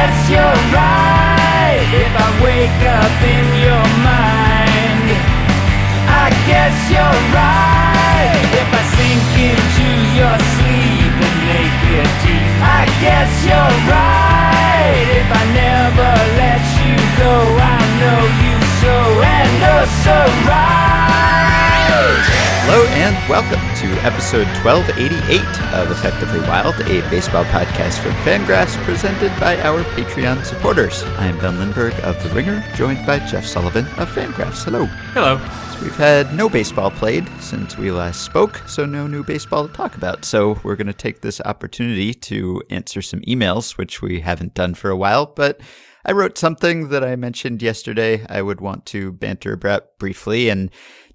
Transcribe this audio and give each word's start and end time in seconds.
guess 0.00 0.30
you're 0.32 0.60
right 0.72 1.88
if 1.92 2.12
I 2.16 2.28
wake 2.40 2.80
up 2.88 3.16
in 3.20 3.46
your 3.60 3.86
mind. 4.00 5.08
I 6.24 6.32
guess 6.48 6.74
you're 6.88 7.20
right 7.36 8.48
if 8.60 8.68
I 8.80 8.82
sink 8.96 9.28
into 9.52 9.88
your 10.16 10.36
sleep 10.56 11.14
and 11.26 11.36
naked 11.52 12.08
teeth. 12.24 12.56
I 12.64 12.82
guess 13.04 13.30
you're 13.44 13.76
right 13.92 15.04
if 15.20 15.28
I 15.28 15.44
never 15.52 16.12
let 16.40 16.64
you 16.80 16.96
go. 17.20 17.34
I 17.60 17.80
know 18.00 18.20
you 18.44 18.56
so 18.80 18.94
and 19.20 19.52
oh 19.68 19.84
so 20.00 20.16
right. 20.48 21.09
Hello 22.02 22.86
and 22.92 23.28
welcome 23.28 23.60
to 23.76 24.06
episode 24.06 24.46
1288 24.64 25.40
of 25.74 25.90
Effectively 25.90 26.40
Wild, 26.48 26.74
a 26.86 27.06
baseball 27.10 27.44
podcast 27.44 27.98
from 27.98 28.12
Fangraphs 28.24 28.74
presented 28.84 29.28
by 29.38 29.60
our 29.60 29.84
Patreon 29.84 30.42
supporters. 30.42 31.02
I'm 31.18 31.38
Ben 31.40 31.58
Lindbergh 31.58 31.92
of 32.00 32.22
The 32.22 32.30
Ringer, 32.30 32.64
joined 32.74 33.06
by 33.06 33.18
Jeff 33.18 33.44
Sullivan 33.44 33.84
of 33.98 34.08
Fangraphs. 34.08 34.64
Hello. 34.64 34.86
Hello. 35.12 35.36
So 35.74 35.82
we've 35.82 35.94
had 35.94 36.34
no 36.34 36.48
baseball 36.48 36.90
played 36.90 37.28
since 37.38 37.76
we 37.76 37.90
last 37.90 38.22
spoke, 38.22 38.62
so 38.66 38.86
no 38.86 39.06
new 39.06 39.22
baseball 39.22 39.68
to 39.68 39.74
talk 39.74 39.94
about. 39.94 40.24
So 40.24 40.58
we're 40.64 40.76
going 40.76 40.86
to 40.86 40.94
take 40.94 41.20
this 41.20 41.42
opportunity 41.42 42.14
to 42.14 42.62
answer 42.70 43.02
some 43.02 43.20
emails, 43.28 43.76
which 43.76 44.00
we 44.00 44.20
haven't 44.20 44.54
done 44.54 44.72
for 44.72 44.88
a 44.88 44.96
while, 44.96 45.26
but 45.26 45.60
I 46.02 46.12
wrote 46.12 46.38
something 46.38 46.88
that 46.88 47.04
I 47.04 47.14
mentioned 47.16 47.60
yesterday 47.60 48.24
I 48.26 48.40
would 48.40 48.62
want 48.62 48.86
to 48.86 49.12
banter 49.12 49.52
about 49.52 49.98
briefly, 49.98 50.48
and 50.48 50.70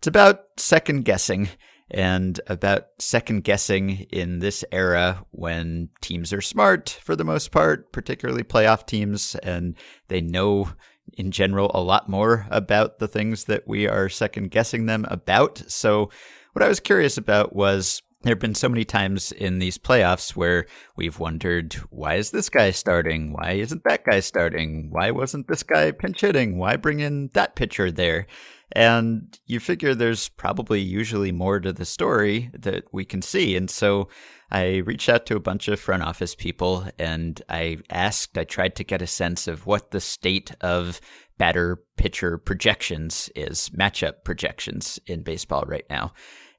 it's 0.06 0.08
about 0.08 0.44
second 0.58 1.04
guessing 1.04 1.50
and 1.90 2.40
about 2.46 2.90
second 3.00 3.44
guessing 3.44 4.06
in 4.12 4.38
this 4.38 4.64
era 4.72 5.26
when 5.32 5.90
teams 6.00 6.32
are 6.32 6.42
smart 6.42 7.00
for 7.02 7.16
the 7.16 7.24
most 7.24 7.52
part, 7.52 7.92
particularly 7.92 8.44
playoff 8.44 8.86
teams, 8.86 9.34
and 9.42 9.74
they 10.08 10.22
know 10.22 10.70
in 11.14 11.32
general 11.32 11.72
a 11.74 11.82
lot 11.82 12.08
more 12.08 12.46
about 12.52 13.00
the 13.00 13.08
things 13.08 13.46
that 13.46 13.68
we 13.68 13.88
are 13.88 14.08
second 14.08 14.52
guessing 14.52 14.86
them 14.86 15.08
about. 15.10 15.64
So, 15.66 16.12
what 16.54 16.62
I 16.62 16.68
was 16.68 16.80
curious 16.80 17.18
about 17.18 17.56
was 17.56 18.04
there 18.22 18.34
have 18.34 18.40
been 18.40 18.54
so 18.54 18.70
many 18.70 18.86
times 18.86 19.32
in 19.32 19.58
these 19.58 19.80
playoffs 19.80 20.36
where 20.36 20.68
we've 20.96 21.18
wondered 21.18 21.74
why 21.90 22.16
is 22.16 22.30
this 22.30 22.50
guy 22.50 22.70
starting? 22.70 23.34
Why 23.34 23.54
isn't 23.54 23.82
that 23.86 24.04
guy 24.04 24.20
starting? 24.20 24.90
Why 24.92 25.10
wasn't 25.10 25.48
this 25.48 25.64
guy 25.64 25.90
pinch 25.90 26.22
hitting? 26.22 26.60
Why 26.60 26.76
bring 26.76 27.00
in 27.00 27.32
that 27.34 27.56
pitcher 27.56 27.90
there? 27.90 28.28
And 28.72 29.40
you 29.46 29.60
figure 29.60 29.94
there's 29.94 30.30
probably 30.30 30.82
usually 30.82 31.32
more 31.32 31.60
to 31.60 31.72
the 31.72 31.86
story 31.86 32.50
that 32.54 32.86
we 32.92 33.06
can 33.06 33.22
see. 33.22 33.56
And 33.56 33.70
so 33.70 34.10
I 34.52 34.78
reached 34.78 35.10
out 35.10 35.26
to 35.28 35.36
a 35.36 35.42
bunch 35.42 35.68
of 35.68 35.80
front 35.80 36.04
office 36.04 36.36
people 36.36 36.88
and 37.00 37.42
I 37.50 37.78
asked, 37.90 38.38
I 38.38 38.44
tried 38.44 38.76
to 38.78 38.84
get 38.84 39.02
a 39.02 39.08
sense 39.08 39.48
of 39.48 39.66
what 39.66 39.92
the 39.92 40.02
state 40.02 40.52
of 40.62 41.00
batter 41.38 41.80
pitcher 41.98 42.38
projections 42.38 43.30
is, 43.36 43.70
matchup 43.70 44.24
projections 44.24 45.00
in 45.06 45.22
baseball 45.24 45.64
right 45.68 45.86
now. 45.90 46.14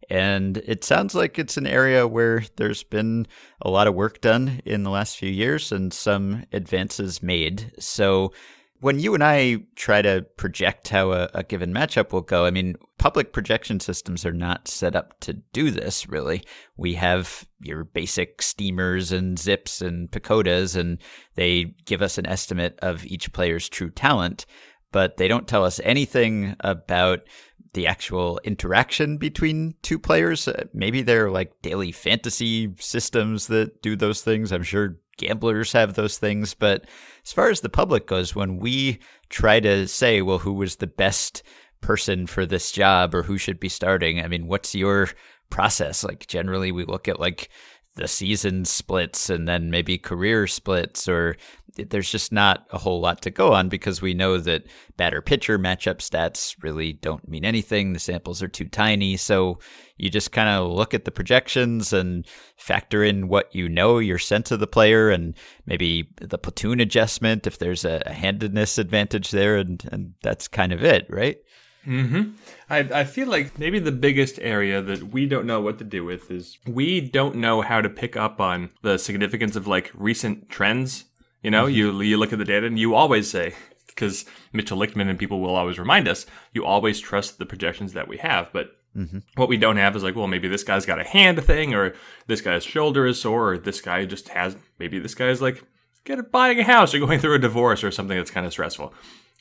And 0.09 0.59
it 0.59 0.85
sounds 0.85 1.15
like 1.15 1.39
it's 1.39 1.57
an 1.57 1.67
area 1.67 2.07
where 2.07 2.45
there's 2.57 2.85
been 2.85 3.27
a 3.61 3.71
lot 3.71 3.89
of 3.89 3.95
work 3.95 4.21
done 4.21 4.61
in 4.65 4.85
the 4.85 4.91
last 4.91 5.17
few 5.17 5.31
years 5.31 5.73
and 5.73 5.93
some 5.93 6.45
advances 6.53 7.23
made. 7.23 7.73
So 7.79 8.33
when 8.81 8.99
you 8.99 9.15
and 9.15 9.25
I 9.25 9.59
try 9.75 10.03
to 10.03 10.27
project 10.37 10.89
how 10.89 11.13
a, 11.13 11.29
a, 11.35 11.43
given 11.43 11.73
matchup 11.73 12.13
will 12.13 12.21
go, 12.21 12.45
I 12.45 12.51
mean, 12.51 12.77
public 12.99 13.33
projection 13.33 13.81
systems 13.81 14.27
are 14.27 14.33
not 14.33 14.69
set 14.69 14.95
up 14.95 15.19
to 15.21 15.35
do 15.35 15.71
this, 15.71 16.09
really. 16.09 16.43
We 16.77 16.95
have 16.95 17.47
your 17.61 17.85
basic 17.85 18.43
steamers 18.43 19.13
and 19.13 19.39
zips 19.39 19.81
and 19.81 20.11
PECOTAs, 20.11 20.77
and 20.77 20.99
they 21.35 21.75
give 21.85 22.03
us 22.03 22.19
an 22.19 22.27
estimate 22.27 22.79
of 22.81 23.05
each 23.07 23.33
player's 23.33 23.69
true 23.69 23.91
talent, 23.91 24.47
but 24.93 25.17
they 25.17 25.29
don't 25.29 25.49
tell 25.49 25.65
us 25.65 25.81
anything 25.83 26.57
about 26.61 27.21
the 27.75 27.87
actual 27.87 28.41
interaction 28.43 29.19
between 29.19 29.75
two 29.83 29.99
players. 29.99 30.49
Uh, 30.49 30.65
maybe 30.73 31.03
they're 31.03 31.31
like 31.31 31.53
daily 31.63 31.93
fantasy 31.93 32.75
systems 32.79 33.47
that 33.49 33.83
do 33.83 33.95
those 33.95 34.23
things. 34.23 34.51
I'm 34.51 34.63
sure 34.63 34.97
gamblers 35.17 35.73
have 35.73 35.95
those 35.95 36.19
things. 36.19 36.55
But 36.55 36.87
as 37.25 37.33
far 37.33 37.51
as 37.51 37.61
the 37.61 37.69
public 37.69 38.07
goes, 38.07 38.35
when 38.35 38.59
we 38.59 38.99
try 39.29 39.61
to 39.61 39.87
say, 39.89 40.23
well, 40.23 40.39
who 40.39 40.53
was 40.53 40.77
the 40.77 40.87
best 40.87 41.43
person 41.81 42.27
for 42.27 42.47
this 42.47 42.73
job 42.73 43.15
or 43.15 43.23
who 43.23 43.39
should 43.39 43.61
be 43.61 43.69
starting, 43.69 44.21
I 44.21 44.29
mean, 44.29 44.47
what's 44.47 44.75
your 44.75 45.11
process? 45.51 46.05
Like, 46.05 46.27
generally, 46.27 46.73
we 46.73 46.85
look 46.85 47.09
at 47.09 47.21
like 47.21 47.49
the 47.97 48.09
season 48.09 48.65
splits 48.65 49.29
and 49.29 49.49
then 49.49 49.71
maybe 49.71 49.99
career 49.99 50.47
splits 50.47 51.09
or 51.09 51.37
there's 51.77 52.11
just 52.11 52.33
not 52.33 52.67
a 52.71 52.79
whole 52.79 53.01
lot 53.01 53.21
to 53.23 53.31
go 53.31 53.53
on 53.53 53.69
because 53.69 54.01
we 54.01 54.15
know 54.15 54.39
that 54.39 54.65
batter 54.97 55.21
pitcher 55.21 55.59
matchup 55.59 55.99
stats 55.99 56.57
really 56.63 56.95
don't 56.95 57.29
mean 57.29 57.45
anything. 57.45 57.93
The 57.93 57.99
samples 57.99 58.43
are 58.43 58.49
too 58.49 58.67
tiny. 58.67 59.17
So 59.17 59.59
you 59.99 60.11
just 60.11 60.33
kind 60.33 60.49
of 60.49 60.71
look 60.73 60.95
at 60.95 61.05
the 61.05 61.11
projections 61.11 61.93
and 61.93 62.27
factor 62.57 63.05
in 63.05 63.29
what 63.29 63.55
you 63.55 63.69
know, 63.69 63.99
your 63.99 64.19
sense 64.19 64.51
of 64.51 64.61
the 64.61 64.67
player, 64.67 65.11
and 65.11 65.35
maybe 65.67 66.11
the 66.21 66.39
platoon 66.39 66.81
adjustment 66.81 67.47
if 67.47 67.59
there's 67.59 67.85
a 67.85 68.11
handedness 68.11 68.79
advantage 68.79 69.31
there. 69.31 69.57
And, 69.57 69.87
and 69.93 70.15
that's 70.23 70.49
kind 70.49 70.73
of 70.73 70.85
it, 70.85 71.07
right? 71.09 71.39
Hmm. 71.87 72.31
I 72.69 72.79
I 72.79 73.05
feel 73.05 73.29
like 73.29 73.59
maybe 73.59 73.79
the 73.79 73.93
biggest 73.93 74.39
area 74.41 74.83
that 74.83 75.13
we 75.13 75.27
don't 75.27 75.47
know 75.47 75.61
what 75.61 75.79
to 75.79 75.85
do 75.85 76.05
with 76.05 76.31
is 76.31 76.59
we 76.67 77.01
don't 77.01 77.37
know 77.37 77.63
how 77.63 77.81
to 77.81 77.89
pick 77.89 78.17
up 78.17 78.41
on 78.41 78.71
the 78.83 78.99
significance 78.99 79.57
of 79.57 79.67
like 79.67 79.91
recent 79.95 80.49
trends. 80.49 81.05
You 81.43 81.51
know, 81.51 81.67
mm-hmm. 81.67 81.77
you 81.77 82.01
you 82.03 82.17
look 82.17 82.33
at 82.33 82.39
the 82.39 82.45
data 82.45 82.67
and 82.67 82.79
you 82.79 82.95
always 82.95 83.31
say 83.31 83.55
because 83.87 84.27
Mitchell 84.53 84.79
Lichtman 84.79 85.09
and 85.09 85.19
people 85.19 85.41
will 85.41 85.55
always 85.55 85.79
remind 85.79 86.09
us 86.09 86.27
you 86.53 86.65
always 86.65 87.01
trust 87.01 87.39
the 87.39 87.47
projections 87.47 87.93
that 87.95 88.09
we 88.09 88.19
have, 88.19 88.53
but 88.53 88.73
Mm-hmm. 88.97 89.19
What 89.35 89.49
we 89.49 89.59
don't 89.59 89.77
have 89.77 89.95
is 89.95 90.03
like, 90.03 90.17
well, 90.17 90.27
maybe 90.27 90.49
this 90.49 90.65
guy's 90.65 90.87
got 90.87 91.01
a 91.01 91.05
hand 91.05 91.43
thing, 91.45 91.75
or 91.75 91.95
this 92.29 92.41
guy's 92.41 92.65
shoulder 92.65 93.07
is 93.07 93.21
sore, 93.21 93.53
or 93.53 93.59
this 93.59 93.81
guy 93.81 94.07
just 94.07 94.31
has, 94.31 94.57
maybe 94.79 94.99
this 94.99 95.15
guy's 95.15 95.43
like, 95.43 95.63
get 96.05 96.19
a 96.19 96.23
buying 96.23 96.59
a 96.59 96.65
house 96.65 96.95
or 96.95 96.99
going 96.99 97.21
through 97.21 97.35
a 97.35 97.39
divorce 97.39 97.85
or 97.85 97.91
something 97.91 98.17
that's 98.17 98.31
kind 98.31 98.47
of 98.47 98.53
stressful. 98.53 98.95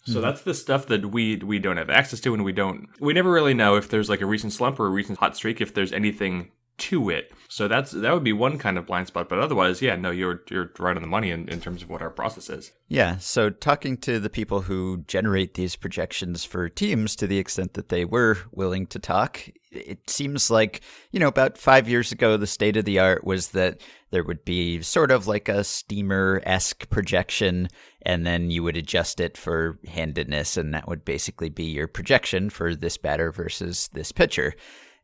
So 0.05 0.13
mm-hmm. 0.13 0.21
that's 0.21 0.41
the 0.41 0.53
stuff 0.53 0.85
that 0.87 1.11
we 1.11 1.37
we 1.37 1.57
don't 1.57 1.77
have 1.77 1.89
access 1.89 2.19
to, 2.21 2.33
and 2.33 2.45
we 2.45 2.51
don't 2.51 2.89
we 2.99 3.13
never 3.13 3.31
really 3.31 3.55
know 3.55 3.75
if 3.75 3.89
there's 3.89 4.09
like 4.09 4.21
a 4.21 4.25
recent 4.25 4.53
slump 4.53 4.79
or 4.79 4.85
a 4.85 4.91
recent 4.91 5.17
hot 5.17 5.35
streak, 5.35 5.61
if 5.61 5.73
there's 5.73 5.91
anything 5.91 6.51
to 6.77 7.09
it. 7.09 7.31
So 7.47 7.67
that's 7.67 7.91
that 7.91 8.13
would 8.13 8.23
be 8.23 8.33
one 8.33 8.57
kind 8.57 8.77
of 8.77 8.85
blind 8.85 9.07
spot. 9.07 9.29
But 9.29 9.39
otherwise, 9.39 9.81
yeah, 9.81 9.95
no, 9.95 10.11
you're 10.11 10.43
you're 10.49 10.71
right 10.79 10.95
on 10.95 11.01
the 11.01 11.07
money 11.07 11.31
in, 11.31 11.47
in 11.47 11.61
terms 11.61 11.81
of 11.81 11.89
what 11.89 12.01
our 12.01 12.09
process 12.09 12.49
is. 12.49 12.71
Yeah. 12.87 13.17
So 13.17 13.49
talking 13.49 13.97
to 13.97 14.19
the 14.19 14.29
people 14.29 14.61
who 14.61 15.03
generate 15.07 15.53
these 15.53 15.75
projections 15.75 16.43
for 16.43 16.69
teams 16.69 17.15
to 17.17 17.27
the 17.27 17.37
extent 17.37 17.73
that 17.73 17.89
they 17.89 18.05
were 18.05 18.37
willing 18.51 18.87
to 18.87 18.99
talk, 18.99 19.49
it 19.71 20.09
seems 20.09 20.51
like, 20.51 20.81
you 21.11 21.19
know, 21.19 21.27
about 21.27 21.57
five 21.57 21.87
years 21.87 22.11
ago 22.11 22.37
the 22.37 22.47
state 22.47 22.77
of 22.77 22.85
the 22.85 22.99
art 22.99 23.23
was 23.23 23.49
that 23.49 23.81
there 24.11 24.23
would 24.23 24.45
be 24.45 24.81
sort 24.81 25.11
of 25.11 25.27
like 25.27 25.49
a 25.49 25.63
steamer 25.63 26.41
esque 26.45 26.89
projection 26.89 27.69
and 28.05 28.25
then 28.25 28.51
you 28.51 28.61
would 28.63 28.77
adjust 28.77 29.19
it 29.19 29.35
for 29.35 29.79
handedness, 29.87 30.57
and 30.57 30.73
that 30.73 30.87
would 30.87 31.03
basically 31.03 31.49
be 31.49 31.63
your 31.63 31.87
projection 31.87 32.51
for 32.51 32.75
this 32.75 32.97
batter 32.97 33.31
versus 33.31 33.89
this 33.93 34.11
pitcher. 34.11 34.53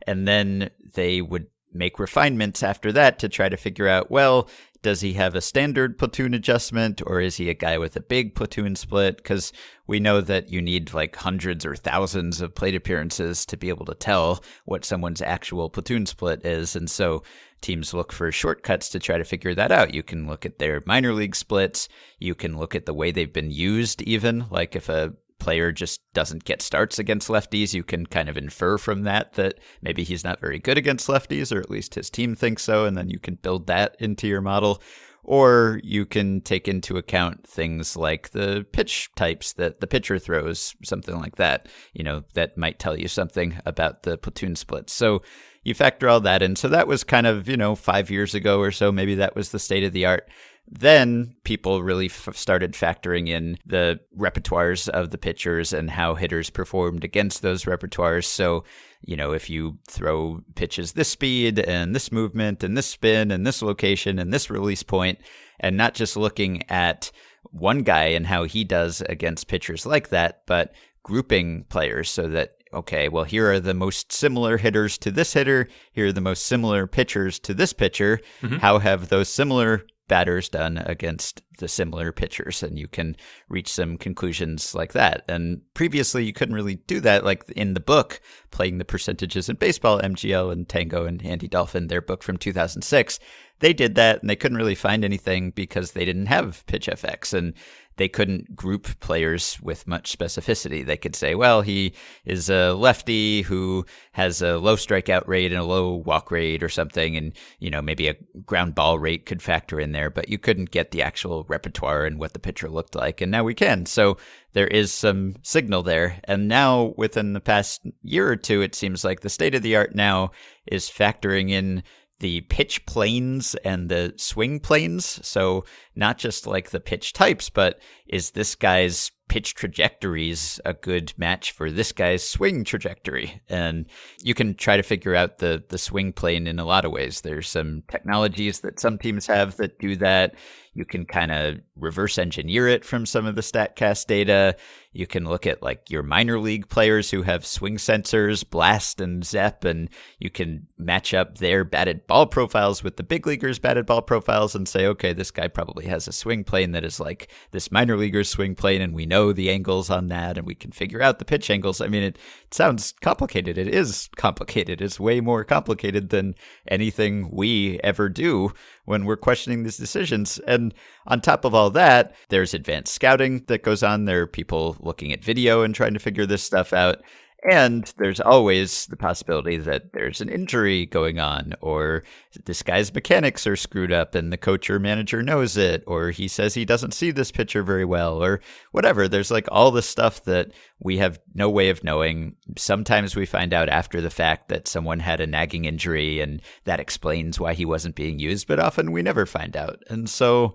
And 0.05 0.27
then 0.27 0.69
they 0.93 1.21
would 1.21 1.47
make 1.73 1.99
refinements 1.99 2.63
after 2.63 2.91
that 2.91 3.19
to 3.19 3.29
try 3.29 3.49
to 3.49 3.57
figure 3.57 3.87
out, 3.87 4.11
well, 4.11 4.49
does 4.81 5.01
he 5.01 5.13
have 5.13 5.35
a 5.35 5.41
standard 5.41 5.97
platoon 5.97 6.33
adjustment 6.33 7.01
or 7.05 7.21
is 7.21 7.37
he 7.37 7.49
a 7.49 7.53
guy 7.53 7.77
with 7.77 7.95
a 7.95 8.01
big 8.01 8.33
platoon 8.33 8.75
split? 8.75 9.17
Because 9.17 9.53
we 9.85 9.99
know 9.99 10.21
that 10.21 10.49
you 10.49 10.61
need 10.61 10.93
like 10.93 11.15
hundreds 11.15 11.65
or 11.65 11.75
thousands 11.75 12.41
of 12.41 12.55
plate 12.55 12.73
appearances 12.73 13.45
to 13.45 13.57
be 13.57 13.69
able 13.69 13.85
to 13.85 13.93
tell 13.93 14.43
what 14.65 14.83
someone's 14.83 15.21
actual 15.21 15.69
platoon 15.69 16.05
split 16.07 16.43
is. 16.45 16.75
And 16.75 16.89
so 16.89 17.21
teams 17.61 17.93
look 17.93 18.11
for 18.11 18.31
shortcuts 18.31 18.89
to 18.89 18.99
try 18.99 19.19
to 19.19 19.23
figure 19.23 19.53
that 19.53 19.71
out. 19.71 19.93
You 19.93 20.01
can 20.01 20.27
look 20.27 20.47
at 20.47 20.57
their 20.57 20.81
minor 20.87 21.13
league 21.13 21.35
splits. 21.35 21.87
You 22.17 22.33
can 22.33 22.57
look 22.57 22.73
at 22.73 22.87
the 22.87 22.93
way 22.93 23.11
they've 23.11 23.31
been 23.31 23.51
used, 23.51 24.01
even 24.01 24.45
like 24.49 24.75
if 24.75 24.89
a 24.89 25.13
player 25.41 25.71
just 25.71 26.01
doesn't 26.13 26.45
get 26.45 26.61
starts 26.61 26.99
against 26.99 27.27
lefties, 27.27 27.73
you 27.73 27.83
can 27.83 28.05
kind 28.05 28.29
of 28.29 28.37
infer 28.37 28.77
from 28.77 29.03
that 29.03 29.33
that 29.33 29.59
maybe 29.81 30.03
he's 30.03 30.23
not 30.23 30.39
very 30.39 30.59
good 30.59 30.77
against 30.77 31.09
lefties, 31.09 31.53
or 31.53 31.59
at 31.59 31.69
least 31.69 31.95
his 31.95 32.09
team 32.09 32.35
thinks 32.35 32.63
so, 32.63 32.85
and 32.85 32.95
then 32.95 33.09
you 33.09 33.19
can 33.19 33.35
build 33.35 33.67
that 33.67 33.97
into 33.99 34.27
your 34.27 34.41
model. 34.41 34.81
Or 35.23 35.79
you 35.83 36.07
can 36.07 36.41
take 36.41 36.67
into 36.67 36.97
account 36.97 37.45
things 37.47 37.95
like 37.95 38.31
the 38.31 38.65
pitch 38.71 39.11
types 39.15 39.53
that 39.53 39.79
the 39.79 39.85
pitcher 39.85 40.17
throws, 40.17 40.73
something 40.83 41.15
like 41.15 41.35
that, 41.35 41.67
you 41.93 42.03
know, 42.03 42.23
that 42.33 42.57
might 42.57 42.79
tell 42.79 42.97
you 42.97 43.07
something 43.07 43.59
about 43.65 44.01
the 44.01 44.17
platoon 44.17 44.55
splits. 44.55 44.93
So 44.93 45.21
you 45.63 45.75
factor 45.75 46.09
all 46.09 46.21
that 46.21 46.41
in. 46.41 46.55
So 46.55 46.67
that 46.69 46.87
was 46.87 47.03
kind 47.03 47.27
of, 47.27 47.47
you 47.47 47.55
know, 47.55 47.75
five 47.75 48.09
years 48.09 48.33
ago 48.33 48.59
or 48.59 48.71
so. 48.71 48.91
Maybe 48.91 49.13
that 49.15 49.35
was 49.35 49.51
the 49.51 49.59
state 49.59 49.83
of 49.83 49.93
the 49.93 50.07
art. 50.07 50.27
Then 50.67 51.35
people 51.43 51.83
really 51.83 52.05
f- 52.05 52.29
started 52.35 52.73
factoring 52.73 53.27
in 53.27 53.57
the 53.65 53.99
repertoires 54.17 54.87
of 54.87 55.09
the 55.09 55.17
pitchers 55.17 55.73
and 55.73 55.89
how 55.89 56.15
hitters 56.15 56.49
performed 56.49 57.03
against 57.03 57.41
those 57.41 57.65
repertoires. 57.65 58.25
So, 58.25 58.63
you 59.01 59.17
know, 59.17 59.33
if 59.33 59.49
you 59.49 59.79
throw 59.89 60.41
pitches 60.55 60.93
this 60.93 61.09
speed 61.09 61.59
and 61.59 61.93
this 61.93 62.11
movement 62.11 62.63
and 62.63 62.77
this 62.77 62.87
spin 62.87 63.31
and 63.31 63.45
this 63.45 63.61
location 63.61 64.17
and 64.17 64.33
this 64.33 64.49
release 64.49 64.83
point, 64.83 65.19
and 65.59 65.75
not 65.75 65.93
just 65.93 66.15
looking 66.15 66.63
at 66.69 67.11
one 67.51 67.83
guy 67.83 68.05
and 68.05 68.27
how 68.27 68.43
he 68.43 68.63
does 68.63 69.01
against 69.01 69.47
pitchers 69.47 69.85
like 69.85 70.09
that, 70.09 70.43
but 70.47 70.73
grouping 71.03 71.65
players 71.69 72.09
so 72.09 72.27
that 72.29 72.51
okay, 72.73 73.09
well, 73.09 73.25
here 73.25 73.51
are 73.51 73.59
the 73.59 73.73
most 73.73 74.13
similar 74.13 74.57
hitters 74.57 74.97
to 74.99 75.11
this 75.11 75.33
hitter. 75.33 75.67
Here 75.91 76.07
are 76.07 76.13
the 76.13 76.21
most 76.21 76.45
similar 76.45 76.87
pitchers 76.87 77.37
to 77.39 77.53
this 77.53 77.73
pitcher. 77.73 78.21
Mm-hmm. 78.41 78.57
How 78.57 78.79
have 78.79 79.09
those 79.09 79.27
similar 79.27 79.85
batters 80.11 80.49
done 80.49 80.77
against 80.85 81.41
the 81.59 81.69
similar 81.69 82.11
pitchers? 82.11 82.61
And 82.61 82.77
you 82.77 82.89
can 82.89 83.15
reach 83.47 83.71
some 83.71 83.97
conclusions 83.97 84.75
like 84.75 84.91
that. 84.91 85.23
And 85.29 85.61
previously, 85.73 86.25
you 86.25 86.33
couldn't 86.33 86.55
really 86.55 86.75
do 86.75 86.99
that. 86.99 87.23
Like 87.23 87.49
in 87.51 87.73
the 87.73 87.79
book, 87.79 88.19
Playing 88.51 88.77
the 88.77 88.85
Percentages 88.85 89.47
in 89.47 89.55
Baseball, 89.55 90.01
MGL 90.01 90.51
and 90.51 90.67
Tango 90.67 91.05
and 91.05 91.25
Andy 91.25 91.47
Dolphin, 91.47 91.87
their 91.87 92.01
book 92.01 92.23
from 92.23 92.35
2006, 92.35 93.19
they 93.61 93.71
did 93.71 93.95
that 93.95 94.19
and 94.19 94.29
they 94.29 94.35
couldn't 94.35 94.57
really 94.57 94.75
find 94.75 95.05
anything 95.05 95.51
because 95.51 95.91
they 95.91 96.03
didn't 96.03 96.25
have 96.25 96.65
pitch 96.65 96.87
FX. 96.87 97.33
And 97.33 97.53
they 97.97 98.07
couldn't 98.07 98.55
group 98.55 98.99
players 98.99 99.59
with 99.61 99.87
much 99.87 100.17
specificity. 100.17 100.85
They 100.85 100.97
could 100.97 101.15
say, 101.15 101.35
well, 101.35 101.61
he 101.61 101.93
is 102.25 102.49
a 102.49 102.73
lefty 102.73 103.43
who 103.43 103.85
has 104.13 104.41
a 104.41 104.57
low 104.57 104.75
strikeout 104.75 105.27
rate 105.27 105.51
and 105.51 105.61
a 105.61 105.65
low 105.65 105.95
walk 105.95 106.31
rate 106.31 106.63
or 106.63 106.69
something. 106.69 107.15
And, 107.15 107.33
you 107.59 107.69
know, 107.69 107.81
maybe 107.81 108.07
a 108.07 108.15
ground 108.45 108.75
ball 108.75 108.99
rate 108.99 109.25
could 109.25 109.41
factor 109.41 109.79
in 109.79 109.91
there, 109.91 110.09
but 110.09 110.29
you 110.29 110.37
couldn't 110.37 110.71
get 110.71 110.91
the 110.91 111.01
actual 111.01 111.45
repertoire 111.47 112.05
and 112.05 112.19
what 112.19 112.33
the 112.33 112.39
pitcher 112.39 112.69
looked 112.69 112.95
like. 112.95 113.21
And 113.21 113.31
now 113.31 113.43
we 113.43 113.53
can. 113.53 113.85
So 113.85 114.17
there 114.53 114.67
is 114.67 114.91
some 114.91 115.35
signal 115.43 115.83
there. 115.83 116.19
And 116.25 116.47
now 116.47 116.93
within 116.97 117.33
the 117.33 117.39
past 117.39 117.81
year 118.03 118.29
or 118.29 118.35
two, 118.35 118.61
it 118.61 118.75
seems 118.75 119.03
like 119.03 119.21
the 119.21 119.29
state 119.29 119.55
of 119.55 119.61
the 119.61 119.75
art 119.75 119.95
now 119.95 120.31
is 120.65 120.89
factoring 120.89 121.49
in 121.49 121.83
the 122.21 122.41
pitch 122.41 122.85
planes 122.85 123.55
and 123.65 123.89
the 123.89 124.13
swing 124.15 124.59
planes. 124.59 125.19
So 125.27 125.65
not 125.95 126.17
just 126.17 126.47
like 126.47 126.69
the 126.69 126.79
pitch 126.79 127.13
types, 127.13 127.49
but 127.49 127.79
is 128.07 128.31
this 128.31 128.55
guy's 128.55 129.11
pitch 129.27 129.55
trajectories 129.55 130.59
a 130.63 130.73
good 130.73 131.13
match 131.17 131.51
for 131.51 131.71
this 131.71 131.91
guy's 131.91 132.25
swing 132.25 132.63
trajectory? 132.63 133.41
And 133.49 133.87
you 134.21 134.35
can 134.35 134.53
try 134.53 134.77
to 134.77 134.83
figure 134.83 135.15
out 135.15 135.39
the 135.39 135.63
the 135.67 135.79
swing 135.79 136.13
plane 136.13 136.45
in 136.45 136.59
a 136.59 136.65
lot 136.65 136.85
of 136.85 136.91
ways. 136.91 137.21
There's 137.21 137.49
some 137.49 137.83
technologies 137.89 138.59
that 138.59 138.79
some 138.79 138.99
teams 138.99 139.25
have 139.25 139.57
that 139.57 139.79
do 139.79 139.95
that. 139.97 140.35
You 140.73 140.85
can 140.85 141.05
kind 141.05 141.31
of 141.31 141.57
reverse 141.75 142.17
engineer 142.17 142.67
it 142.67 142.85
from 142.85 143.05
some 143.05 143.25
of 143.25 143.35
the 143.35 143.41
StatCast 143.41 144.07
data. 144.07 144.55
You 144.93 145.05
can 145.05 145.25
look 145.25 145.45
at 145.45 145.61
like 145.61 145.89
your 145.89 146.01
minor 146.03 146.39
league 146.39 146.69
players 146.69 147.11
who 147.11 147.23
have 147.23 147.45
swing 147.45 147.75
sensors, 147.75 148.49
blast 148.49 149.01
and 149.01 149.25
Zepp, 149.25 149.65
and 149.65 149.89
you 150.19 150.29
can 150.29 150.67
match 150.77 151.13
up 151.13 151.37
their 151.39 151.65
batted 151.65 152.07
ball 152.07 152.25
profiles 152.25 152.83
with 152.83 152.95
the 152.95 153.03
big 153.03 153.27
leaguers' 153.27 153.59
batted 153.59 153.85
ball 153.85 154.01
profiles 154.01 154.55
and 154.55 154.67
say, 154.67 154.85
okay, 154.87 155.11
this 155.11 155.31
guy 155.31 155.49
probably 155.49 155.85
has 155.87 156.07
a 156.07 156.13
swing 156.13 156.43
plane 156.45 156.71
that 156.71 156.85
is 156.85 157.01
like 157.01 157.29
this 157.51 157.71
minor 157.71 157.97
leaguer's 157.97 158.29
swing 158.29 158.55
plane, 158.55 158.81
and 158.81 158.93
we 158.93 159.05
know 159.05 159.33
the 159.33 159.49
angles 159.49 159.89
on 159.89 160.07
that, 160.07 160.37
and 160.37 160.47
we 160.47 160.55
can 160.55 160.71
figure 160.71 161.01
out 161.01 161.19
the 161.19 161.25
pitch 161.25 161.49
angles. 161.49 161.81
I 161.81 161.87
mean, 161.87 162.03
it, 162.03 162.17
it 162.45 162.53
sounds 162.53 162.93
complicated. 163.01 163.57
It 163.57 163.67
is 163.67 164.09
complicated. 164.15 164.81
It's 164.81 164.99
way 164.99 165.19
more 165.19 165.43
complicated 165.43 166.09
than 166.09 166.35
anything 166.67 167.29
we 167.31 167.79
ever 167.83 168.07
do 168.07 168.53
when 168.91 169.05
we're 169.05 169.15
questioning 169.15 169.63
these 169.63 169.77
decisions. 169.77 170.37
And 170.39 170.73
on 171.07 171.21
top 171.21 171.45
of 171.45 171.55
all 171.55 171.69
that, 171.71 172.13
there's 172.27 172.53
advanced 172.53 172.93
scouting 172.93 173.45
that 173.47 173.63
goes 173.63 173.81
on. 173.81 174.03
There 174.05 174.23
are 174.23 174.27
people 174.27 174.75
looking 174.81 175.13
at 175.13 175.23
video 175.23 175.63
and 175.63 175.73
trying 175.73 175.93
to 175.93 175.99
figure 175.99 176.25
this 176.25 176.43
stuff 176.43 176.73
out. 176.73 177.01
And 177.49 177.91
there's 177.97 178.19
always 178.19 178.85
the 178.85 178.95
possibility 178.95 179.57
that 179.57 179.93
there's 179.93 180.21
an 180.21 180.29
injury 180.29 180.85
going 180.85 181.19
on, 181.19 181.55
or 181.59 182.03
this 182.45 182.61
guy's 182.61 182.93
mechanics 182.93 183.47
are 183.47 183.55
screwed 183.55 183.91
up 183.91 184.13
and 184.13 184.31
the 184.31 184.37
coach 184.37 184.69
or 184.69 184.77
manager 184.77 185.23
knows 185.23 185.57
it, 185.57 185.83
or 185.87 186.11
he 186.11 186.27
says 186.27 186.53
he 186.53 186.65
doesn't 186.65 186.93
see 186.93 187.09
this 187.09 187.31
pitcher 187.31 187.63
very 187.63 187.83
well, 187.83 188.23
or 188.23 188.41
whatever. 188.73 189.07
There's 189.07 189.31
like 189.31 189.47
all 189.51 189.71
this 189.71 189.89
stuff 189.89 190.23
that 190.25 190.51
we 190.79 190.99
have 190.99 191.19
no 191.33 191.49
way 191.49 191.69
of 191.69 191.83
knowing. 191.83 192.35
Sometimes 192.59 193.15
we 193.15 193.25
find 193.25 193.55
out 193.55 193.69
after 193.69 194.01
the 194.01 194.11
fact 194.11 194.49
that 194.49 194.67
someone 194.67 194.99
had 194.99 195.19
a 195.19 195.25
nagging 195.25 195.65
injury 195.65 196.19
and 196.19 196.43
that 196.65 196.79
explains 196.79 197.39
why 197.39 197.55
he 197.55 197.65
wasn't 197.65 197.95
being 197.95 198.19
used, 198.19 198.47
but 198.47 198.59
often 198.59 198.91
we 198.91 199.01
never 199.01 199.25
find 199.25 199.57
out. 199.57 199.81
And 199.89 200.07
so 200.07 200.53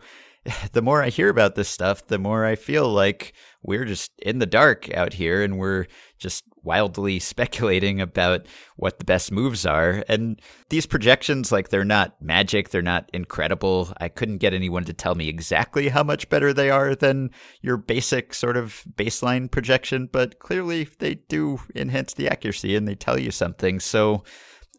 the 0.73 0.83
more 0.83 1.03
I 1.03 1.09
hear 1.09 1.29
about 1.29 1.55
this 1.55 1.69
stuff, 1.69 2.07
the 2.07 2.19
more 2.19 2.45
I 2.45 2.55
feel 2.55 2.89
like 2.89 3.33
we're 3.63 3.85
just 3.85 4.13
in 4.21 4.39
the 4.39 4.47
dark 4.47 4.93
out 4.95 5.13
here 5.13 5.43
and 5.43 5.59
we're 5.59 5.87
just 6.19 6.45
wildly 6.63 7.19
speculating 7.21 8.01
about 8.01 8.47
what 8.77 8.99
the 8.99 9.05
best 9.05 9.33
moves 9.33 9.67
are. 9.67 10.05
And 10.09 10.41
these 10.69 10.87
projections, 10.87 11.51
like, 11.53 11.69
they're 11.69 11.85
not 11.85 12.21
magic, 12.21 12.71
they're 12.71 12.83
not 12.83 13.11
incredible. 13.13 13.93
I 14.01 14.09
couldn't 14.09 14.39
get 14.39 14.55
anyone 14.55 14.85
to 14.85 14.93
tell 14.93 15.15
me 15.15 15.29
exactly 15.29 15.89
how 15.89 16.03
much 16.03 16.29
better 16.29 16.53
they 16.53 16.71
are 16.71 16.95
than 16.95 17.31
your 17.61 17.77
basic 17.77 18.35
sort 18.35 18.57
of 18.57 18.85
baseline 18.97 19.51
projection, 19.51 20.09
but 20.11 20.39
clearly 20.39 20.89
they 20.99 21.15
do 21.15 21.61
enhance 21.75 22.15
the 22.15 22.29
accuracy 22.29 22.77
and 22.77 22.87
they 22.87 22.95
tell 22.95 23.19
you 23.19 23.31
something. 23.31 23.81
So 23.81 24.25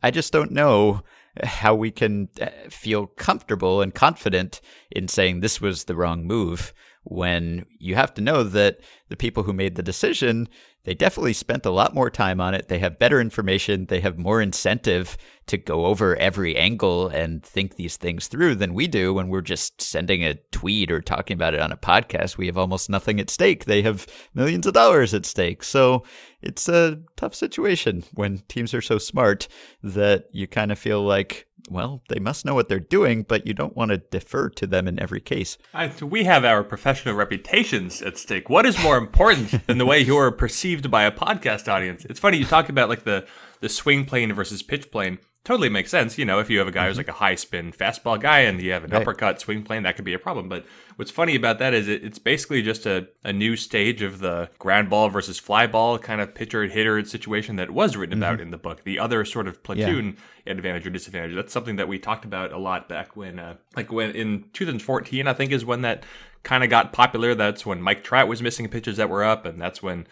I 0.03 0.11
just 0.11 0.31
don't 0.31 0.51
know 0.51 1.01
how 1.43 1.75
we 1.75 1.91
can 1.91 2.29
uh, 2.41 2.47
feel 2.69 3.07
comfortable 3.07 3.81
and 3.81 3.93
confident 3.93 4.61
in 4.91 5.07
saying 5.07 5.39
this 5.39 5.61
was 5.61 5.85
the 5.85 5.95
wrong 5.95 6.25
move 6.25 6.73
when 7.09 7.65
you 7.79 7.95
have 7.95 8.13
to 8.13 8.21
know 8.21 8.43
that 8.43 8.79
the 9.09 9.15
people 9.15 9.43
who 9.43 9.53
made 9.53 9.75
the 9.75 9.83
decision 9.83 10.47
they 10.87 10.93
definitely 10.93 11.33
spent 11.33 11.65
a 11.65 11.69
lot 11.69 11.93
more 11.93 12.09
time 12.09 12.39
on 12.39 12.53
it. 12.53 12.69
They 12.69 12.79
have 12.79 12.97
better 12.97 13.19
information. 13.19 13.87
They 13.87 13.99
have 13.99 14.17
more 14.17 14.41
incentive 14.41 15.17
to 15.47 15.57
go 15.57 15.85
over 15.85 16.15
every 16.15 16.55
angle 16.55 17.09
and 17.09 17.43
think 17.43 17.75
these 17.75 17.97
things 17.97 18.29
through 18.29 18.55
than 18.55 18.73
we 18.73 18.87
do 18.87 19.13
when 19.13 19.27
we're 19.27 19.41
just 19.41 19.81
sending 19.81 20.23
a 20.23 20.35
tweet 20.53 20.89
or 20.89 21.01
talking 21.01 21.35
about 21.35 21.53
it 21.53 21.59
on 21.59 21.73
a 21.73 21.77
podcast. 21.77 22.37
We 22.37 22.45
have 22.45 22.57
almost 22.57 22.89
nothing 22.89 23.19
at 23.19 23.29
stake. 23.29 23.65
They 23.65 23.81
have 23.81 24.07
millions 24.33 24.65
of 24.65 24.75
dollars 24.75 25.13
at 25.13 25.25
stake. 25.25 25.61
So 25.61 26.05
it's 26.41 26.69
a 26.69 27.01
tough 27.17 27.35
situation 27.35 28.05
when 28.13 28.37
teams 28.47 28.73
are 28.73 28.81
so 28.81 28.97
smart 28.97 29.49
that 29.83 30.29
you 30.31 30.47
kind 30.47 30.71
of 30.71 30.79
feel 30.79 31.03
like 31.03 31.46
well, 31.69 32.01
they 32.09 32.19
must 32.19 32.45
know 32.45 32.53
what 32.53 32.69
they're 32.69 32.79
doing, 32.79 33.23
but 33.23 33.45
you 33.45 33.53
don't 33.53 33.75
want 33.75 33.91
to 33.91 33.97
defer 33.97 34.49
to 34.49 34.67
them 34.67 34.87
in 34.87 34.99
every 34.99 35.19
case. 35.19 35.57
I, 35.73 35.91
we 36.01 36.23
have 36.23 36.45
our 36.45 36.63
professional 36.63 37.15
reputations 37.15 38.01
at 38.01 38.17
stake. 38.17 38.49
What 38.49 38.65
is 38.65 38.81
more 38.81 38.97
important 38.97 39.65
than 39.67 39.77
the 39.77 39.85
way 39.85 39.99
you 39.99 40.17
are 40.17 40.31
perceived 40.31 40.89
by 40.89 41.03
a 41.03 41.11
podcast 41.11 41.67
audience? 41.67 42.05
It's 42.05 42.19
funny 42.19 42.37
you 42.37 42.45
talk 42.45 42.69
about 42.69 42.89
like 42.89 43.03
the 43.03 43.27
the 43.59 43.69
swing 43.69 44.05
plane 44.05 44.33
versus 44.33 44.61
pitch 44.61 44.91
plane 44.91 45.17
totally 45.47 45.69
makes 45.69 45.89
sense. 45.89 46.17
You 46.17 46.25
know, 46.25 46.39
if 46.39 46.49
you 46.49 46.59
have 46.59 46.67
a 46.67 46.71
guy 46.71 46.81
mm-hmm. 46.81 46.87
who's 46.89 46.97
like 46.97 47.07
a 47.07 47.13
high 47.13 47.35
spin 47.35 47.71
fastball 47.71 48.19
guy 48.19 48.39
and 48.39 48.61
you 48.61 48.73
have 48.73 48.83
an 48.83 48.91
right. 48.91 49.01
uppercut 49.01 49.39
swing 49.39 49.63
plane, 49.63 49.83
that 49.83 49.95
could 49.95 50.03
be 50.03 50.13
a 50.13 50.19
problem. 50.19 50.49
But 50.49 50.65
what's 50.97 51.09
funny 51.09 51.35
about 51.35 51.57
that 51.59 51.73
is 51.73 51.87
it, 51.87 52.03
it's 52.03 52.19
basically 52.19 52.61
just 52.61 52.85
a, 52.85 53.07
a 53.23 53.31
new 53.31 53.55
stage 53.55 54.01
of 54.01 54.19
the 54.19 54.49
ground 54.59 54.89
ball 54.89 55.07
versus 55.07 55.39
fly 55.39 55.65
ball 55.65 55.97
kind 55.99 56.19
of 56.19 56.35
pitcher 56.35 56.63
and 56.63 56.71
hitter 56.71 57.03
situation 57.05 57.55
that 57.55 57.71
was 57.71 57.95
written 57.95 58.15
mm-hmm. 58.15 58.23
about 58.23 58.41
in 58.41 58.51
the 58.51 58.57
book. 58.57 58.83
The 58.83 58.99
other 58.99 59.23
sort 59.23 59.47
of 59.47 59.63
platoon 59.63 60.17
yeah. 60.45 60.51
advantage 60.51 60.85
or 60.85 60.89
disadvantage. 60.89 61.33
That's 61.33 61.53
something 61.53 61.77
that 61.77 61.87
we 61.87 61.97
talked 61.97 62.25
about 62.25 62.51
a 62.51 62.57
lot 62.57 62.89
back 62.89 63.15
when, 63.15 63.39
uh, 63.39 63.55
like 63.73 63.89
when 63.89 64.11
in 64.11 64.49
2014, 64.51 65.27
I 65.27 65.33
think 65.33 65.53
is 65.53 65.63
when 65.63 65.81
that 65.83 66.03
kind 66.43 66.65
of 66.65 66.69
got 66.69 66.91
popular. 66.91 67.33
That's 67.33 67.65
when 67.65 67.81
Mike 67.81 68.03
Trout 68.03 68.27
was 68.27 68.41
missing 68.41 68.67
pitches 68.67 68.97
that 68.97 69.09
were 69.09 69.23
up, 69.23 69.45
and 69.45 69.61
that's 69.61 69.81
when 69.81 70.07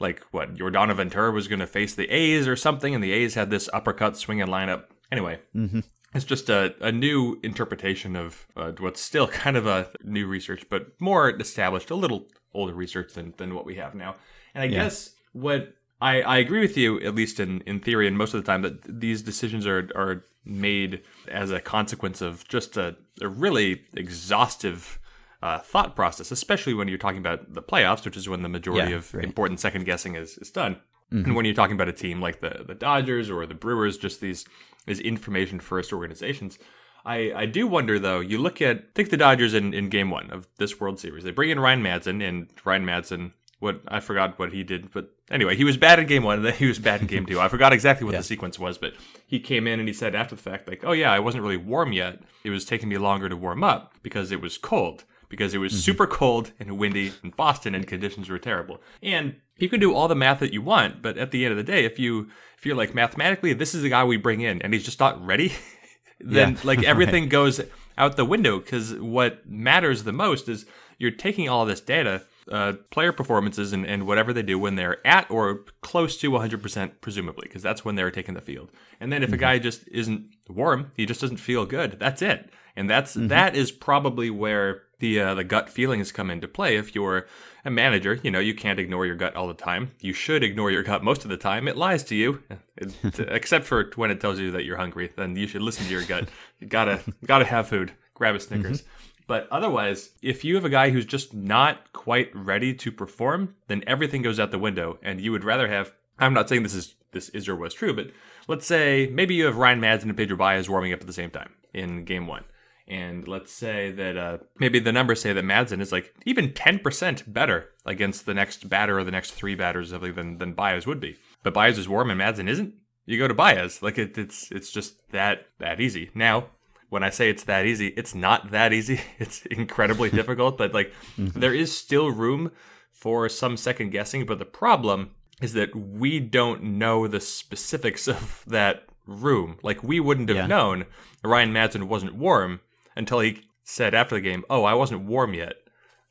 like 0.00 0.22
what 0.30 0.54
Yordano 0.54 0.94
Ventura 0.94 1.30
was 1.32 1.48
going 1.48 1.60
to 1.60 1.66
face 1.66 1.94
the 1.94 2.08
A's 2.10 2.46
or 2.46 2.56
something, 2.56 2.94
and 2.94 3.02
the 3.02 3.12
A's 3.12 3.34
had 3.34 3.50
this 3.50 3.68
uppercut 3.72 4.16
swinging 4.16 4.46
lineup. 4.46 4.84
Anyway, 5.10 5.40
mm-hmm. 5.54 5.80
it's 6.14 6.24
just 6.24 6.48
a, 6.48 6.74
a 6.80 6.92
new 6.92 7.38
interpretation 7.42 8.16
of 8.16 8.46
uh, 8.56 8.72
what's 8.78 9.00
still 9.00 9.28
kind 9.44 9.56
of 9.56 9.66
a 9.66 9.88
new 10.02 10.26
research, 10.26 10.64
but 10.70 10.88
more 11.00 11.30
established, 11.30 11.90
a 11.90 11.94
little 11.94 12.28
older 12.54 12.74
research 12.74 13.14
than, 13.14 13.34
than 13.36 13.54
what 13.54 13.66
we 13.66 13.76
have 13.76 13.94
now. 13.94 14.16
And 14.54 14.62
I 14.62 14.66
yeah. 14.66 14.84
guess 14.84 15.14
what 15.32 15.74
I, 16.00 16.22
I 16.22 16.38
agree 16.38 16.60
with 16.60 16.76
you, 16.76 17.00
at 17.00 17.14
least 17.14 17.40
in, 17.40 17.60
in 17.62 17.80
theory, 17.80 18.06
and 18.06 18.16
most 18.16 18.34
of 18.34 18.42
the 18.42 18.46
time, 18.46 18.62
that 18.62 19.00
these 19.00 19.22
decisions 19.22 19.66
are, 19.66 19.90
are 19.94 20.24
made 20.44 21.02
as 21.28 21.50
a 21.50 21.60
consequence 21.60 22.20
of 22.20 22.46
just 22.48 22.76
a, 22.76 22.96
a 23.20 23.28
really 23.28 23.82
exhaustive 23.94 24.98
uh, 25.42 25.58
thought 25.58 25.94
process, 25.94 26.30
especially 26.30 26.74
when 26.74 26.88
you're 26.88 26.98
talking 26.98 27.18
about 27.18 27.52
the 27.54 27.62
playoffs, 27.62 28.04
which 28.04 28.16
is 28.16 28.28
when 28.28 28.42
the 28.42 28.48
majority 28.48 28.90
yeah, 28.90 28.96
of 28.96 29.14
right. 29.14 29.24
important 29.24 29.60
second 29.60 29.84
guessing 29.84 30.16
is, 30.16 30.38
is 30.38 30.50
done. 30.50 30.76
Mm-hmm. 31.12 31.24
And 31.24 31.36
when 31.36 31.44
you're 31.44 31.54
talking 31.54 31.74
about 31.74 31.88
a 31.88 31.92
team 31.92 32.20
like 32.20 32.40
the, 32.40 32.64
the 32.66 32.74
Dodgers 32.74 33.30
or 33.30 33.46
the 33.46 33.54
Brewers, 33.54 33.96
just 33.96 34.20
these, 34.20 34.44
these 34.86 35.00
information 35.00 35.60
first 35.60 35.92
organizations. 35.92 36.58
I, 37.04 37.32
I 37.34 37.46
do 37.46 37.66
wonder 37.66 37.98
though, 37.98 38.20
you 38.20 38.38
look 38.38 38.60
at 38.60 38.94
take 38.94 39.10
the 39.10 39.16
Dodgers 39.16 39.54
in, 39.54 39.72
in 39.72 39.88
game 39.88 40.10
one 40.10 40.30
of 40.30 40.48
this 40.58 40.80
World 40.80 41.00
Series. 41.00 41.24
They 41.24 41.30
bring 41.30 41.50
in 41.50 41.60
Ryan 41.60 41.82
Madson 41.82 42.26
and 42.26 42.48
Ryan 42.64 42.84
Madson 42.84 43.32
what 43.60 43.80
I 43.88 44.00
forgot 44.00 44.38
what 44.38 44.52
he 44.52 44.62
did, 44.62 44.92
but 44.92 45.10
anyway, 45.30 45.56
he 45.56 45.64
was 45.64 45.76
bad 45.76 45.98
in 45.98 46.06
game 46.06 46.22
one, 46.22 46.36
and 46.36 46.44
then 46.44 46.54
he 46.54 46.66
was 46.66 46.78
bad 46.78 47.00
in 47.00 47.08
game 47.08 47.26
two. 47.26 47.40
I 47.40 47.48
forgot 47.48 47.72
exactly 47.72 48.04
what 48.04 48.12
yeah. 48.14 48.18
the 48.18 48.24
sequence 48.24 48.58
was, 48.58 48.78
but 48.78 48.94
he 49.26 49.40
came 49.40 49.66
in 49.66 49.80
and 49.80 49.88
he 49.88 49.94
said 49.94 50.14
after 50.14 50.36
the 50.36 50.42
fact, 50.42 50.68
like, 50.68 50.84
"Oh 50.84 50.92
yeah, 50.92 51.12
I 51.12 51.18
wasn't 51.18 51.42
really 51.42 51.56
warm 51.56 51.92
yet. 51.92 52.20
It 52.44 52.50
was 52.50 52.64
taking 52.64 52.88
me 52.88 52.98
longer 52.98 53.28
to 53.28 53.36
warm 53.36 53.64
up 53.64 53.94
because 54.02 54.30
it 54.30 54.40
was 54.40 54.58
cold." 54.58 55.04
Because 55.28 55.54
it 55.54 55.58
was 55.58 55.72
mm-hmm. 55.72 55.80
super 55.80 56.06
cold 56.06 56.52
and 56.58 56.78
windy 56.78 57.12
in 57.22 57.30
Boston 57.30 57.74
and 57.74 57.86
conditions 57.86 58.28
were 58.28 58.38
terrible. 58.38 58.80
And 59.02 59.36
you 59.56 59.68
can 59.68 59.80
do 59.80 59.94
all 59.94 60.08
the 60.08 60.14
math 60.14 60.40
that 60.40 60.52
you 60.52 60.62
want, 60.62 61.02
but 61.02 61.18
at 61.18 61.30
the 61.30 61.44
end 61.44 61.52
of 61.52 61.58
the 61.58 61.70
day, 61.70 61.84
if 61.84 61.98
you 61.98 62.28
if 62.56 62.66
you're 62.66 62.76
like 62.76 62.94
mathematically, 62.94 63.52
this 63.52 63.74
is 63.74 63.82
the 63.82 63.88
guy 63.88 64.04
we 64.04 64.16
bring 64.16 64.40
in 64.40 64.60
and 64.62 64.72
he's 64.72 64.84
just 64.84 65.00
not 65.00 65.24
ready, 65.24 65.52
then 66.20 66.52
yeah. 66.52 66.60
like 66.64 66.82
everything 66.84 67.24
right. 67.24 67.30
goes 67.30 67.60
out 67.96 68.16
the 68.16 68.24
window 68.24 68.58
because 68.58 68.94
what 68.94 69.48
matters 69.48 70.04
the 70.04 70.12
most 70.12 70.48
is 70.48 70.66
you're 70.98 71.10
taking 71.10 71.48
all 71.48 71.64
this 71.64 71.80
data, 71.80 72.22
uh, 72.50 72.74
player 72.90 73.12
performances, 73.12 73.72
and, 73.72 73.86
and 73.86 74.06
whatever 74.06 74.32
they 74.32 74.42
do 74.42 74.58
when 74.58 74.74
they're 74.74 75.04
at 75.06 75.30
or 75.30 75.64
close 75.80 76.16
to 76.18 76.30
100%, 76.30 76.92
presumably, 77.00 77.46
because 77.46 77.62
that's 77.62 77.84
when 77.84 77.94
they're 77.94 78.10
taking 78.10 78.34
the 78.34 78.40
field. 78.40 78.70
And 79.00 79.12
then 79.12 79.22
if 79.22 79.32
a 79.32 79.36
guy 79.36 79.58
just 79.58 79.86
isn't 79.88 80.26
warm, 80.48 80.90
he 80.96 81.06
just 81.06 81.20
doesn't 81.20 81.36
feel 81.36 81.66
good. 81.66 81.98
That's 82.00 82.20
it. 82.20 82.50
And 82.74 82.88
that's 82.88 83.14
that 83.14 83.56
is 83.56 83.72
probably 83.72 84.30
where 84.30 84.82
the 85.00 85.20
uh, 85.20 85.34
the 85.34 85.44
gut 85.44 85.68
feelings 85.70 86.12
come 86.12 86.30
into 86.30 86.48
play. 86.48 86.76
If 86.76 86.94
you're 86.94 87.26
a 87.64 87.70
manager, 87.70 88.18
you 88.22 88.30
know 88.30 88.38
you 88.38 88.54
can't 88.54 88.78
ignore 88.78 89.06
your 89.06 89.16
gut 89.16 89.36
all 89.36 89.46
the 89.48 89.54
time. 89.54 89.92
You 90.00 90.12
should 90.12 90.42
ignore 90.42 90.70
your 90.70 90.82
gut 90.82 91.02
most 91.04 91.24
of 91.24 91.30
the 91.30 91.36
time. 91.36 91.68
It 91.68 91.76
lies 91.76 92.02
to 92.04 92.14
you, 92.14 92.42
It- 92.76 92.94
except 93.28 93.64
for 93.66 93.90
when 93.96 94.10
it 94.10 94.20
tells 94.20 94.38
you 94.38 94.50
that 94.52 94.64
you're 94.64 94.76
hungry. 94.76 95.12
Then 95.16 95.36
you 95.36 95.46
should 95.46 95.62
listen 95.62 95.84
to 95.86 95.90
your 95.90 96.04
gut. 96.04 96.28
You 96.60 96.66
gotta 96.66 97.00
gotta 97.26 97.44
have 97.44 97.68
food. 97.68 97.92
Grab 98.14 98.34
a 98.34 98.40
Snickers. 98.40 98.82
But 99.28 99.46
otherwise, 99.50 100.10
if 100.22 100.42
you 100.42 100.54
have 100.54 100.64
a 100.64 100.70
guy 100.70 100.88
who's 100.90 101.04
just 101.04 101.34
not 101.34 101.92
quite 101.92 102.34
ready 102.34 102.72
to 102.74 102.90
perform, 102.90 103.54
then 103.66 103.84
everything 103.86 104.22
goes 104.22 104.40
out 104.40 104.50
the 104.50 104.58
window. 104.58 104.98
And 105.02 105.20
you 105.20 105.32
would 105.32 105.44
rather 105.44 105.68
have. 105.68 105.92
I'm 106.18 106.32
not 106.34 106.48
saying 106.48 106.62
this 106.64 106.74
is 106.74 106.94
this 107.12 107.28
is 107.30 107.46
or 107.48 107.54
was 107.54 107.74
true, 107.74 107.94
but 107.94 108.10
let's 108.48 108.66
say 108.66 109.08
maybe 109.12 109.34
you 109.34 109.44
have 109.44 109.56
Ryan 109.56 109.80
Madson 109.80 110.04
and 110.04 110.16
Pedro 110.16 110.36
Baez 110.36 110.68
warming 110.68 110.92
up 110.92 111.00
at 111.00 111.06
the 111.06 111.12
same 111.12 111.30
time 111.30 111.52
in 111.72 112.04
game 112.04 112.26
one. 112.26 112.44
And 112.88 113.28
let's 113.28 113.52
say 113.52 113.90
that 113.92 114.16
uh, 114.16 114.38
maybe 114.58 114.78
the 114.78 114.92
numbers 114.92 115.20
say 115.20 115.32
that 115.34 115.44
Madson 115.44 115.80
is 115.80 115.92
like 115.92 116.14
even 116.24 116.50
10% 116.52 117.30
better 117.32 117.68
against 117.84 118.24
the 118.24 118.34
next 118.34 118.68
batter 118.68 118.98
or 118.98 119.04
the 119.04 119.10
next 119.10 119.32
three 119.32 119.54
batters 119.54 119.90
than, 119.90 120.38
than 120.38 120.52
Baez 120.54 120.86
would 120.86 120.98
be. 121.00 121.16
But 121.42 121.52
Baez 121.54 121.76
is 121.78 121.88
warm 121.88 122.10
and 122.10 122.20
Madson 122.20 122.48
isn't. 122.48 122.74
You 123.04 123.18
go 123.18 123.28
to 123.28 123.34
Baez. 123.34 123.82
Like 123.82 123.98
it, 123.98 124.16
it's 124.18 124.50
it's 124.50 124.70
just 124.70 124.96
that 125.12 125.46
that 125.58 125.80
easy. 125.80 126.10
Now, 126.14 126.46
when 126.90 127.02
I 127.02 127.10
say 127.10 127.28
it's 127.30 127.44
that 127.44 127.66
easy, 127.66 127.88
it's 127.88 128.14
not 128.14 128.50
that 128.50 128.72
easy. 128.72 129.00
It's 129.18 129.44
incredibly 129.46 130.10
difficult, 130.20 130.56
but 130.58 130.72
like 130.74 130.92
there 131.16 131.54
is 131.54 131.76
still 131.76 132.10
room 132.10 132.52
for 132.92 133.28
some 133.28 133.56
second 133.56 133.90
guessing. 133.90 134.24
But 134.26 134.38
the 134.38 134.44
problem 134.44 135.10
is 135.40 135.52
that 135.52 135.74
we 135.76 136.20
don't 136.20 136.62
know 136.62 137.06
the 137.06 137.20
specifics 137.20 138.08
of 138.08 138.44
that 138.46 138.84
room. 139.06 139.58
Like 139.62 139.82
we 139.82 140.00
wouldn't 140.00 140.28
have 140.28 140.36
Yeah. 140.36 140.46
known 140.46 140.84
Ryan 141.24 141.52
Madson 141.52 141.84
wasn't 141.84 142.14
warm 142.14 142.60
until 142.98 143.20
he 143.20 143.40
said 143.64 143.94
after 143.94 144.16
the 144.16 144.20
game, 144.20 144.44
"Oh, 144.50 144.64
I 144.64 144.74
wasn't 144.74 145.06
warm 145.06 145.32
yet." 145.32 145.54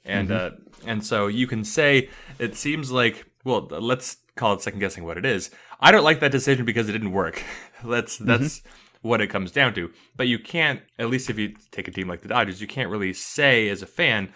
And 0.03 0.31
uh, 0.31 0.51
and 0.85 1.05
so 1.05 1.27
you 1.27 1.45
can 1.45 1.63
say 1.63 2.09
it 2.39 2.55
seems 2.55 2.91
like 2.91 3.25
well, 3.43 3.67
let's 3.69 4.17
call 4.35 4.53
it 4.53 4.61
second 4.61 4.79
guessing 4.79 5.03
what 5.03 5.17
it 5.17 5.25
is. 5.25 5.51
I 5.79 5.91
don't 5.91 6.03
like 6.03 6.21
that 6.21 6.31
decision 6.31 6.65
because 6.65 6.89
it 6.89 6.93
didn't 6.93 7.11
work. 7.11 7.43
that's 7.85 8.17
that's 8.17 8.61
what 9.01 9.21
it 9.21 9.27
comes 9.27 9.51
down 9.51 9.73
to. 9.75 9.91
But 10.15 10.27
you 10.27 10.39
can't, 10.39 10.81
at 10.97 11.09
least 11.09 11.29
if 11.29 11.37
you 11.37 11.55
take 11.71 11.87
a 11.87 11.91
team 11.91 12.07
like 12.07 12.21
the 12.21 12.29
Dodgers, 12.29 12.61
you 12.61 12.67
can't 12.67 12.89
really 12.89 13.13
say 13.13 13.69
as 13.69 13.81
a 13.81 13.87
fan, 13.87 14.33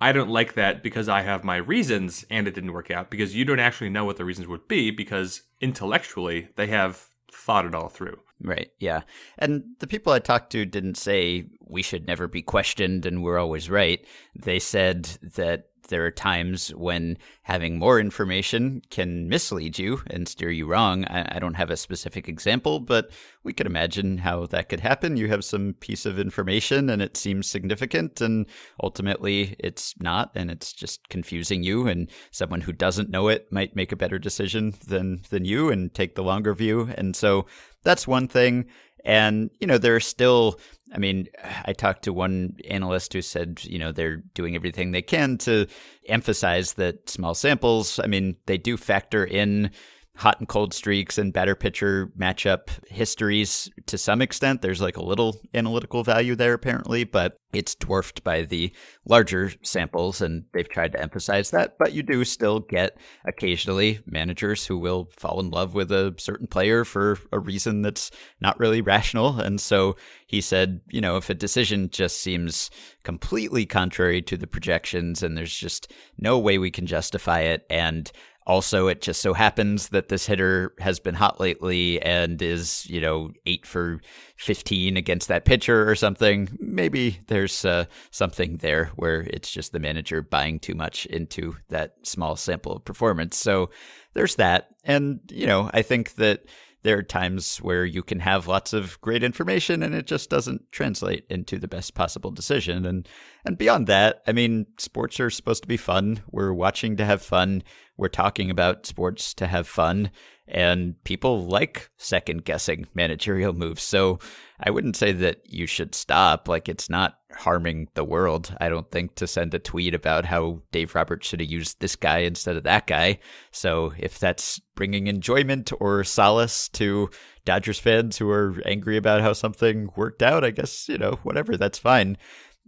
I 0.00 0.12
don't 0.12 0.30
like 0.30 0.54
that 0.54 0.82
because 0.82 1.08
I 1.08 1.22
have 1.22 1.44
my 1.44 1.56
reasons 1.56 2.24
and 2.30 2.46
it 2.46 2.54
didn't 2.54 2.72
work 2.72 2.90
out 2.90 3.10
because 3.10 3.34
you 3.34 3.44
don't 3.44 3.60
actually 3.60 3.90
know 3.90 4.04
what 4.04 4.16
the 4.16 4.24
reasons 4.24 4.48
would 4.48 4.68
be 4.68 4.90
because 4.90 5.42
intellectually 5.60 6.48
they 6.56 6.66
have 6.68 7.06
thought 7.32 7.66
it 7.66 7.74
all 7.74 7.88
through. 7.88 8.18
Right. 8.40 8.70
Yeah. 8.78 9.02
And 9.38 9.64
the 9.78 9.86
people 9.86 10.12
I 10.12 10.18
talked 10.18 10.52
to 10.52 10.66
didn't 10.66 10.96
say 10.96 11.46
we 11.66 11.82
should 11.82 12.06
never 12.06 12.28
be 12.28 12.42
questioned 12.42 13.06
and 13.06 13.22
we're 13.22 13.38
always 13.38 13.70
right. 13.70 14.04
They 14.34 14.58
said 14.58 15.04
that 15.36 15.68
there 15.88 16.06
are 16.06 16.10
times 16.10 16.70
when 16.70 17.18
having 17.42 17.78
more 17.78 18.00
information 18.00 18.80
can 18.90 19.28
mislead 19.28 19.78
you 19.78 20.00
and 20.06 20.26
steer 20.26 20.50
you 20.50 20.66
wrong. 20.66 21.04
I, 21.04 21.36
I 21.36 21.38
don't 21.38 21.54
have 21.54 21.70
a 21.70 21.76
specific 21.76 22.26
example, 22.28 22.80
but 22.80 23.10
we 23.42 23.52
could 23.52 23.66
imagine 23.66 24.18
how 24.18 24.46
that 24.46 24.70
could 24.70 24.80
happen. 24.80 25.18
You 25.18 25.28
have 25.28 25.44
some 25.44 25.74
piece 25.74 26.06
of 26.06 26.18
information 26.18 26.88
and 26.88 27.02
it 27.02 27.18
seems 27.18 27.46
significant, 27.46 28.22
and 28.22 28.46
ultimately 28.82 29.56
it's 29.58 29.94
not, 30.00 30.32
and 30.34 30.50
it's 30.50 30.72
just 30.72 31.08
confusing 31.10 31.62
you. 31.62 31.86
And 31.86 32.10
someone 32.30 32.62
who 32.62 32.72
doesn't 32.72 33.10
know 33.10 33.28
it 33.28 33.52
might 33.52 33.76
make 33.76 33.92
a 33.92 33.96
better 33.96 34.18
decision 34.18 34.74
than 34.86 35.20
than 35.28 35.44
you 35.44 35.68
and 35.70 35.92
take 35.92 36.14
the 36.14 36.24
longer 36.24 36.54
view. 36.54 36.88
And 36.96 37.14
so 37.14 37.46
that's 37.82 38.08
one 38.08 38.28
thing. 38.28 38.66
And, 39.04 39.50
you 39.60 39.66
know, 39.66 39.76
there 39.76 39.94
are 39.94 40.00
still, 40.00 40.58
I 40.94 40.98
mean, 40.98 41.28
I 41.64 41.72
talked 41.72 42.02
to 42.04 42.12
one 42.12 42.56
analyst 42.68 43.12
who 43.12 43.22
said, 43.22 43.62
you 43.64 43.78
know, 43.78 43.92
they're 43.92 44.22
doing 44.34 44.54
everything 44.54 44.92
they 44.92 45.02
can 45.02 45.38
to 45.38 45.66
emphasize 46.06 46.74
that 46.74 47.08
small 47.10 47.34
samples, 47.34 47.98
I 47.98 48.06
mean, 48.06 48.36
they 48.46 48.58
do 48.58 48.76
factor 48.76 49.24
in 49.24 49.70
hot 50.16 50.38
and 50.38 50.48
cold 50.48 50.72
streaks 50.72 51.18
and 51.18 51.32
better 51.32 51.56
pitcher 51.56 52.12
matchup 52.18 52.68
histories 52.88 53.68
to 53.86 53.98
some 53.98 54.22
extent. 54.22 54.62
There's 54.62 54.80
like 54.80 54.96
a 54.96 55.02
little 55.02 55.40
analytical 55.54 56.04
value 56.04 56.36
there, 56.36 56.54
apparently, 56.54 57.02
but 57.02 57.36
it's 57.52 57.74
dwarfed 57.74 58.22
by 58.22 58.42
the 58.42 58.72
larger 59.06 59.52
samples, 59.62 60.20
and 60.20 60.44
they've 60.52 60.68
tried 60.68 60.92
to 60.92 61.00
emphasize 61.00 61.50
that. 61.50 61.76
But 61.78 61.92
you 61.92 62.02
do 62.02 62.24
still 62.24 62.60
get 62.60 62.96
occasionally 63.26 64.00
managers 64.06 64.66
who 64.66 64.78
will 64.78 65.08
fall 65.16 65.40
in 65.40 65.50
love 65.50 65.74
with 65.74 65.90
a 65.90 66.14
certain 66.18 66.46
player 66.46 66.84
for 66.84 67.18
a 67.32 67.38
reason 67.38 67.82
that's 67.82 68.10
not 68.40 68.58
really 68.58 68.80
rational. 68.80 69.40
And 69.40 69.60
so 69.60 69.96
he 70.26 70.40
said, 70.40 70.80
you 70.88 71.00
know, 71.00 71.16
if 71.16 71.30
a 71.30 71.34
decision 71.34 71.90
just 71.90 72.20
seems 72.20 72.70
completely 73.02 73.66
contrary 73.66 74.22
to 74.22 74.36
the 74.36 74.46
projections 74.46 75.22
and 75.22 75.36
there's 75.36 75.56
just 75.56 75.92
no 76.18 76.38
way 76.38 76.58
we 76.58 76.70
can 76.70 76.86
justify 76.86 77.40
it, 77.40 77.64
and 77.68 78.10
also, 78.46 78.88
it 78.88 79.00
just 79.00 79.22
so 79.22 79.32
happens 79.32 79.88
that 79.88 80.08
this 80.08 80.26
hitter 80.26 80.74
has 80.78 81.00
been 81.00 81.14
hot 81.14 81.40
lately 81.40 82.00
and 82.02 82.40
is, 82.42 82.84
you 82.90 83.00
know, 83.00 83.32
eight 83.46 83.64
for 83.64 84.00
15 84.36 84.98
against 84.98 85.28
that 85.28 85.46
pitcher 85.46 85.88
or 85.88 85.94
something. 85.94 86.50
Maybe 86.60 87.20
there's 87.28 87.64
uh, 87.64 87.86
something 88.10 88.58
there 88.58 88.86
where 88.96 89.22
it's 89.22 89.50
just 89.50 89.72
the 89.72 89.78
manager 89.78 90.20
buying 90.20 90.58
too 90.58 90.74
much 90.74 91.06
into 91.06 91.56
that 91.70 91.94
small 92.02 92.36
sample 92.36 92.72
of 92.76 92.84
performance. 92.84 93.38
So 93.38 93.70
there's 94.12 94.36
that. 94.36 94.68
And, 94.84 95.20
you 95.30 95.46
know, 95.46 95.70
I 95.72 95.80
think 95.80 96.16
that 96.16 96.44
there 96.84 96.98
are 96.98 97.02
times 97.02 97.58
where 97.58 97.84
you 97.84 98.02
can 98.02 98.20
have 98.20 98.46
lots 98.46 98.72
of 98.72 99.00
great 99.00 99.24
information 99.24 99.82
and 99.82 99.94
it 99.94 100.06
just 100.06 100.30
doesn't 100.30 100.70
translate 100.70 101.26
into 101.28 101.58
the 101.58 101.66
best 101.66 101.94
possible 101.94 102.30
decision. 102.30 102.86
And 102.86 103.08
and 103.46 103.58
beyond 103.58 103.86
that 103.88 104.22
i 104.26 104.32
mean 104.32 104.66
sports 104.78 105.20
are 105.20 105.30
supposed 105.30 105.62
to 105.62 105.68
be 105.68 105.76
fun. 105.76 106.22
We're 106.30 106.52
watching 106.52 106.96
to 106.96 107.04
have 107.04 107.22
fun. 107.22 107.62
We're 107.96 108.08
talking 108.08 108.50
about 108.50 108.86
sports 108.86 109.34
to 109.34 109.46
have 109.46 109.66
fun 109.66 110.10
and 110.46 111.02
people 111.04 111.46
like 111.46 111.90
second 111.96 112.44
guessing 112.44 112.86
managerial 112.94 113.52
moves. 113.52 113.82
So 113.82 114.18
i 114.60 114.70
wouldn't 114.70 114.96
say 114.96 115.10
that 115.10 115.40
you 115.44 115.66
should 115.66 115.94
stop. 115.94 116.48
Like 116.48 116.68
it's 116.68 116.88
not 116.88 117.18
harming 117.36 117.88
the 117.94 118.04
world 118.04 118.54
i 118.60 118.68
don't 118.68 118.88
think 118.92 119.12
to 119.16 119.26
send 119.26 119.52
a 119.52 119.58
tweet 119.58 119.92
about 119.92 120.24
how 120.24 120.62
dave 120.70 120.94
roberts 120.94 121.26
should 121.26 121.40
have 121.40 121.50
used 121.50 121.80
this 121.80 121.96
guy 121.96 122.18
instead 122.18 122.56
of 122.56 122.62
that 122.62 122.86
guy. 122.86 123.18
So 123.50 123.92
if 123.98 124.18
that's 124.18 124.60
bringing 124.76 125.06
enjoyment 125.06 125.72
or 125.80 126.04
solace 126.04 126.68
to 126.70 127.10
Dodgers 127.44 127.78
fans 127.78 128.16
who 128.16 128.30
are 128.30 128.54
angry 128.64 128.96
about 128.96 129.20
how 129.20 129.32
something 129.32 129.90
worked 129.96 130.22
out, 130.22 130.44
I 130.44 130.50
guess, 130.50 130.88
you 130.88 130.96
know, 130.96 131.18
whatever, 131.22 131.56
that's 131.56 131.78
fine. 131.78 132.16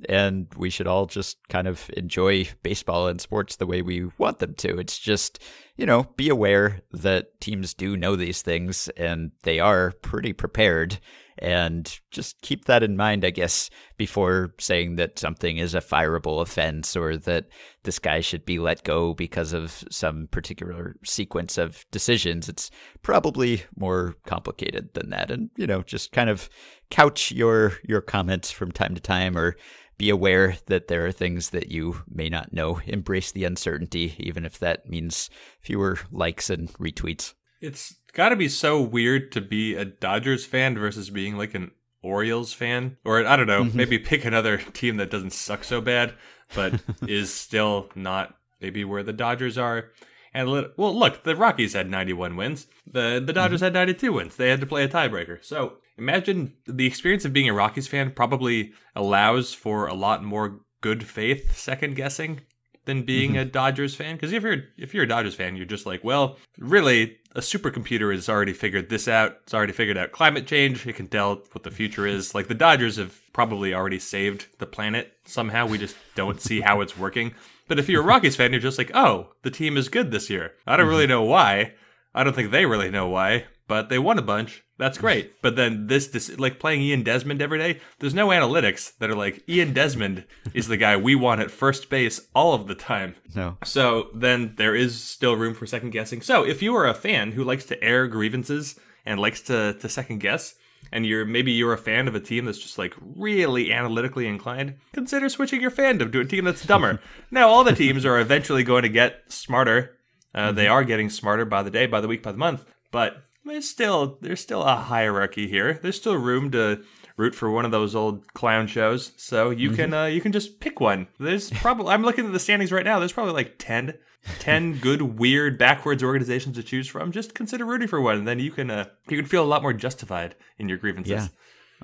And 0.08 0.46
we 0.56 0.68
should 0.68 0.86
all 0.86 1.06
just 1.06 1.38
kind 1.48 1.66
of 1.66 1.88
enjoy 1.96 2.48
baseball 2.62 3.08
and 3.08 3.20
sports 3.20 3.56
the 3.56 3.66
way 3.66 3.80
we 3.80 4.10
want 4.18 4.40
them 4.40 4.54
to. 4.56 4.78
It's 4.78 4.98
just, 4.98 5.42
you 5.76 5.86
know, 5.86 6.04
be 6.16 6.28
aware 6.28 6.82
that 6.92 7.40
teams 7.40 7.72
do 7.72 7.96
know 7.96 8.14
these 8.14 8.42
things 8.42 8.88
and 8.96 9.32
they 9.42 9.58
are 9.58 9.92
pretty 10.02 10.34
prepared. 10.34 10.98
And 11.38 11.98
just 12.10 12.40
keep 12.40 12.64
that 12.64 12.82
in 12.82 12.96
mind, 12.96 13.24
I 13.24 13.30
guess, 13.30 13.68
before 13.98 14.54
saying 14.58 14.96
that 14.96 15.18
something 15.18 15.58
is 15.58 15.74
a 15.74 15.80
fireable 15.80 16.40
offense 16.40 16.96
or 16.96 17.16
that 17.18 17.46
this 17.82 17.98
guy 17.98 18.20
should 18.20 18.46
be 18.46 18.58
let 18.58 18.84
go 18.84 19.12
because 19.12 19.52
of 19.52 19.84
some 19.90 20.28
particular 20.30 20.96
sequence 21.04 21.58
of 21.58 21.84
decisions. 21.90 22.48
It's 22.48 22.70
probably 23.02 23.64
more 23.76 24.14
complicated 24.26 24.94
than 24.94 25.10
that. 25.10 25.30
And, 25.30 25.50
you 25.56 25.66
know, 25.66 25.82
just 25.82 26.12
kind 26.12 26.30
of 26.30 26.48
couch 26.90 27.32
your 27.32 27.72
your 27.84 28.00
comments 28.00 28.50
from 28.50 28.70
time 28.72 28.94
to 28.94 29.00
time 29.00 29.36
or 29.36 29.56
be 29.98 30.10
aware 30.10 30.56
that 30.66 30.88
there 30.88 31.06
are 31.06 31.12
things 31.12 31.50
that 31.50 31.70
you 31.70 32.02
may 32.08 32.28
not 32.28 32.52
know. 32.52 32.80
Embrace 32.86 33.32
the 33.32 33.44
uncertainty, 33.44 34.14
even 34.18 34.44
if 34.44 34.58
that 34.58 34.88
means 34.88 35.30
fewer 35.60 35.98
likes 36.10 36.50
and 36.50 36.72
retweets. 36.74 37.34
It's 37.60 37.94
got 38.12 38.30
to 38.30 38.36
be 38.36 38.48
so 38.48 38.80
weird 38.80 39.32
to 39.32 39.40
be 39.40 39.74
a 39.74 39.84
Dodgers 39.84 40.44
fan 40.44 40.76
versus 40.76 41.10
being 41.10 41.36
like 41.36 41.54
an 41.54 41.70
Orioles 42.02 42.52
fan. 42.52 42.98
Or 43.04 43.24
I 43.24 43.36
don't 43.36 43.46
know, 43.46 43.64
mm-hmm. 43.64 43.76
maybe 43.76 43.98
pick 43.98 44.24
another 44.24 44.58
team 44.58 44.98
that 44.98 45.10
doesn't 45.10 45.32
suck 45.32 45.64
so 45.64 45.80
bad, 45.80 46.14
but 46.54 46.80
is 47.06 47.32
still 47.32 47.88
not 47.94 48.36
maybe 48.60 48.84
where 48.84 49.02
the 49.02 49.12
Dodgers 49.12 49.58
are. 49.58 49.90
And 50.34 50.48
well, 50.76 50.94
look, 50.94 51.24
the 51.24 51.34
Rockies 51.34 51.72
had 51.72 51.88
91 51.88 52.36
wins. 52.36 52.66
The 52.86 53.22
the 53.24 53.32
Dodgers 53.32 53.58
mm-hmm. 53.58 53.64
had 53.64 53.86
92 53.88 54.12
wins. 54.12 54.36
They 54.36 54.50
had 54.50 54.60
to 54.60 54.66
play 54.66 54.84
a 54.84 54.88
tiebreaker. 54.88 55.42
So 55.42 55.78
imagine 55.98 56.54
the 56.66 56.86
experience 56.86 57.24
of 57.24 57.32
being 57.32 57.48
a 57.48 57.54
Rockies 57.54 57.88
fan 57.88 58.10
probably 58.10 58.72
allows 58.94 59.52
for 59.54 59.86
a 59.86 59.94
lot 59.94 60.22
more 60.24 60.60
good 60.80 61.04
faith 61.04 61.56
second 61.56 61.96
guessing. 61.96 62.40
than 62.84 63.02
being 63.02 63.30
Mm-hmm. 63.32 63.38
a 63.40 63.44
Dodgers 63.46 63.96
fan. 63.96 64.14
Because 64.14 64.32
if 64.32 64.44
you're 64.44 64.62
if 64.78 64.94
you're 64.94 65.02
a 65.04 65.08
Dodgers 65.08 65.34
fan, 65.34 65.56
you're 65.56 65.66
just 65.66 65.86
like, 65.86 66.04
well, 66.04 66.36
really, 66.58 67.16
a 67.34 67.40
supercomputer 67.40 68.14
has 68.14 68.28
already 68.28 68.52
figured 68.52 68.88
this 68.88 69.08
out. 69.08 69.38
It's 69.42 69.52
already 69.54 69.72
figured 69.72 69.98
out 69.98 70.12
climate 70.12 70.46
change. 70.46 70.86
It 70.86 70.94
can 70.94 71.08
tell 71.08 71.42
what 71.50 71.64
the 71.64 71.72
future 71.72 72.06
is. 72.06 72.32
Like 72.32 72.46
the 72.46 72.54
Dodgers 72.54 72.96
have 72.96 73.18
probably 73.32 73.74
already 73.74 73.98
saved 73.98 74.46
the 74.58 74.66
planet 74.66 75.12
somehow. 75.24 75.66
We 75.66 75.78
just 75.78 75.96
don't 76.14 76.40
see 76.40 76.60
how 76.60 76.80
it's 76.80 76.96
working. 76.96 77.34
But 77.66 77.80
if 77.80 77.88
you're 77.88 78.02
a 78.02 78.06
Rockies 78.14 78.36
fan, 78.36 78.52
you're 78.52 78.60
just 78.60 78.78
like, 78.78 78.92
oh, 78.94 79.32
the 79.42 79.50
team 79.50 79.76
is 79.76 79.88
good 79.88 80.12
this 80.12 80.30
year. 80.30 80.52
I 80.64 80.76
don't 80.76 80.86
really 80.88 81.08
know 81.08 81.24
why. 81.24 81.72
I 82.14 82.22
don't 82.22 82.34
think 82.36 82.52
they 82.52 82.66
really 82.66 82.90
know 82.92 83.08
why, 83.08 83.46
but 83.66 83.88
they 83.88 83.98
won 83.98 84.18
a 84.18 84.22
bunch. 84.22 84.62
That's 84.78 84.98
great. 84.98 85.40
But 85.40 85.56
then 85.56 85.86
this, 85.86 86.08
this, 86.08 86.38
like 86.38 86.58
playing 86.58 86.82
Ian 86.82 87.02
Desmond 87.02 87.40
every 87.40 87.58
day, 87.58 87.80
there's 87.98 88.12
no 88.14 88.28
analytics 88.28 88.96
that 88.98 89.08
are 89.10 89.14
like, 89.16 89.42
Ian 89.48 89.72
Desmond 89.72 90.24
is 90.52 90.68
the 90.68 90.76
guy 90.76 90.96
we 90.96 91.14
want 91.14 91.40
at 91.40 91.50
first 91.50 91.88
base 91.88 92.20
all 92.34 92.52
of 92.52 92.66
the 92.66 92.74
time. 92.74 93.14
No. 93.34 93.56
So 93.64 94.08
then 94.14 94.54
there 94.56 94.74
is 94.74 95.00
still 95.02 95.34
room 95.36 95.54
for 95.54 95.66
second 95.66 95.90
guessing. 95.90 96.20
So 96.20 96.44
if 96.44 96.60
you 96.62 96.74
are 96.76 96.86
a 96.86 96.92
fan 96.94 97.32
who 97.32 97.42
likes 97.44 97.64
to 97.66 97.82
air 97.82 98.06
grievances 98.06 98.78
and 99.06 99.18
likes 99.18 99.40
to, 99.42 99.74
to 99.80 99.88
second 99.88 100.18
guess, 100.20 100.54
and 100.92 101.04
you're 101.06 101.24
maybe 101.24 101.50
you're 101.52 101.72
a 101.72 101.78
fan 101.78 102.06
of 102.06 102.14
a 102.14 102.20
team 102.20 102.44
that's 102.44 102.58
just 102.58 102.78
like 102.78 102.94
really 103.00 103.72
analytically 103.72 104.26
inclined, 104.26 104.74
consider 104.92 105.28
switching 105.28 105.60
your 105.60 105.70
fandom 105.70 106.12
to 106.12 106.20
a 106.20 106.24
team 106.24 106.44
that's 106.44 106.64
dumber. 106.64 107.00
now 107.30 107.48
all 107.48 107.64
the 107.64 107.72
teams 107.74 108.04
are 108.04 108.20
eventually 108.20 108.62
going 108.62 108.82
to 108.82 108.88
get 108.88 109.22
smarter. 109.28 109.96
Uh, 110.34 110.52
They 110.52 110.68
are 110.68 110.84
getting 110.84 111.08
smarter 111.10 111.44
by 111.46 111.62
the 111.62 111.70
day, 111.70 111.86
by 111.86 112.00
the 112.02 112.08
week, 112.08 112.22
by 112.22 112.30
the 112.32 112.38
month. 112.38 112.64
But 112.92 113.24
there's 113.46 113.68
still 113.68 114.18
there's 114.20 114.40
still 114.40 114.62
a 114.62 114.76
hierarchy 114.76 115.48
here. 115.48 115.78
There's 115.82 115.96
still 115.96 116.16
room 116.16 116.50
to 116.52 116.82
root 117.16 117.34
for 117.34 117.50
one 117.50 117.64
of 117.64 117.70
those 117.70 117.94
old 117.94 118.32
clown 118.34 118.66
shows. 118.66 119.12
So 119.16 119.50
you 119.50 119.70
can 119.70 119.94
uh, 119.94 120.04
you 120.06 120.20
can 120.20 120.32
just 120.32 120.60
pick 120.60 120.80
one. 120.80 121.06
There's 121.18 121.50
probably 121.50 121.92
I'm 121.92 122.02
looking 122.02 122.26
at 122.26 122.32
the 122.32 122.40
standings 122.40 122.72
right 122.72 122.84
now. 122.84 122.98
There's 122.98 123.12
probably 123.12 123.34
like 123.34 123.54
10, 123.58 123.94
10 124.40 124.78
good 124.80 125.02
weird 125.02 125.58
backwards 125.58 126.02
organizations 126.02 126.56
to 126.56 126.62
choose 126.62 126.88
from. 126.88 127.12
Just 127.12 127.34
consider 127.34 127.64
rooting 127.64 127.88
for 127.88 128.00
one, 128.00 128.18
and 128.18 128.28
then 128.28 128.38
you 128.38 128.50
can 128.50 128.70
uh, 128.70 128.86
you 129.08 129.16
can 129.16 129.26
feel 129.26 129.42
a 129.42 129.46
lot 129.46 129.62
more 129.62 129.72
justified 129.72 130.34
in 130.58 130.68
your 130.68 130.78
grievances. 130.78 131.10
Yeah. 131.12 131.28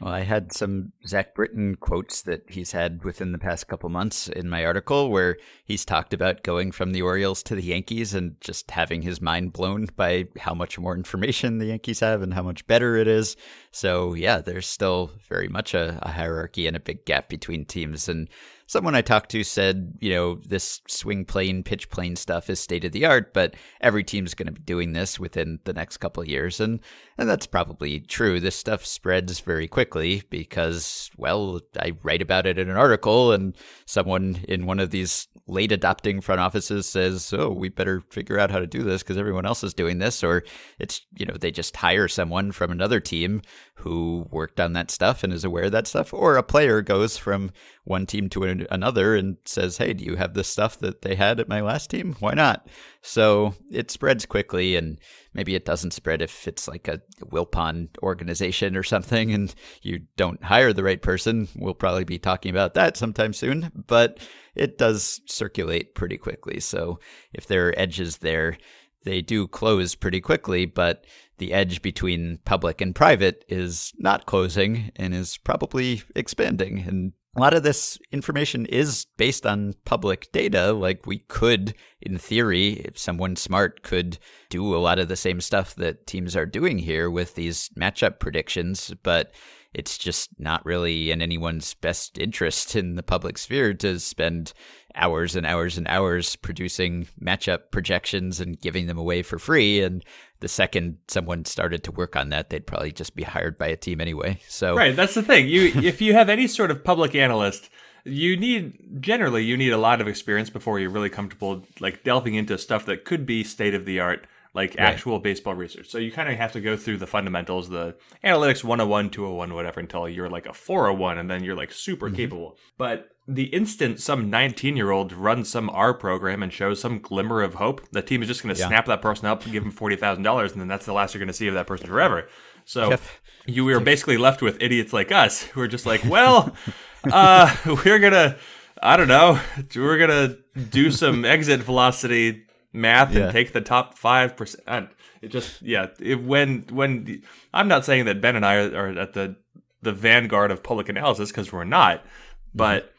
Well, 0.01 0.13
I 0.13 0.21
had 0.21 0.55
some 0.55 0.93
Zach 1.07 1.35
Britton 1.35 1.77
quotes 1.77 2.23
that 2.23 2.45
he's 2.49 2.73
had 2.73 3.05
within 3.05 3.33
the 3.33 3.39
past 3.39 3.69
couple 3.69 3.91
months 3.91 4.27
in 4.27 4.49
my 4.49 4.65
article 4.65 5.11
where 5.11 5.37
he's 5.65 5.85
talked 5.85 6.15
about 6.15 6.43
going 6.43 6.73
from 6.73 6.93
the 6.93 7.03
Orioles 7.03 7.43
to 7.45 7.55
the 7.55 7.63
Yankees 7.63 8.15
and 8.15 8.41
just 8.41 8.71
having 8.71 9.03
his 9.03 9.21
mind 9.21 9.53
blown 9.53 9.89
by 9.95 10.29
how 10.39 10.55
much 10.55 10.79
more 10.79 10.97
information 10.97 11.59
the 11.59 11.67
Yankees 11.67 12.01
have 12.01 12.23
and 12.23 12.33
how 12.33 12.43
much 12.43 12.67
better 12.67 12.97
it 12.97 13.07
is. 13.07 13.37
So, 13.71 14.15
yeah, 14.15 14.39
there's 14.39 14.67
still 14.67 15.11
very 15.29 15.49
much 15.49 15.75
a, 15.75 15.99
a 16.01 16.11
hierarchy 16.11 16.67
and 16.67 16.77
a 16.77 16.81
big 16.81 17.05
gap 17.05 17.29
between 17.29 17.67
teams. 17.67 18.09
And 18.09 18.31
someone 18.67 18.95
I 18.95 19.03
talked 19.03 19.31
to 19.33 19.45
said, 19.45 19.99
you 20.01 20.15
know, 20.15 20.37
this 20.37 20.81
swing 20.89 21.27
plane, 21.27 21.63
pitch 21.63 21.91
plane 21.91 22.17
stuff 22.17 22.49
is 22.49 22.61
state 22.61 22.85
of 22.85 22.93
the 22.93 23.05
art, 23.05 23.35
but 23.35 23.55
every 23.83 24.05
team's 24.05 24.33
going 24.33 24.47
to 24.47 24.53
be 24.53 24.63
doing 24.63 24.95
this 24.95 25.21
within 25.21 25.59
the 25.65 25.75
next 25.75 25.99
couple 25.99 26.27
years. 26.27 26.61
And, 26.61 26.81
and 27.19 27.29
that's 27.29 27.47
probably 27.47 28.01
true. 28.01 28.41
This 28.41 28.57
stuff 28.57 28.87
spreads 28.87 29.41
very 29.41 29.69
quickly 29.69 29.82
because, 29.91 31.11
well, 31.17 31.61
I 31.79 31.93
write 32.03 32.23
about 32.23 32.47
it 32.47 32.59
in 32.59 32.71
an 32.71 32.77
article 32.77 33.33
and 33.33 33.57
someone 33.87 34.45
in 34.49 34.67
one 34.67 34.81
of 34.81 34.91
these 34.91 35.29
late 35.47 35.73
adopting 35.73 36.21
front 36.21 36.41
offices 36.41 36.87
says, 36.87 37.33
oh, 37.37 37.51
we 37.51 37.69
better 37.69 38.03
figure 38.11 38.39
out 38.39 38.51
how 38.51 38.59
to 38.59 38.67
do 38.67 38.83
this 38.83 39.03
because 39.03 39.19
everyone 39.19 39.47
else 39.47 39.65
is 39.65 39.75
doing 39.75 39.99
this. 39.99 40.23
Or 40.23 40.45
it's, 40.79 41.05
you 41.17 41.27
know, 41.27 41.35
they 41.35 41.51
just 41.51 41.77
hire 41.77 42.09
someone 42.09 42.53
from 42.53 42.71
another 42.71 43.01
team 43.01 43.43
who 43.77 44.29
worked 44.31 44.61
on 44.61 44.75
that 44.75 44.91
stuff 44.91 45.25
and 45.25 45.33
is 45.33 45.45
aware 45.45 45.65
of 45.65 45.73
that 45.73 45.87
stuff. 45.87 46.13
Or 46.13 46.37
a 46.37 46.43
player 46.43 46.83
goes 46.83 47.17
from 47.17 47.51
one 47.85 48.07
team 48.07 48.29
to 48.31 48.45
an- 48.45 48.67
another 48.71 49.17
and 49.17 49.39
says, 49.45 49.79
hey, 49.79 49.93
do 49.93 50.05
you 50.05 50.17
have 50.17 50.35
this 50.35 50.49
stuff 50.49 50.79
that 50.81 51.03
they 51.03 51.15
had 51.15 51.41
at 51.41 51.49
my 51.49 51.61
last 51.61 51.91
team? 51.91 52.15
Why 52.21 52.35
not? 52.35 52.69
So 53.01 53.55
it 53.71 53.91
spreads 53.91 54.27
quickly 54.27 54.77
and 54.77 55.01
maybe 55.35 55.55
it 55.55 55.65
doesn't 55.65 55.93
spread 55.95 56.23
if 56.23 56.47
it's 56.47 56.69
like 56.69 56.87
a 56.87 57.01
Wilpon 57.25 57.89
organization 58.03 58.77
or 58.77 58.83
something 58.83 59.33
and 59.33 59.53
you 59.81 60.03
don't 60.17 60.43
hire 60.45 60.73
the 60.73 60.85
right 60.85 61.03
person. 61.03 61.49
We'll 61.57 61.75
probably 61.75 62.05
be 62.05 62.19
talking 62.19 62.51
about 62.51 62.75
that 62.75 62.97
sometime 62.97 63.33
soon, 63.33 63.85
but 63.89 64.19
it 64.55 64.79
does 64.79 65.21
circulate 65.27 65.95
pretty 65.95 66.19
quickly. 66.19 66.61
So 66.61 67.01
if 67.33 67.47
there 67.47 67.69
are 67.69 67.75
edges 67.77 68.19
there, 68.19 68.59
they 69.05 69.21
do 69.21 69.49
close 69.49 69.95
pretty 69.97 70.21
quickly, 70.21 70.67
but 70.67 71.05
the 71.43 71.53
edge 71.53 71.83
between 71.83 72.39
public 72.45 72.81
and 72.81 72.95
private 72.95 73.45
is 73.49 73.93
not 73.99 74.27
closing 74.27 74.93
and 74.95 75.13
is 75.13 75.39
probably 75.39 76.01
expanding. 76.15 76.79
And 76.87 77.15
a 77.37 77.41
lot 77.41 77.53
of 77.53 77.65
this 77.65 77.99
information 78.13 78.65
is 78.67 79.07
based 79.17 79.45
on 79.45 79.75
public 79.85 80.31
data. 80.31 80.73
Like 80.73 81.05
we 81.05 81.19
could, 81.19 81.75
in 82.01 82.17
theory, 82.17 82.75
if 82.85 82.97
someone 82.97 83.35
smart 83.35 83.83
could 83.83 84.21
do 84.51 84.73
a 84.73 84.79
lot 84.79 85.01
of 85.01 85.09
the 85.09 85.17
same 85.17 85.41
stuff 85.41 85.75
that 85.75 86.07
teams 86.07 86.37
are 86.37 86.47
doing 86.47 86.79
here 86.79 87.11
with 87.11 87.35
these 87.35 87.71
matchup 87.71 88.21
predictions, 88.21 88.95
but 89.03 89.33
it's 89.75 89.99
just 89.99 90.31
not 90.39 90.65
really 90.65 91.11
in 91.11 91.21
anyone's 91.21 91.75
best 91.75 92.19
interest 92.19 92.77
in 92.77 92.95
the 92.95 93.03
public 93.03 93.37
sphere 93.37 93.75
to 93.75 93.99
spend 93.99 94.53
hours 94.95 95.35
and 95.35 95.47
hours 95.47 95.79
and 95.79 95.89
hours 95.89 96.37
producing 96.37 97.09
matchup 97.21 97.71
projections 97.73 98.39
and 98.39 98.61
giving 98.61 98.87
them 98.87 98.99
away 98.99 99.23
for 99.23 99.41
free. 99.41 99.83
And 99.83 100.05
the 100.43 100.49
second 100.49 100.99
someone 101.07 101.45
started 101.45 101.85
to 101.85 101.93
work 101.93 102.17
on 102.17 102.29
that, 102.31 102.51
they'd 102.51 102.67
probably 102.67 102.93
just 102.93 103.15
be 103.15 103.23
hired 103.23 103.57
by 103.57 103.69
a 103.69 103.77
team 103.77 104.01
anyway. 104.01 104.39
So 104.49 104.77
Right, 104.77 104.95
that's 104.95 105.15
the 105.15 105.23
thing. 105.23 105.49
You 105.49 105.73
if 105.83 106.03
you 106.03 106.13
have 106.13 106.29
any 106.29 106.49
sort 106.49 106.71
of 106.71 106.85
public 106.85 107.15
analyst, 107.15 107.71
you 108.05 108.37
need 108.37 109.01
generally 109.01 109.45
you 109.45 109.57
need 109.57 109.73
a 109.73 109.79
lot 109.79 110.01
of 110.01 110.09
experience 110.09 110.51
before 110.51 110.81
you're 110.81 110.91
really 110.91 111.09
comfortable 111.09 111.63
like 111.81 112.03
delving 112.03 112.35
into 112.35 112.59
stuff 112.59 112.85
that 112.87 113.05
could 113.05 113.25
be 113.25 113.45
state 113.45 113.73
of 113.73 113.87
the 113.87 114.01
art 114.01 114.27
like 114.55 114.77
actual 114.79 115.19
baseball 115.19 115.55
research. 115.55 115.89
So 115.89 115.97
you 115.99 116.13
kind 116.13 116.29
of 116.29 116.37
have 116.37 116.53
to 116.53 116.61
go 116.61 116.77
through 116.77 116.99
the 116.99 117.07
fundamentals, 117.07 117.69
the 117.71 117.97
analytics 118.23 118.63
101, 118.63 119.09
201, 119.11 119.55
whatever 119.55 119.81
until 119.81 120.09
you're 120.09 120.29
like 120.29 120.45
a 120.47 120.53
401 120.53 121.17
and 121.19 121.31
then 121.31 121.43
you're 121.43 121.57
like 121.57 121.73
super 121.73 122.11
capable. 122.11 122.59
But 122.77 123.09
the 123.27 123.45
instant 123.45 124.01
some 124.01 124.29
19 124.29 124.77
year 124.77 124.91
old 124.91 125.13
runs 125.13 125.49
some 125.49 125.71
R 125.71 125.95
program 125.95 126.43
and 126.43 126.53
shows 126.53 126.81
some 126.81 126.99
glimmer 126.99 127.41
of 127.41 127.55
hope, 127.55 127.89
the 127.93 128.03
team 128.03 128.21
is 128.21 128.29
just 128.29 128.43
going 128.43 128.55
to 128.55 128.61
snap 128.69 128.85
that 128.87 129.01
person 129.01 129.27
up 129.27 129.43
and 129.45 129.53
give 129.53 129.63
him 129.65 129.73
$40,000 129.73 130.53
and 130.53 130.61
then 130.61 130.69
that's 130.69 130.85
the 130.85 130.93
last 130.93 131.15
you're 131.15 131.21
going 131.21 131.29
to 131.29 131.33
see 131.33 131.49
of 131.49 131.55
that 131.55 131.67
person 131.67 131.87
forever. 131.87 132.29
So 132.67 132.91
Yep. 132.91 133.01
you 133.47 133.65
were 133.65 133.81
basically 133.81 134.19
left 134.19 134.43
with 134.43 134.61
idiots 134.61 134.93
like 134.93 135.11
us 135.13 135.43
who 135.45 135.61
are 135.63 135.69
just 135.69 135.87
like, 135.87 136.05
well, 136.05 136.55
uh, 137.11 137.55
we're 137.85 137.99
gonna, 137.99 138.37
I 138.83 138.97
don't 138.99 139.09
know, 139.09 139.41
we're 139.75 139.99
gonna 139.99 140.37
do 140.71 140.91
some 140.91 141.25
exit 141.25 141.61
velocity 141.61 142.45
math 142.73 143.13
Yeah. 143.13 143.25
and 143.25 143.33
take 143.33 143.53
the 143.53 143.61
top 143.61 143.99
five 143.99 144.37
percent. 144.37 144.91
It 145.21 145.29
just, 145.29 145.63
yeah, 145.63 145.89
it, 146.01 146.23
when 146.23 146.65
when 146.71 147.23
I'm 147.55 147.69
not 147.69 147.85
saying 147.85 148.07
that 148.07 148.21
Ben 148.21 148.37
and 148.37 148.45
I 148.45 148.57
are, 148.57 148.77
are 148.77 148.99
at 148.99 149.15
the 149.15 149.37
the 149.83 149.93
vanguard 149.93 150.51
of 150.51 150.63
public 150.63 150.89
analysis 150.89 151.31
because 151.31 151.53
we're 151.53 151.65
not, 151.65 151.99
mm-hmm. 151.99 152.09
but 152.55 152.93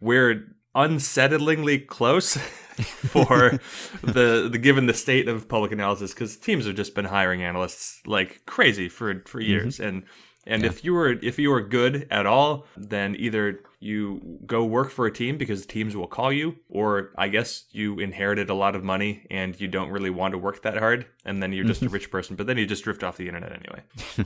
we're 0.00 0.54
unsettlingly 0.74 1.86
close 1.86 2.36
for 2.76 3.58
the 4.02 4.48
the 4.50 4.58
given 4.58 4.86
the 4.86 4.94
state 4.94 5.28
of 5.28 5.48
public 5.48 5.72
analysis 5.72 6.14
because 6.14 6.36
teams 6.36 6.66
have 6.66 6.74
just 6.74 6.94
been 6.94 7.04
hiring 7.04 7.42
analysts 7.42 8.00
like 8.06 8.42
crazy 8.46 8.88
for 8.88 9.22
for 9.26 9.40
mm-hmm. 9.40 9.50
years 9.50 9.78
and 9.78 10.04
and 10.46 10.64
if 10.64 10.82
you 10.82 10.94
were 10.94 11.10
if 11.22 11.38
you 11.38 11.50
were 11.50 11.60
good 11.60 12.06
at 12.10 12.24
all 12.24 12.64
then 12.76 13.14
either 13.18 13.60
you 13.82 14.38
go 14.46 14.64
work 14.64 14.90
for 14.90 15.06
a 15.06 15.12
team 15.12 15.36
because 15.36 15.66
teams 15.66 15.96
will 15.96 16.06
call 16.06 16.32
you 16.32 16.56
or 16.68 17.10
i 17.18 17.28
guess 17.28 17.64
you 17.70 17.98
inherited 17.98 18.48
a 18.48 18.54
lot 18.54 18.76
of 18.76 18.84
money 18.84 19.26
and 19.30 19.60
you 19.60 19.68
don't 19.68 19.90
really 19.90 20.10
want 20.10 20.32
to 20.32 20.38
work 20.38 20.62
that 20.62 20.76
hard 20.76 21.04
and 21.24 21.42
then 21.42 21.52
you're 21.52 21.64
just 21.64 21.82
a 21.82 21.88
rich 21.96 22.10
person 22.10 22.36
but 22.36 22.46
then 22.46 22.56
you 22.56 22.66
just 22.66 22.84
drift 22.84 23.02
off 23.02 23.16
the 23.16 23.26
internet 23.26 23.52
anyway 23.52 23.82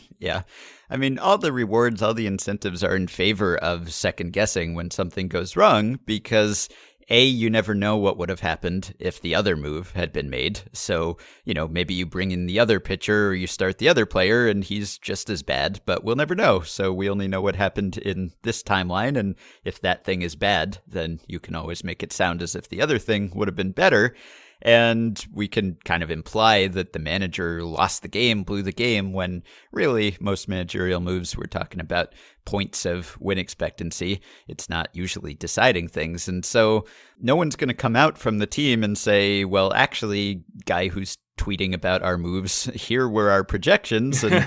Yeah. 0.18 0.42
I 0.88 0.96
mean, 0.96 1.18
all 1.18 1.38
the 1.38 1.52
rewards, 1.52 2.02
all 2.02 2.14
the 2.14 2.26
incentives 2.26 2.82
are 2.84 2.96
in 2.96 3.08
favor 3.08 3.56
of 3.56 3.92
second 3.92 4.32
guessing 4.32 4.74
when 4.74 4.90
something 4.90 5.28
goes 5.28 5.56
wrong 5.56 5.98
because 6.06 6.68
A, 7.08 7.24
you 7.24 7.48
never 7.48 7.74
know 7.74 7.96
what 7.96 8.18
would 8.18 8.28
have 8.28 8.40
happened 8.40 8.94
if 8.98 9.20
the 9.20 9.34
other 9.34 9.56
move 9.56 9.92
had 9.92 10.12
been 10.12 10.28
made. 10.28 10.62
So, 10.72 11.18
you 11.44 11.54
know, 11.54 11.68
maybe 11.68 11.94
you 11.94 12.04
bring 12.04 12.32
in 12.32 12.46
the 12.46 12.58
other 12.58 12.80
pitcher 12.80 13.28
or 13.28 13.34
you 13.34 13.46
start 13.46 13.78
the 13.78 13.88
other 13.88 14.06
player 14.06 14.48
and 14.48 14.64
he's 14.64 14.98
just 14.98 15.30
as 15.30 15.44
bad, 15.44 15.80
but 15.86 16.02
we'll 16.02 16.16
never 16.16 16.34
know. 16.34 16.60
So 16.60 16.92
we 16.92 17.08
only 17.08 17.28
know 17.28 17.40
what 17.40 17.54
happened 17.54 17.96
in 17.98 18.32
this 18.42 18.62
timeline. 18.62 19.16
And 19.16 19.36
if 19.64 19.80
that 19.82 20.04
thing 20.04 20.22
is 20.22 20.34
bad, 20.34 20.78
then 20.86 21.20
you 21.28 21.38
can 21.38 21.54
always 21.54 21.84
make 21.84 22.02
it 22.02 22.12
sound 22.12 22.42
as 22.42 22.56
if 22.56 22.68
the 22.68 22.82
other 22.82 22.98
thing 22.98 23.30
would 23.34 23.46
have 23.46 23.56
been 23.56 23.72
better. 23.72 24.14
And 24.62 25.24
we 25.32 25.48
can 25.48 25.76
kind 25.84 26.02
of 26.02 26.10
imply 26.10 26.66
that 26.68 26.92
the 26.92 26.98
manager 26.98 27.62
lost 27.62 28.02
the 28.02 28.08
game, 28.08 28.42
blew 28.42 28.62
the 28.62 28.72
game, 28.72 29.12
when 29.12 29.42
really 29.72 30.16
most 30.20 30.48
managerial 30.48 31.00
moves 31.00 31.36
we're 31.36 31.44
talking 31.44 31.80
about 31.80 32.14
points 32.44 32.86
of 32.86 33.16
win 33.20 33.38
expectancy. 33.38 34.20
It's 34.48 34.68
not 34.68 34.88
usually 34.92 35.34
deciding 35.34 35.88
things. 35.88 36.28
And 36.28 36.44
so 36.44 36.86
no 37.20 37.36
one's 37.36 37.56
going 37.56 37.68
to 37.68 37.74
come 37.74 37.96
out 37.96 38.16
from 38.16 38.38
the 38.38 38.46
team 38.46 38.82
and 38.82 38.96
say, 38.96 39.44
well, 39.44 39.72
actually, 39.74 40.44
guy 40.64 40.88
who's 40.88 41.18
tweeting 41.36 41.74
about 41.74 42.02
our 42.02 42.18
moves. 42.18 42.64
Here 42.74 43.08
were 43.08 43.30
our 43.30 43.44
projections, 43.44 44.24
and 44.24 44.46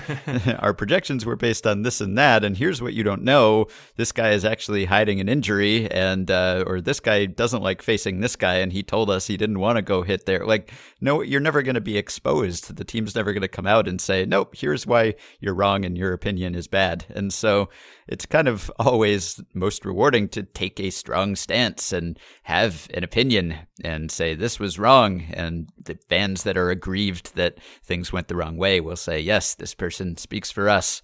our 0.58 0.74
projections 0.74 1.24
were 1.24 1.36
based 1.36 1.66
on 1.66 1.82
this 1.82 2.00
and 2.00 2.16
that. 2.18 2.44
And 2.44 2.56
here's 2.56 2.82
what 2.82 2.94
you 2.94 3.02
don't 3.02 3.22
know: 3.22 3.66
this 3.96 4.12
guy 4.12 4.30
is 4.30 4.44
actually 4.44 4.86
hiding 4.86 5.20
an 5.20 5.28
injury, 5.28 5.90
and 5.90 6.30
uh, 6.30 6.64
or 6.66 6.80
this 6.80 7.00
guy 7.00 7.26
doesn't 7.26 7.62
like 7.62 7.82
facing 7.82 8.20
this 8.20 8.36
guy, 8.36 8.56
and 8.56 8.72
he 8.72 8.82
told 8.82 9.10
us 9.10 9.26
he 9.26 9.36
didn't 9.36 9.60
want 9.60 9.76
to 9.76 9.82
go 9.82 10.02
hit 10.02 10.26
there. 10.26 10.44
Like, 10.44 10.72
no, 11.00 11.22
you're 11.22 11.40
never 11.40 11.62
going 11.62 11.74
to 11.74 11.80
be 11.80 11.96
exposed. 11.96 12.76
The 12.76 12.84
team's 12.84 13.14
never 13.14 13.32
going 13.32 13.42
to 13.42 13.48
come 13.48 13.66
out 13.66 13.88
and 13.88 14.00
say, 14.00 14.24
nope, 14.24 14.54
here's 14.56 14.86
why 14.86 15.14
you're 15.40 15.54
wrong 15.54 15.84
and 15.84 15.96
your 15.96 16.12
opinion 16.12 16.54
is 16.54 16.68
bad. 16.68 17.04
And 17.10 17.32
so 17.32 17.68
it's 18.08 18.26
kind 18.26 18.48
of 18.48 18.70
always 18.78 19.40
most 19.54 19.84
rewarding 19.84 20.28
to 20.30 20.42
take 20.42 20.80
a 20.80 20.90
strong 20.90 21.36
stance 21.36 21.92
and 21.92 22.18
have 22.42 22.88
an 22.92 23.04
opinion 23.04 23.54
and 23.84 24.10
say 24.10 24.34
this 24.34 24.58
was 24.58 24.78
wrong. 24.78 25.24
And 25.32 25.70
the 25.82 25.98
fans 26.08 26.42
that 26.44 26.56
are 26.56 26.70
aggrieved 26.70 27.36
that 27.36 27.58
things 27.82 28.12
went 28.12 28.28
the 28.28 28.36
wrong 28.36 28.56
way 28.56 28.80
will 28.80 28.96
say, 28.96 29.20
yes, 29.20 29.54
this 29.54 29.74
person 29.74 30.16
speaks 30.16 30.50
for 30.50 30.68
us. 30.68 31.02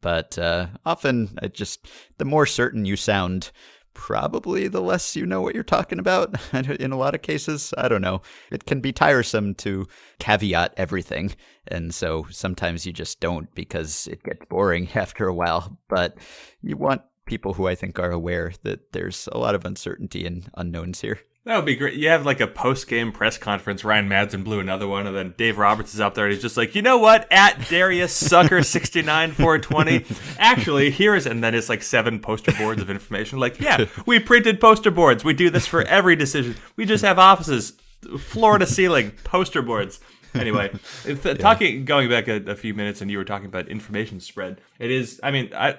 But 0.00 0.38
uh, 0.38 0.68
often, 0.84 1.38
just 1.52 1.86
the 2.18 2.24
more 2.24 2.46
certain 2.46 2.84
you 2.84 2.96
sound, 2.96 3.50
probably 3.98 4.68
the 4.68 4.80
less 4.80 5.16
you 5.16 5.26
know 5.26 5.40
what 5.42 5.54
you're 5.54 5.64
talking 5.64 5.98
about. 5.98 6.34
In 6.80 6.92
a 6.92 6.96
lot 6.96 7.16
of 7.16 7.22
cases, 7.22 7.74
I 7.76 7.88
don't 7.88 8.00
know. 8.00 8.22
It 8.52 8.64
can 8.64 8.80
be 8.80 8.92
tiresome 8.92 9.54
to 9.56 9.86
caveat 10.20 10.72
everything. 10.76 11.34
And 11.66 11.92
so 11.92 12.26
sometimes 12.30 12.86
you 12.86 12.92
just 12.92 13.18
don't 13.18 13.52
because 13.56 14.06
it 14.06 14.22
gets 14.22 14.46
boring 14.48 14.88
after 14.94 15.26
a 15.26 15.34
while. 15.34 15.78
But 15.88 16.16
you 16.62 16.76
want 16.76 17.02
people 17.26 17.54
who 17.54 17.66
I 17.66 17.74
think 17.74 17.98
are 17.98 18.12
aware 18.12 18.52
that 18.62 18.92
there's 18.92 19.28
a 19.32 19.38
lot 19.38 19.56
of 19.56 19.64
uncertainty 19.64 20.24
and 20.24 20.48
unknowns 20.54 21.00
here. 21.00 21.18
That 21.48 21.56
would 21.56 21.64
be 21.64 21.76
great. 21.76 21.94
You 21.94 22.10
have 22.10 22.26
like 22.26 22.40
a 22.40 22.46
post 22.46 22.88
game 22.88 23.10
press 23.10 23.38
conference. 23.38 23.82
Ryan 23.82 24.06
Madson 24.06 24.44
blew 24.44 24.60
another 24.60 24.86
one, 24.86 25.06
and 25.06 25.16
then 25.16 25.32
Dave 25.38 25.56
Roberts 25.56 25.94
is 25.94 26.00
up 26.00 26.14
there. 26.14 26.26
and 26.26 26.34
He's 26.34 26.42
just 26.42 26.58
like, 26.58 26.74
you 26.74 26.82
know 26.82 26.98
what? 26.98 27.26
At 27.30 27.70
Darius 27.70 28.12
Sucker 28.12 28.62
sixty 28.62 29.00
nine 29.00 29.32
four 29.32 29.58
twenty. 29.58 30.04
Actually, 30.38 30.90
here 30.90 31.14
is, 31.14 31.24
and 31.24 31.42
then 31.42 31.54
it's 31.54 31.70
like 31.70 31.82
seven 31.82 32.20
poster 32.20 32.52
boards 32.52 32.82
of 32.82 32.90
information. 32.90 33.38
Like, 33.38 33.58
yeah, 33.60 33.86
we 34.04 34.18
printed 34.18 34.60
poster 34.60 34.90
boards. 34.90 35.24
We 35.24 35.32
do 35.32 35.48
this 35.48 35.66
for 35.66 35.80
every 35.84 36.16
decision. 36.16 36.54
We 36.76 36.84
just 36.84 37.02
have 37.02 37.18
offices, 37.18 37.72
floor 38.18 38.58
to 38.58 38.66
ceiling 38.66 39.12
poster 39.24 39.62
boards. 39.62 40.00
Anyway, 40.34 40.70
if, 41.06 41.24
uh, 41.24 41.32
talking 41.32 41.86
going 41.86 42.10
back 42.10 42.28
a, 42.28 42.44
a 42.50 42.56
few 42.56 42.74
minutes, 42.74 43.00
and 43.00 43.10
you 43.10 43.16
were 43.16 43.24
talking 43.24 43.46
about 43.46 43.68
information 43.68 44.20
spread. 44.20 44.60
It 44.78 44.90
is. 44.90 45.18
I 45.22 45.30
mean, 45.30 45.50
I 45.54 45.78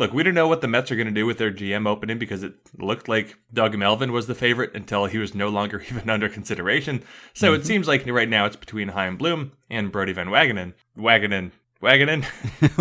look, 0.00 0.12
we 0.14 0.22
don't 0.22 0.34
know 0.34 0.48
what 0.48 0.62
the 0.62 0.66
Mets 0.66 0.90
are 0.90 0.96
going 0.96 1.06
to 1.06 1.12
do 1.12 1.26
with 1.26 1.38
their 1.38 1.52
GM 1.52 1.86
opening 1.86 2.18
because 2.18 2.42
it 2.42 2.54
looked 2.78 3.08
like 3.08 3.36
Doug 3.52 3.76
Melvin 3.76 4.10
was 4.10 4.26
the 4.26 4.34
favorite 4.34 4.74
until 4.74 5.04
he 5.04 5.18
was 5.18 5.34
no 5.34 5.48
longer 5.48 5.80
even 5.90 6.10
under 6.10 6.28
consideration. 6.28 7.04
So 7.34 7.52
mm-hmm. 7.52 7.60
it 7.60 7.66
seems 7.66 7.86
like 7.86 8.04
right 8.06 8.28
now 8.28 8.46
it's 8.46 8.56
between 8.56 8.88
Chaim 8.88 9.16
Bloom 9.16 9.52
and 9.68 9.92
Brodie 9.92 10.14
Van 10.14 10.28
Wagenen. 10.28 10.72
Wagenen. 10.98 11.52
Wagenen? 11.80 12.24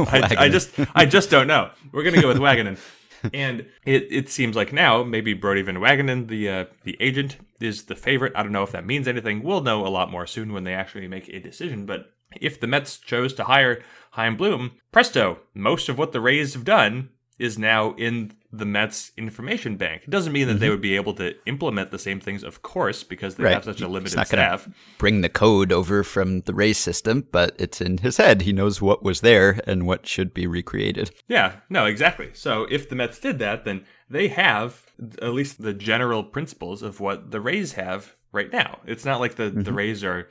I, 0.12 0.46
I, 0.46 0.50
just 0.50 0.72
I 0.96 1.06
just 1.06 1.30
don't 1.30 1.48
know. 1.48 1.70
We're 1.92 2.04
going 2.04 2.16
to 2.16 2.22
go 2.22 2.28
with 2.30 2.38
Wagenen. 2.38 2.80
and 3.34 3.66
it, 3.86 4.08
it 4.10 4.30
seems 4.30 4.56
like 4.56 4.72
now 4.72 5.04
maybe 5.04 5.34
Brodie 5.34 5.62
Van 5.62 5.76
Wagenen, 5.76 6.28
the 6.28 6.50
uh, 6.50 6.66
the 6.84 6.96
agent, 7.02 7.38
is 7.60 7.84
the 7.84 7.96
favorite. 7.96 8.32
I 8.36 8.44
don't 8.44 8.54
know 8.54 8.64
if 8.64 8.72
that 8.72 8.86
means 8.86 9.08
anything. 9.08 9.44
We'll 9.44 9.62
know 9.62 9.86
a 9.86 9.90
lot 9.90 10.10
more 10.10 10.26
soon 10.26 10.54
when 10.54 10.64
they 10.64 10.74
actually 10.74 11.08
make 11.10 11.28
a 11.28 11.40
decision. 11.40 11.86
But 11.86 12.12
if 12.40 12.60
the 12.60 12.68
Mets 12.68 12.98
chose 12.98 13.34
to 13.34 13.44
hire 13.44 13.84
Chaim 14.12 14.38
Bloom, 14.38 14.72
presto, 14.92 15.40
most 15.54 15.90
of 15.90 15.98
what 15.98 16.12
the 16.12 16.22
Rays 16.22 16.54
have 16.54 16.66
done 16.66 17.10
is 17.38 17.58
now 17.58 17.94
in 17.96 18.34
the 18.52 18.66
Mets 18.66 19.12
information 19.16 19.78
bank. 19.78 20.04
It 20.04 20.10
doesn't 20.10 20.34
mean 20.34 20.48
that 20.48 20.54
mm-hmm. 20.54 20.62
they 20.62 20.70
would 20.70 20.82
be 20.82 20.96
able 20.96 21.14
to 21.16 21.36
implement 21.46 21.92
the 21.92 22.00
same 22.00 22.20
things, 22.20 22.44
of 22.44 22.62
course, 22.62 23.04
because 23.04 23.36
they 23.36 23.46
right. 23.46 23.54
have 23.54 23.64
such 23.64 23.82
a 23.82 23.88
limited 23.88 24.18
not 24.18 24.28
staff. 24.28 24.68
Bring 24.98 25.22
the 25.22 25.30
code 25.30 25.72
over 25.72 26.04
from 26.04 26.42
the 26.42 26.54
Rays 26.54 26.78
system, 26.78 27.28
but 27.32 27.56
it's 27.60 27.80
in 27.80 28.00
his 28.00 28.18
head. 28.18 28.42
He 28.42 28.52
knows 28.52 28.82
what 28.82 29.04
was 29.04 29.22
there 29.22 29.62
and 29.66 29.86
what 29.86 30.08
should 30.08 30.34
be 30.34 30.48
recreated. 30.48 31.12
Yeah, 31.28 31.58
no, 31.70 31.86
exactly. 31.86 32.32
So 32.34 32.68
if 32.70 32.90
the 32.90 32.96
Mets 32.96 33.20
did 33.20 33.40
that, 33.40 33.66
then 33.66 33.86
they 34.10 34.30
have 34.30 34.92
at 35.22 35.34
least 35.34 35.62
the 35.62 35.74
general 35.74 36.24
principles 36.24 36.82
of 36.82 37.00
what 37.00 37.32
the 37.32 37.40
Rays 37.40 37.74
have 37.74 38.16
right 38.32 38.52
now. 38.52 38.80
It's 38.86 39.06
not 39.06 39.20
like 39.20 39.36
the, 39.36 39.52
mm-hmm. 39.52 39.62
the 39.62 39.74
Rays 39.74 40.04
are 40.04 40.28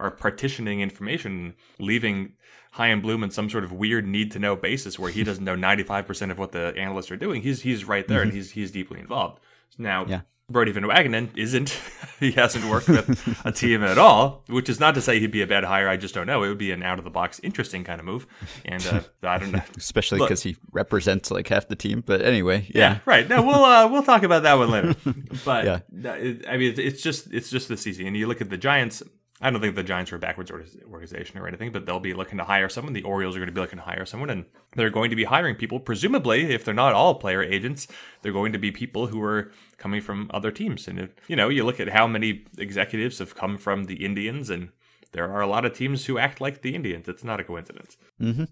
are 0.00 0.10
partitioning 0.10 0.80
information, 0.80 1.54
leaving 1.78 2.32
Chaim 2.72 3.00
Bloom 3.00 3.22
in 3.22 3.30
some 3.30 3.50
sort 3.50 3.64
of 3.64 3.72
weird 3.72 4.06
need 4.06 4.30
to 4.32 4.38
know 4.38 4.56
basis 4.56 4.98
where 4.98 5.10
he 5.10 5.24
doesn't 5.24 5.44
know 5.44 5.56
95% 5.56 6.30
of 6.30 6.38
what 6.38 6.52
the 6.52 6.74
analysts 6.76 7.10
are 7.10 7.16
doing. 7.16 7.42
He's 7.42 7.62
he's 7.62 7.84
right 7.84 8.06
there 8.06 8.20
mm-hmm. 8.20 8.28
and 8.28 8.32
he's 8.32 8.52
he's 8.52 8.70
deeply 8.70 9.00
involved. 9.00 9.40
Now, 9.78 10.06
yeah. 10.06 10.20
Brodie 10.50 10.72
Van 10.72 10.82
Wagenen 10.82 11.30
isn't. 11.36 11.78
he 12.20 12.32
hasn't 12.32 12.64
worked 12.64 12.88
with 12.88 13.40
a 13.44 13.52
team 13.52 13.84
at 13.84 13.98
all, 13.98 14.42
which 14.48 14.68
is 14.68 14.80
not 14.80 14.94
to 14.96 15.00
say 15.00 15.20
he'd 15.20 15.30
be 15.30 15.42
a 15.42 15.46
bad 15.46 15.64
hire. 15.64 15.88
I 15.88 15.96
just 15.96 16.14
don't 16.14 16.26
know. 16.26 16.42
It 16.42 16.48
would 16.48 16.58
be 16.58 16.72
an 16.72 16.82
out 16.82 16.98
of 16.98 17.04
the 17.04 17.10
box, 17.10 17.40
interesting 17.42 17.84
kind 17.84 18.00
of 18.00 18.06
move. 18.06 18.26
And 18.64 18.84
uh, 18.86 19.00
I 19.22 19.38
don't 19.38 19.52
know. 19.52 19.62
Especially 19.76 20.18
because 20.18 20.42
he 20.42 20.56
represents 20.72 21.30
like 21.30 21.48
half 21.48 21.68
the 21.68 21.76
team. 21.76 22.02
But 22.04 22.22
anyway, 22.22 22.66
yeah. 22.74 22.80
yeah 22.80 22.98
right. 23.06 23.28
No, 23.28 23.42
we'll 23.42 23.64
uh, 23.64 23.88
we'll 23.88 24.02
talk 24.02 24.22
about 24.22 24.42
that 24.42 24.54
one 24.54 24.70
later. 24.70 24.94
But 25.44 25.64
yeah. 25.64 26.12
I 26.48 26.56
mean, 26.56 26.74
it's 26.76 27.02
just 27.02 27.32
it's 27.32 27.50
just 27.50 27.68
this 27.68 27.86
easy. 27.86 28.06
And 28.06 28.16
you 28.16 28.26
look 28.26 28.40
at 28.40 28.50
the 28.50 28.58
Giants. 28.58 29.02
I 29.42 29.50
don't 29.50 29.60
think 29.60 29.74
the 29.74 29.82
Giants 29.82 30.12
are 30.12 30.16
a 30.16 30.18
backwards 30.18 30.50
organization 30.50 31.38
or 31.38 31.48
anything, 31.48 31.72
but 31.72 31.86
they'll 31.86 31.98
be 31.98 32.12
looking 32.12 32.36
to 32.36 32.44
hire 32.44 32.68
someone. 32.68 32.92
The 32.92 33.02
Orioles 33.02 33.36
are 33.36 33.38
going 33.38 33.48
to 33.48 33.54
be 33.54 33.60
looking 33.60 33.78
to 33.78 33.84
hire 33.84 34.04
someone, 34.04 34.28
and 34.28 34.44
they're 34.76 34.90
going 34.90 35.08
to 35.08 35.16
be 35.16 35.24
hiring 35.24 35.54
people. 35.54 35.80
Presumably, 35.80 36.52
if 36.52 36.64
they're 36.64 36.74
not 36.74 36.92
all 36.92 37.14
player 37.14 37.42
agents, 37.42 37.88
they're 38.20 38.32
going 38.32 38.52
to 38.52 38.58
be 38.58 38.70
people 38.70 39.06
who 39.06 39.22
are 39.22 39.50
coming 39.78 40.02
from 40.02 40.30
other 40.34 40.50
teams. 40.50 40.86
And 40.86 40.98
if, 40.98 41.10
you 41.26 41.36
know, 41.36 41.48
you 41.48 41.64
look 41.64 41.80
at 41.80 41.88
how 41.88 42.06
many 42.06 42.44
executives 42.58 43.18
have 43.18 43.34
come 43.34 43.56
from 43.56 43.84
the 43.84 44.04
Indians, 44.04 44.50
and 44.50 44.70
there 45.12 45.32
are 45.32 45.40
a 45.40 45.46
lot 45.46 45.64
of 45.64 45.72
teams 45.72 46.04
who 46.04 46.18
act 46.18 46.42
like 46.42 46.60
the 46.60 46.74
Indians. 46.74 47.08
It's 47.08 47.24
not 47.24 47.40
a 47.40 47.44
coincidence. 47.44 47.96
Mm-hmm. 48.20 48.44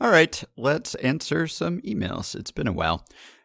All 0.00 0.10
right, 0.10 0.42
let's 0.56 0.94
answer 0.96 1.46
some 1.46 1.80
emails. 1.82 2.34
It's 2.34 2.50
been 2.50 2.66
a 2.66 2.72
while. 2.72 3.04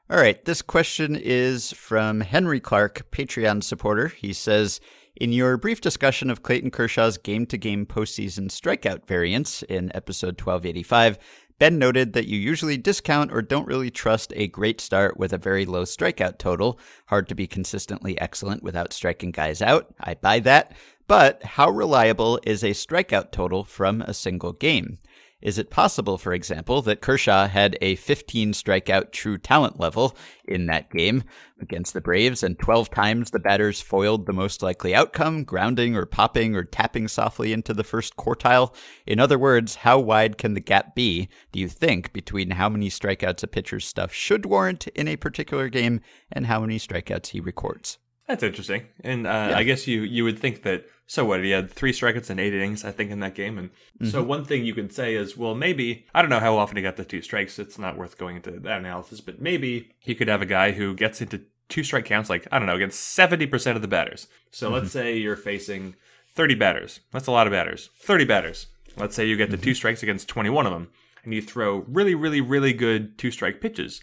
All 0.10 0.18
right, 0.18 0.44
this 0.46 0.62
question 0.62 1.18
is 1.18 1.74
from 1.74 2.22
Henry 2.22 2.62
Clark, 2.62 3.12
Patreon 3.12 3.62
supporter. 3.62 4.08
He 4.08 4.32
says, 4.32 4.80
in 5.20 5.32
your 5.32 5.58
brief 5.58 5.82
discussion 5.82 6.30
of 6.30 6.44
Clayton 6.44 6.72
Kershaw's 6.72 7.18
game 7.18 7.46
to 7.48 7.58
game 7.58 7.86
postseason 7.86 8.50
strikeout 8.50 9.06
variance 9.08 9.64
in 9.64 9.92
episode 9.96 10.40
1285, 10.40 11.18
Ben 11.60 11.80
noted 11.80 12.14
that 12.14 12.28
you 12.28 12.38
usually 12.38 12.78
discount 12.78 13.32
or 13.32 13.42
don't 13.42 13.68
really 13.68 13.90
trust 13.90 14.32
a 14.36 14.48
great 14.48 14.80
start 14.80 15.18
with 15.18 15.34
a 15.34 15.40
very 15.40 15.66
low 15.66 15.84
strikeout 15.84 16.38
total. 16.38 16.80
Hard 17.08 17.28
to 17.30 17.36
be 17.36 17.48
consistently 17.48 18.20
excellent 18.22 18.62
without 18.62 18.94
striking 18.94 19.32
guys 19.32 19.62
out. 19.62 19.88
I 20.00 20.14
buy 20.14 20.40
that. 20.42 20.74
But 21.08 21.42
how 21.44 21.70
reliable 21.70 22.40
is 22.44 22.64
a 22.64 22.72
strikeout 22.72 23.32
total 23.32 23.64
from 23.64 24.02
a 24.02 24.14
single 24.14 24.54
game? 24.54 25.00
Is 25.40 25.60
it 25.60 25.70
possible, 25.70 26.18
for 26.18 26.34
example, 26.34 26.82
that 26.82 27.00
Kershaw 27.00 27.48
had 27.48 27.78
a 27.80 27.96
15 27.96 28.54
strikeout 28.54 29.12
true 29.12 29.38
talent 29.38 29.80
level 29.80 30.18
in 30.46 30.66
that 30.66 30.90
game 30.90 31.24
against 31.62 31.94
the 31.94 32.02
Braves, 32.02 32.42
and 32.42 32.58
12 32.58 32.90
times 32.90 33.30
the 33.30 33.40
batters 33.40 33.80
foiled 33.80 34.26
the 34.26 34.34
most 34.34 34.64
likely 34.64 34.96
outcome, 34.96 35.44
grounding 35.44 35.96
or 35.96 36.08
popping 36.08 36.56
or 36.56 36.64
tapping 36.64 37.08
softly 37.08 37.54
into 37.54 37.72
the 37.76 37.84
first 37.84 38.16
quartile? 38.18 38.74
In 39.06 39.20
other 39.20 39.38
words, 39.38 39.76
how 39.76 40.00
wide 40.00 40.40
can 40.40 40.56
the 40.56 40.60
gap 40.60 40.96
be, 40.96 41.30
do 41.52 41.60
you 41.60 41.68
think, 41.68 42.14
between 42.14 42.52
how 42.52 42.68
many 42.68 42.90
strikeouts 42.90 43.44
a 43.44 43.48
pitcher's 43.48 43.86
stuff 43.86 44.12
should 44.12 44.48
warrant 44.48 44.88
in 44.88 45.08
a 45.08 45.18
particular 45.18 45.70
game 45.70 46.02
and 46.32 46.48
how 46.48 46.62
many 46.62 46.80
strikeouts 46.80 47.28
he 47.28 47.40
records? 47.40 48.00
That's 48.28 48.44
interesting, 48.44 48.88
and 49.02 49.26
uh, 49.26 49.48
yeah. 49.50 49.58
I 49.58 49.64
guess 49.64 49.88
you 49.88 50.02
you 50.02 50.24
would 50.26 50.38
think 50.38 50.64
that. 50.64 50.86
So 51.10 51.24
what? 51.24 51.42
He 51.42 51.52
had 51.52 51.72
three 51.72 51.94
strikeouts 51.94 52.30
and 52.30 52.38
eight 52.38 52.54
innings, 52.54 52.84
I 52.84 52.92
think, 52.92 53.12
in 53.12 53.22
that 53.22 53.34
game. 53.34 53.58
And 53.58 53.70
mm-hmm. 53.70 54.10
so 54.10 54.22
one 54.22 54.44
thing 54.44 54.66
you 54.66 54.74
could 54.74 54.92
say 54.92 55.16
is, 55.16 55.38
well, 55.38 55.56
maybe 55.56 56.06
I 56.14 56.22
don't 56.22 56.30
know 56.30 56.42
how 56.42 56.58
often 56.58 56.76
he 56.76 56.84
got 56.84 56.98
the 56.98 57.06
two 57.06 57.22
strikes. 57.22 57.58
It's 57.58 57.80
not 57.80 57.98
worth 57.98 58.18
going 58.18 58.36
into 58.36 58.52
that 58.52 58.80
analysis, 58.80 59.22
but 59.22 59.42
maybe 59.42 59.96
he 60.00 60.14
could 60.14 60.28
have 60.28 60.42
a 60.42 60.46
guy 60.46 60.72
who 60.72 60.94
gets 60.94 61.22
into 61.22 61.44
two 61.70 61.86
strike 61.86 62.04
counts, 62.04 62.30
like 62.30 62.46
I 62.52 62.60
don't 62.60 62.68
know, 62.68 62.76
against 62.76 63.00
seventy 63.00 63.46
percent 63.46 63.78
of 63.78 63.82
the 63.82 63.88
batters. 63.88 64.28
So 64.52 64.66
mm-hmm. 64.66 64.76
let's 64.76 64.92
say 64.92 65.16
you're 65.16 65.38
facing 65.38 65.96
thirty 66.36 66.56
batters. 66.56 67.00
That's 67.14 67.28
a 67.28 67.32
lot 67.32 67.48
of 67.48 67.52
batters. 67.52 67.90
Thirty 67.98 68.26
batters. 68.26 68.68
Let's 68.98 69.16
say 69.16 69.26
you 69.26 69.38
get 69.38 69.50
the 69.50 69.56
mm-hmm. 69.56 69.64
two 69.64 69.74
strikes 69.74 70.04
against 70.04 70.28
twenty-one 70.28 70.66
of 70.66 70.74
them, 70.74 70.90
and 71.24 71.34
you 71.34 71.42
throw 71.42 71.86
really, 71.88 72.16
really, 72.16 72.42
really 72.42 72.74
good 72.74 73.18
two 73.18 73.32
strike 73.32 73.62
pitches, 73.62 74.02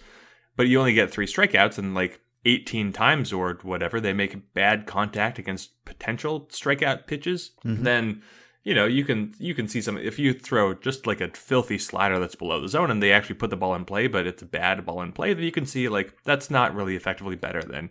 but 0.56 0.68
you 0.68 0.78
only 0.78 0.94
get 0.94 1.10
three 1.10 1.26
strikeouts, 1.26 1.76
and 1.76 1.94
like 1.94 2.20
18 2.44 2.92
times 2.92 3.32
or 3.32 3.58
whatever, 3.62 4.00
they 4.00 4.12
make 4.12 4.54
bad 4.54 4.86
contact 4.86 5.38
against 5.38 5.84
potential 5.84 6.42
strikeout 6.50 7.06
pitches, 7.06 7.52
mm-hmm. 7.64 7.82
then 7.82 8.22
you 8.62 8.74
know 8.74 8.86
you 8.86 9.04
can 9.04 9.34
you 9.38 9.54
can 9.54 9.68
see 9.68 9.80
some 9.80 9.98
if 9.98 10.18
you 10.18 10.32
throw 10.32 10.74
just 10.74 11.06
like 11.06 11.20
a 11.20 11.28
filthy 11.28 11.78
slider 11.78 12.18
that's 12.18 12.34
below 12.34 12.60
the 12.60 12.68
zone 12.68 12.90
and 12.90 13.02
they 13.02 13.12
actually 13.12 13.34
put 13.34 13.50
the 13.50 13.56
ball 13.56 13.74
in 13.74 13.84
play, 13.84 14.06
but 14.06 14.26
it's 14.26 14.42
a 14.42 14.46
bad 14.46 14.84
ball 14.84 15.02
in 15.02 15.12
play, 15.12 15.34
then 15.34 15.44
you 15.44 15.52
can 15.52 15.66
see 15.66 15.88
like 15.88 16.14
that's 16.24 16.50
not 16.50 16.74
really 16.74 16.96
effectively 16.96 17.36
better 17.36 17.62
than 17.62 17.90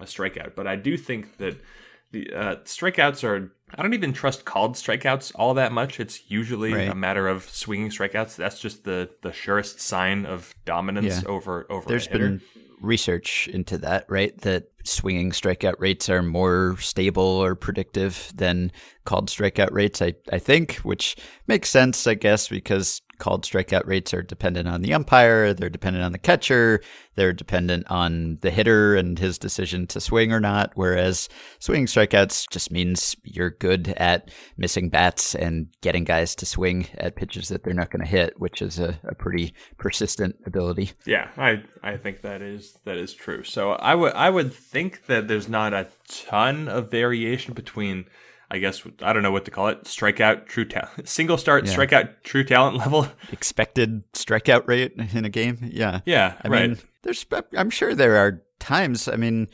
a 0.00 0.04
strikeout. 0.04 0.54
But 0.54 0.66
I 0.66 0.76
do 0.76 0.96
think 0.96 1.38
that 1.38 1.60
the 2.12 2.32
uh, 2.32 2.56
strikeouts 2.64 3.24
are 3.24 3.52
I 3.74 3.82
don't 3.82 3.94
even 3.94 4.12
trust 4.12 4.44
called 4.44 4.76
strikeouts 4.76 5.32
all 5.34 5.54
that 5.54 5.72
much. 5.72 5.98
It's 5.98 6.30
usually 6.30 6.72
right. 6.72 6.88
a 6.88 6.94
matter 6.94 7.26
of 7.26 7.48
swinging 7.50 7.90
strikeouts. 7.90 8.36
That's 8.36 8.60
just 8.60 8.84
the 8.84 9.10
the 9.22 9.32
surest 9.32 9.80
sign 9.80 10.24
of 10.26 10.54
dominance 10.64 11.22
yeah. 11.22 11.28
over 11.28 11.66
over. 11.70 11.88
There's 11.88 12.06
been 12.06 12.40
research 12.84 13.48
into 13.52 13.78
that, 13.78 14.04
right? 14.08 14.38
That 14.42 14.68
swinging 14.84 15.30
strikeout 15.30 15.76
rates 15.78 16.08
are 16.08 16.22
more 16.22 16.76
stable 16.78 17.22
or 17.22 17.54
predictive 17.54 18.32
than 18.34 18.70
called 19.04 19.28
strikeout 19.28 19.72
rates, 19.72 20.02
I, 20.02 20.14
I 20.30 20.38
think, 20.38 20.76
which 20.76 21.16
makes 21.46 21.70
sense, 21.70 22.06
I 22.06 22.14
guess, 22.14 22.48
because 22.48 23.00
called 23.18 23.44
strikeout 23.44 23.86
rates 23.86 24.12
are 24.14 24.22
dependent 24.22 24.68
on 24.68 24.82
the 24.82 24.94
umpire, 24.94 25.54
they're 25.54 25.68
dependent 25.68 26.04
on 26.04 26.12
the 26.12 26.18
catcher, 26.18 26.80
they're 27.14 27.32
dependent 27.32 27.90
on 27.90 28.38
the 28.42 28.50
hitter 28.50 28.96
and 28.96 29.18
his 29.18 29.38
decision 29.38 29.86
to 29.88 30.00
swing 30.00 30.32
or 30.32 30.40
not. 30.40 30.72
Whereas 30.74 31.28
swinging 31.58 31.86
strikeouts 31.86 32.50
just 32.50 32.70
means 32.70 33.16
you're 33.22 33.50
good 33.50 33.94
at 33.96 34.30
missing 34.56 34.88
bats 34.88 35.34
and 35.34 35.68
getting 35.80 36.04
guys 36.04 36.34
to 36.36 36.46
swing 36.46 36.86
at 36.96 37.16
pitches 37.16 37.48
that 37.48 37.64
they're 37.64 37.74
not 37.74 37.90
going 37.90 38.04
to 38.04 38.10
hit, 38.10 38.38
which 38.38 38.60
is 38.60 38.78
a, 38.78 38.98
a 39.04 39.14
pretty 39.14 39.54
persistent 39.78 40.36
ability. 40.46 40.92
Yeah, 41.06 41.30
I 41.36 41.62
I 41.82 41.96
think 41.96 42.22
that 42.22 42.42
is 42.42 42.78
that 42.84 42.96
is 42.96 43.14
true. 43.14 43.44
So 43.44 43.72
I 43.72 43.94
would 43.94 44.12
I 44.14 44.30
would 44.30 44.52
think 44.52 45.06
that 45.06 45.28
there's 45.28 45.48
not 45.48 45.72
a 45.72 45.88
ton 46.08 46.68
of 46.68 46.90
variation 46.90 47.54
between 47.54 48.06
I 48.50 48.58
guess 48.58 48.82
I 49.02 49.12
don't 49.12 49.22
know 49.22 49.32
what 49.32 49.44
to 49.46 49.50
call 49.50 49.68
it. 49.68 49.84
Strikeout, 49.84 50.46
true 50.46 50.64
talent, 50.64 50.90
single 51.08 51.38
start, 51.38 51.66
yeah. 51.66 51.74
strikeout, 51.74 52.22
true 52.22 52.44
talent 52.44 52.76
level. 52.78 53.08
Expected 53.32 54.02
strikeout 54.12 54.66
rate 54.66 54.92
in 55.12 55.24
a 55.24 55.30
game. 55.30 55.58
Yeah, 55.62 56.00
yeah. 56.04 56.34
I 56.42 56.48
right. 56.48 56.70
mean, 56.70 56.78
there's. 57.02 57.24
I'm 57.56 57.70
sure 57.70 57.94
there 57.94 58.16
are 58.16 58.42
times. 58.58 59.08
I 59.08 59.16
mean, 59.16 59.48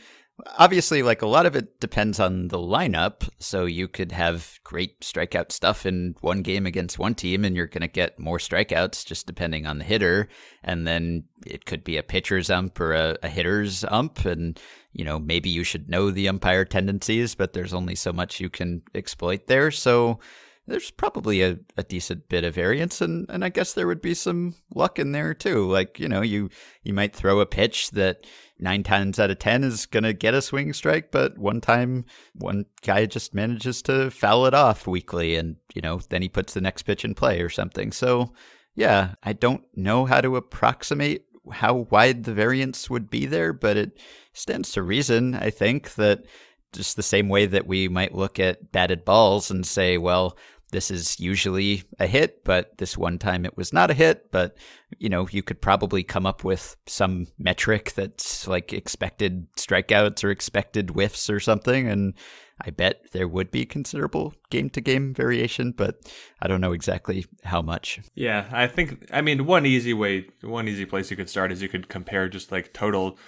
obviously 0.58 1.02
like 1.02 1.22
a 1.22 1.26
lot 1.26 1.46
of 1.46 1.56
it 1.56 1.80
depends 1.80 2.20
on 2.20 2.48
the 2.48 2.58
lineup. 2.58 3.28
So 3.38 3.64
you 3.64 3.88
could 3.88 4.12
have 4.12 4.58
great 4.64 5.00
strikeout 5.00 5.52
stuff 5.52 5.86
in 5.86 6.14
one 6.20 6.42
game 6.42 6.66
against 6.66 6.98
one 6.98 7.14
team 7.14 7.44
and 7.44 7.56
you're 7.56 7.66
going 7.66 7.82
to 7.82 7.88
get 7.88 8.18
more 8.18 8.38
strikeouts 8.38 9.04
just 9.04 9.26
depending 9.26 9.66
on 9.66 9.78
the 9.78 9.84
hitter. 9.84 10.28
And 10.62 10.86
then 10.86 11.24
it 11.46 11.64
could 11.64 11.84
be 11.84 11.96
a 11.96 12.02
pitcher's 12.02 12.50
ump 12.50 12.78
or 12.80 12.92
a, 12.92 13.16
a 13.22 13.28
hitter's 13.28 13.84
ump. 13.84 14.24
And 14.24 14.58
you 14.92 15.04
know 15.04 15.18
maybe 15.18 15.48
you 15.48 15.62
should 15.64 15.88
know 15.88 16.10
the 16.10 16.28
umpire 16.28 16.64
tendencies 16.64 17.36
but 17.36 17.52
there's 17.52 17.72
only 17.72 17.94
so 17.94 18.12
much 18.12 18.40
you 18.40 18.50
can 18.50 18.82
exploit 18.94 19.46
there. 19.46 19.70
So 19.70 20.20
there's 20.66 20.90
probably 20.90 21.42
a, 21.42 21.58
a 21.76 21.82
decent 21.82 22.28
bit 22.28 22.44
of 22.44 22.54
variance 22.54 23.00
and, 23.00 23.26
and 23.28 23.44
I 23.44 23.48
guess 23.48 23.72
there 23.72 23.86
would 23.86 24.00
be 24.00 24.14
some 24.14 24.54
luck 24.74 24.98
in 24.98 25.12
there 25.12 25.34
too. 25.34 25.68
Like, 25.68 25.98
you 25.98 26.08
know, 26.08 26.22
you 26.22 26.48
you 26.82 26.94
might 26.94 27.14
throw 27.14 27.40
a 27.40 27.46
pitch 27.46 27.90
that 27.90 28.26
nine 28.60 28.82
times 28.82 29.18
out 29.18 29.30
of 29.30 29.38
ten 29.38 29.64
is 29.64 29.86
gonna 29.86 30.12
get 30.12 30.34
a 30.34 30.42
swing 30.42 30.72
strike, 30.72 31.10
but 31.10 31.38
one 31.38 31.60
time 31.60 32.04
one 32.34 32.66
guy 32.82 33.06
just 33.06 33.34
manages 33.34 33.82
to 33.82 34.10
foul 34.10 34.46
it 34.46 34.54
off 34.54 34.86
weakly 34.86 35.36
and, 35.36 35.56
you 35.74 35.82
know, 35.82 36.00
then 36.08 36.22
he 36.22 36.28
puts 36.28 36.54
the 36.54 36.60
next 36.60 36.82
pitch 36.82 37.04
in 37.04 37.14
play 37.14 37.40
or 37.40 37.48
something. 37.48 37.92
So 37.92 38.32
yeah, 38.74 39.14
I 39.22 39.32
don't 39.32 39.64
know 39.74 40.04
how 40.04 40.20
to 40.20 40.36
approximate 40.36 41.24
how 41.52 41.86
wide 41.90 42.24
the 42.24 42.34
variance 42.34 42.88
would 42.88 43.10
be 43.10 43.26
there, 43.26 43.52
but 43.52 43.76
it 43.76 43.98
stands 44.32 44.72
to 44.72 44.82
reason, 44.82 45.34
I 45.34 45.50
think, 45.50 45.94
that 45.94 46.24
just 46.72 46.96
the 46.96 47.02
same 47.02 47.28
way 47.28 47.46
that 47.46 47.66
we 47.66 47.88
might 47.88 48.14
look 48.14 48.38
at 48.38 48.70
batted 48.70 49.04
balls 49.04 49.50
and 49.50 49.66
say, 49.66 49.98
well, 49.98 50.36
this 50.70 50.90
is 50.90 51.18
usually 51.20 51.84
a 51.98 52.06
hit, 52.06 52.44
but 52.44 52.78
this 52.78 52.96
one 52.96 53.18
time 53.18 53.44
it 53.44 53.56
was 53.56 53.72
not 53.72 53.90
a 53.90 53.94
hit. 53.94 54.30
But, 54.30 54.56
you 54.98 55.08
know, 55.08 55.28
you 55.28 55.42
could 55.42 55.60
probably 55.60 56.02
come 56.02 56.26
up 56.26 56.44
with 56.44 56.76
some 56.86 57.26
metric 57.38 57.92
that's 57.94 58.46
like 58.48 58.72
expected 58.72 59.46
strikeouts 59.54 60.24
or 60.24 60.30
expected 60.30 60.90
whiffs 60.90 61.28
or 61.28 61.40
something. 61.40 61.88
And 61.88 62.14
I 62.60 62.70
bet 62.70 63.12
there 63.12 63.28
would 63.28 63.50
be 63.50 63.64
considerable 63.64 64.34
game 64.50 64.70
to 64.70 64.80
game 64.80 65.14
variation, 65.14 65.72
but 65.72 65.96
I 66.40 66.48
don't 66.48 66.60
know 66.60 66.72
exactly 66.72 67.26
how 67.44 67.62
much. 67.62 68.00
Yeah, 68.14 68.48
I 68.52 68.66
think, 68.66 69.08
I 69.12 69.20
mean, 69.20 69.46
one 69.46 69.66
easy 69.66 69.94
way, 69.94 70.28
one 70.42 70.68
easy 70.68 70.84
place 70.84 71.10
you 71.10 71.16
could 71.16 71.30
start 71.30 71.52
is 71.52 71.62
you 71.62 71.68
could 71.68 71.88
compare 71.88 72.28
just 72.28 72.52
like 72.52 72.72
total 72.72 73.18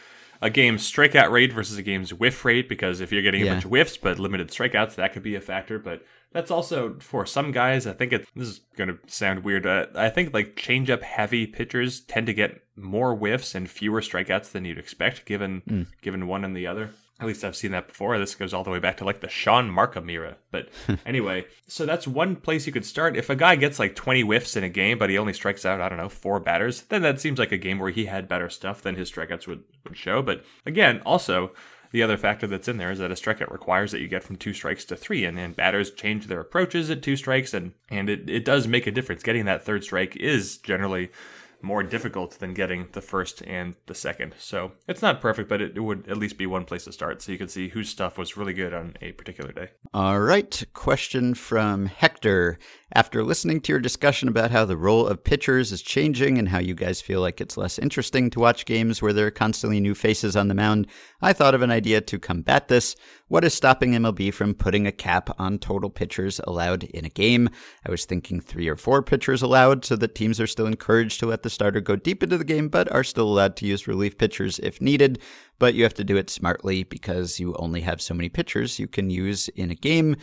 a 0.43 0.51
game's 0.51 0.91
strikeout 0.91 1.31
rate 1.31 1.53
versus 1.53 1.79
a 1.79 1.83
game's 1.83 2.13
whiff 2.13 2.45
rate 2.45 2.69
because 2.69 3.01
if 3.01 3.13
you're 3.13 3.23
getting 3.23 3.43
a 3.43 3.47
bunch 3.47 3.65
of 3.65 3.71
whiffs 3.71 3.97
but 3.97 4.19
limited 4.19 4.49
strikeouts, 4.49 4.97
that 4.97 5.13
could 5.13 5.23
be 5.23 5.37
a 5.37 5.41
factor. 5.41 5.79
But 5.79 6.05
that's 6.33 6.51
also 6.51 6.97
for 6.99 7.27
some 7.27 7.53
guys. 7.53 7.87
I 7.87 7.93
think 7.93 8.13
it. 8.13 8.27
This 8.35 8.49
is 8.49 8.61
going 8.77 8.89
to 8.89 8.99
sound 9.07 9.45
weird. 9.45 9.67
Uh, 9.67 9.87
I 9.95 10.11
think 10.11 10.33
like 10.33 10.57
changeup 10.57 11.03
heavy 11.03 11.47
pitchers 11.47 12.01
tend 12.01 12.27
to 12.27 12.35
get 12.35 12.63
more 12.77 13.15
whiffs 13.15 13.55
and 13.55 13.69
fewer 13.69 14.01
strikeouts 14.01 14.53
than 14.53 14.65
you'd 14.65 14.79
expect, 14.79 15.27
given 15.27 15.63
mm. 15.69 15.87
given 16.01 16.27
one 16.27 16.45
and 16.45 16.57
the 16.57 16.67
other. 16.67 16.91
At 17.21 17.29
least 17.29 17.45
I've 17.45 17.55
seen 17.55 17.71
that 17.71 17.87
before. 17.87 18.19
This 18.19 18.35
goes 18.35 18.53
all 18.53 18.65
the 18.65 18.71
way 18.71 18.81
back 18.81 18.97
to 18.97 19.05
like 19.05 19.21
the 19.21 19.29
Shaun 19.29 19.71
Marcum 19.71 20.11
era. 20.11 20.39
But 20.51 20.71
anyway, 21.07 21.47
so 21.69 21.87
that's 21.87 22.09
one 22.09 22.35
place 22.35 22.67
you 22.67 22.73
could 22.73 22.85
start. 22.85 23.17
If 23.17 23.31
a 23.31 23.37
guy 23.37 23.55
gets 23.55 23.79
like 23.79 23.95
20 23.95 24.23
whiffs 24.23 24.57
in 24.57 24.65
a 24.65 24.69
game, 24.69 24.99
but 24.99 25.09
he 25.09 25.17
only 25.17 25.33
strikes 25.33 25.65
out, 25.65 25.81
I 25.81 25.89
don't 25.89 25.99
know, 25.99 26.09
four 26.09 26.41
batters, 26.41 26.81
then 26.83 27.03
that 27.03 27.21
seems 27.21 27.39
like 27.39 27.53
a 27.53 27.59
game 27.59 27.79
where 27.79 27.93
he 27.93 28.07
had 28.07 28.27
better 28.27 28.49
stuff 28.49 28.83
than 28.83 28.97
his 28.97 29.09
strikeouts 29.09 29.47
would, 29.47 29.63
would 29.85 29.97
show. 29.97 30.21
But 30.21 30.45
again, 30.67 31.01
also, 31.07 31.53
the 31.93 32.03
other 32.03 32.17
factor 32.17 32.47
that's 32.47 32.69
in 32.69 32.79
there 32.79 32.91
is 32.91 32.99
that 32.99 33.11
a 33.11 33.15
strikeout 33.15 33.53
requires 33.53 33.93
that 33.93 34.01
you 34.01 34.09
get 34.09 34.25
from 34.25 34.37
two 34.37 34.53
strikes 34.53 34.85
to 34.87 34.97
three, 34.97 35.25
and, 35.25 35.39
and 35.39 35.55
batters 35.55 35.91
change 35.91 36.27
their 36.27 36.41
approaches 36.41 36.91
at 36.91 37.03
two 37.03 37.17
strikes, 37.17 37.55
and, 37.55 37.73
and 37.91 38.11
it, 38.11 38.29
it 38.29 38.45
does 38.45 38.67
make 38.67 38.87
a 38.87 38.91
difference. 38.91 39.23
Getting 39.23 39.45
that 39.45 39.65
third 39.65 39.85
strike 39.85 40.17
is 40.17 40.59
generally 40.59 41.11
more 41.63 41.83
difficult 41.83 42.39
than 42.41 42.55
getting 42.55 42.89
the 42.93 43.01
first 43.01 43.43
and 43.47 43.75
the 43.87 43.95
second. 43.95 44.35
So 44.39 44.73
it's 44.89 45.03
not 45.03 45.21
perfect, 45.21 45.49
but 45.49 45.61
it, 45.61 45.81
would 45.81 46.09
at 46.09 46.17
least 46.17 46.37
be 46.37 46.47
one 46.47 46.65
place 46.65 46.85
to 46.85 46.93
start 46.93 47.23
so 47.23 47.33
you 47.33 47.39
could 47.39 47.51
see 47.51 47.69
whose 47.69 47.89
stuff 47.89 48.19
was 48.19 48.37
really 48.37 48.53
good 48.53 48.75
on 48.75 48.97
a 49.01 49.13
particular 49.13 49.53
day. 49.53 49.71
All 49.95 50.21
right. 50.21 50.63
Question 50.75 51.35
from 51.35 51.87
Hector. 51.87 52.59
After 52.95 53.25
listening 53.25 53.63
to 53.63 53.73
your 53.73 53.81
discussion 53.81 54.29
about 54.29 54.51
how 54.51 54.67
the 54.67 54.77
role 54.77 55.07
of 55.07 55.25
pitchers 55.25 55.73
is 55.73 55.81
changing 55.81 56.37
and 56.37 56.51
how 56.51 56.59
you 56.59 56.75
guys 56.75 57.01
feel 57.01 57.23
like 57.23 57.41
it's 57.41 57.57
less 57.57 57.79
interesting 57.79 58.29
to 58.29 58.41
watch 58.41 58.67
games 58.67 59.01
where 59.01 59.15
there 59.15 59.27
are 59.27 59.31
constantly 59.31 59.81
new 59.81 59.95
faces 59.95 60.37
on 60.37 60.49
the 60.49 60.55
mound, 60.55 60.87
I 61.23 61.33
thought 61.33 61.55
of 61.55 61.63
an 61.63 61.71
idea 61.71 62.03
to 62.03 62.19
combat 62.19 62.69
this. 62.69 62.95
What 63.29 63.45
is 63.45 63.55
stopping 63.55 63.93
MLB 63.93 64.35
from 64.35 64.53
putting 64.53 64.87
a 64.87 64.93
cap 64.93 65.31
on 65.39 65.59
total 65.59 65.89
pitchers 65.89 66.39
allowed 66.47 66.85
in 66.85 67.07
a 67.07 67.09
game? 67.09 67.49
I 67.87 67.91
was 67.91 68.05
thinking 68.05 68.43
three 68.43 68.69
or 68.69 68.77
four 68.77 69.03
pitchers 69.03 69.41
allowed 69.41 69.87
so 69.87 69.97
that 69.97 70.15
teams 70.15 70.39
are 70.39 70.47
still 70.47 70.67
encouraged 70.67 71.19
to 71.21 71.27
let 71.27 71.45
the 71.45 71.49
starter 71.49 71.81
go 71.81 71.97
deep 71.97 72.23
into 72.23 72.37
the 72.37 72.45
game, 72.45 72.69
but 72.69 72.93
are 72.93 73.05
still 73.05 73.27
allowed 73.27 73.57
to 73.57 73.67
use 73.67 73.89
relief 73.89 74.19
pitchers 74.19 74.59
if 74.59 74.83
needed. 74.83 75.19
But 75.59 75.73
you 75.73 75.83
have 75.85 75.95
to 75.95 76.05
do 76.05 76.19
it 76.19 76.29
smartly 76.29 76.83
because 76.83 77.41
you 77.41 77.55
only 77.55 77.81
have 77.81 78.03
so 78.03 78.13
many 78.13 78.29
pitchers 78.29 78.79
you 78.79 78.87
can 78.87 79.09
use 79.09 79.49
in 79.49 79.71
a 79.71 79.77
game, 79.77 80.17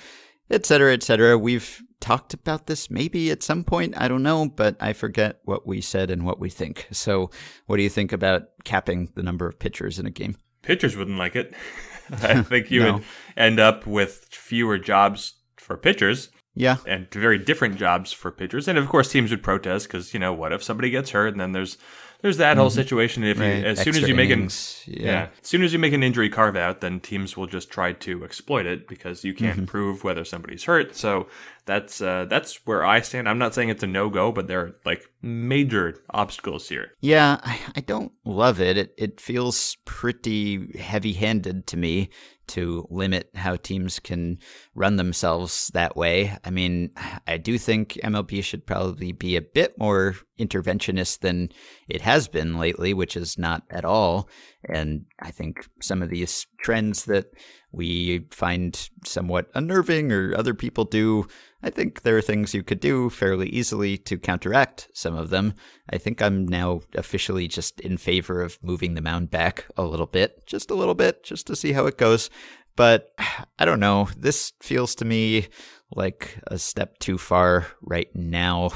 etc., 0.50 0.94
etc. 0.94 1.38
We've 1.38 1.82
talked 2.00 2.34
about 2.34 2.68
this 2.68 2.90
maybe 2.90 3.32
at 3.32 3.44
some 3.44 3.64
point. 3.64 3.94
I 3.98 4.08
don't 4.08 4.24
know, 4.24 4.48
but 4.48 4.76
I 4.80 4.94
forget 4.94 5.40
what 5.44 5.68
we 5.68 5.82
said 5.82 6.10
and 6.10 6.26
what 6.26 6.40
we 6.40 6.50
think. 6.50 6.88
So, 6.92 7.30
what 7.66 7.78
do 7.78 7.84
you 7.84 7.90
think 7.90 8.12
about 8.12 8.44
capping 8.64 9.10
the 9.16 9.24
number 9.24 9.48
of 9.48 9.60
pitchers 9.60 10.00
in 10.00 10.06
a 10.06 10.12
game? 10.12 10.38
Pitchers 10.62 10.96
wouldn't 10.96 11.18
like 11.18 11.36
it. 11.36 11.54
I 12.12 12.42
think 12.42 12.72
you 12.72 12.80
no. 12.84 12.94
would 12.96 13.04
end 13.38 13.60
up 13.60 13.86
with 13.86 14.28
fewer 14.32 14.78
jobs 14.78 15.36
for 15.58 15.78
pitchers 15.78 16.30
yeah. 16.60 16.76
And 16.86 17.10
very 17.12 17.38
different 17.38 17.78
jobs 17.78 18.12
for 18.12 18.32
pitchers. 18.32 18.68
And 18.68 18.78
of 18.78 18.90
course, 18.90 19.10
teams 19.10 19.32
would 19.32 19.42
protest 19.42 19.88
because, 19.88 20.14
you 20.14 20.20
know, 20.20 20.34
what 20.34 20.52
if 20.52 20.62
somebody 20.62 20.90
gets 20.90 21.12
hurt 21.12 21.32
and 21.34 21.40
then 21.40 21.54
there's 21.54 21.78
there's 22.22 22.38
that 22.38 22.52
mm-hmm. 22.52 22.60
whole 22.60 22.70
situation. 22.70 23.24
If 23.24 23.40
right. 23.40 23.46
you, 23.46 23.66
as 23.66 23.80
Extra 23.80 23.94
soon 23.94 24.04
as 24.04 24.10
you 24.10 24.16
make 24.16 24.30
an 24.30 24.50
yeah. 24.86 25.12
yeah. 25.12 25.28
as 25.42 25.48
soon 25.48 25.64
as 25.64 25.74
you 25.74 25.80
make 25.80 25.94
an 25.94 26.04
injury 26.04 26.30
carve 26.30 26.56
out, 26.56 26.82
then 26.82 27.00
teams 27.00 27.38
will 27.38 27.48
just 27.48 27.70
try 27.70 27.94
to 27.94 28.24
exploit 28.24 28.66
it 28.66 28.88
because 28.88 29.24
you 29.24 29.34
can't 29.34 29.58
mm-hmm. 29.58 29.66
prove 29.66 30.04
whether 30.04 30.26
somebody's 30.26 30.66
hurt. 30.66 30.96
So 30.96 31.28
that's 31.66 32.02
uh, 32.02 32.26
that's 32.26 32.66
where 32.66 32.86
I 32.86 33.02
stand. 33.02 33.30
I'm 33.30 33.38
not 33.38 33.54
saying 33.54 33.70
it's 33.70 33.84
a 33.84 33.88
no 33.88 34.10
go, 34.10 34.32
but 34.32 34.48
there 34.48 34.60
are 34.60 34.76
like 34.86 35.10
major 35.22 36.02
obstacles 36.10 36.68
here. 36.68 36.92
Yeah, 37.00 37.40
I, 37.44 37.60
I 37.76 37.82
don't 37.82 38.12
love 38.26 38.60
it. 38.60 38.78
It 38.78 38.94
it 38.98 39.22
feels 39.22 39.78
pretty 39.86 40.78
heavy 40.78 41.14
handed 41.14 41.68
to 41.68 41.78
me 41.78 42.10
to 42.48 42.88
limit 42.90 43.30
how 43.36 43.56
teams 43.56 44.00
can 44.00 44.40
run 44.74 44.96
themselves 44.96 45.70
that 45.74 45.96
way. 45.96 46.36
I 46.44 46.50
mean, 46.50 46.90
I 47.28 47.38
do 47.38 47.58
think 47.58 48.00
MLB 48.04 48.44
should 48.44 48.66
probably 48.66 49.12
be 49.12 49.36
a 49.36 49.42
bit 49.42 49.78
more 49.78 50.16
interventionist 50.40 51.20
than 51.20 51.50
it 51.88 52.02
has 52.02 52.28
been 52.28 52.58
lately, 52.58 52.94
which 52.94 53.16
is 53.16 53.38
not 53.38 53.64
at 53.70 53.86
all. 53.86 54.30
And 54.68 55.06
I 55.20 55.32
think 55.32 55.68
some 55.82 56.02
of 56.02 56.10
these 56.10 56.48
trends 56.62 57.06
that 57.06 57.28
we 57.72 58.26
find 58.32 58.90
somewhat 59.06 59.50
unnerving 59.54 60.12
or 60.12 60.36
other 60.36 60.54
people 60.54 60.86
do, 60.86 61.28
I 61.62 61.70
think 61.70 62.02
there 62.02 62.18
are 62.18 62.22
things 62.22 62.54
you 62.54 62.64
could 62.64 62.80
do 62.80 63.10
fairly 63.10 63.48
easily 63.50 63.98
to 64.00 64.18
counteract 64.18 64.90
some 64.94 65.16
of 65.16 65.30
them. 65.30 65.54
I 65.90 65.98
think 65.98 66.22
I'm 66.22 66.48
now 66.48 66.82
officially 66.96 67.48
just 67.48 67.80
in 67.82 67.98
favor 67.98 68.42
of 68.42 68.58
moving 68.64 68.96
the 68.96 69.02
mound 69.02 69.30
back 69.30 69.66
a 69.78 69.84
little 69.84 70.08
bit, 70.08 70.46
just 70.48 70.72
a 70.72 70.76
little 70.76 70.96
bit, 70.96 71.24
just 71.24 71.46
to 71.48 71.56
see 71.56 71.74
how 71.74 71.86
it 71.86 71.98
goes. 71.98 72.30
But 72.76 73.14
I 73.60 73.66
don't 73.66 73.80
know. 73.80 74.10
This 74.18 74.54
feels 74.62 74.96
to 74.96 75.06
me 75.06 75.48
like 75.96 76.38
a 76.48 76.58
step 76.58 77.00
too 77.00 77.18
far 77.18 77.68
right 77.82 78.14
now. 78.16 78.72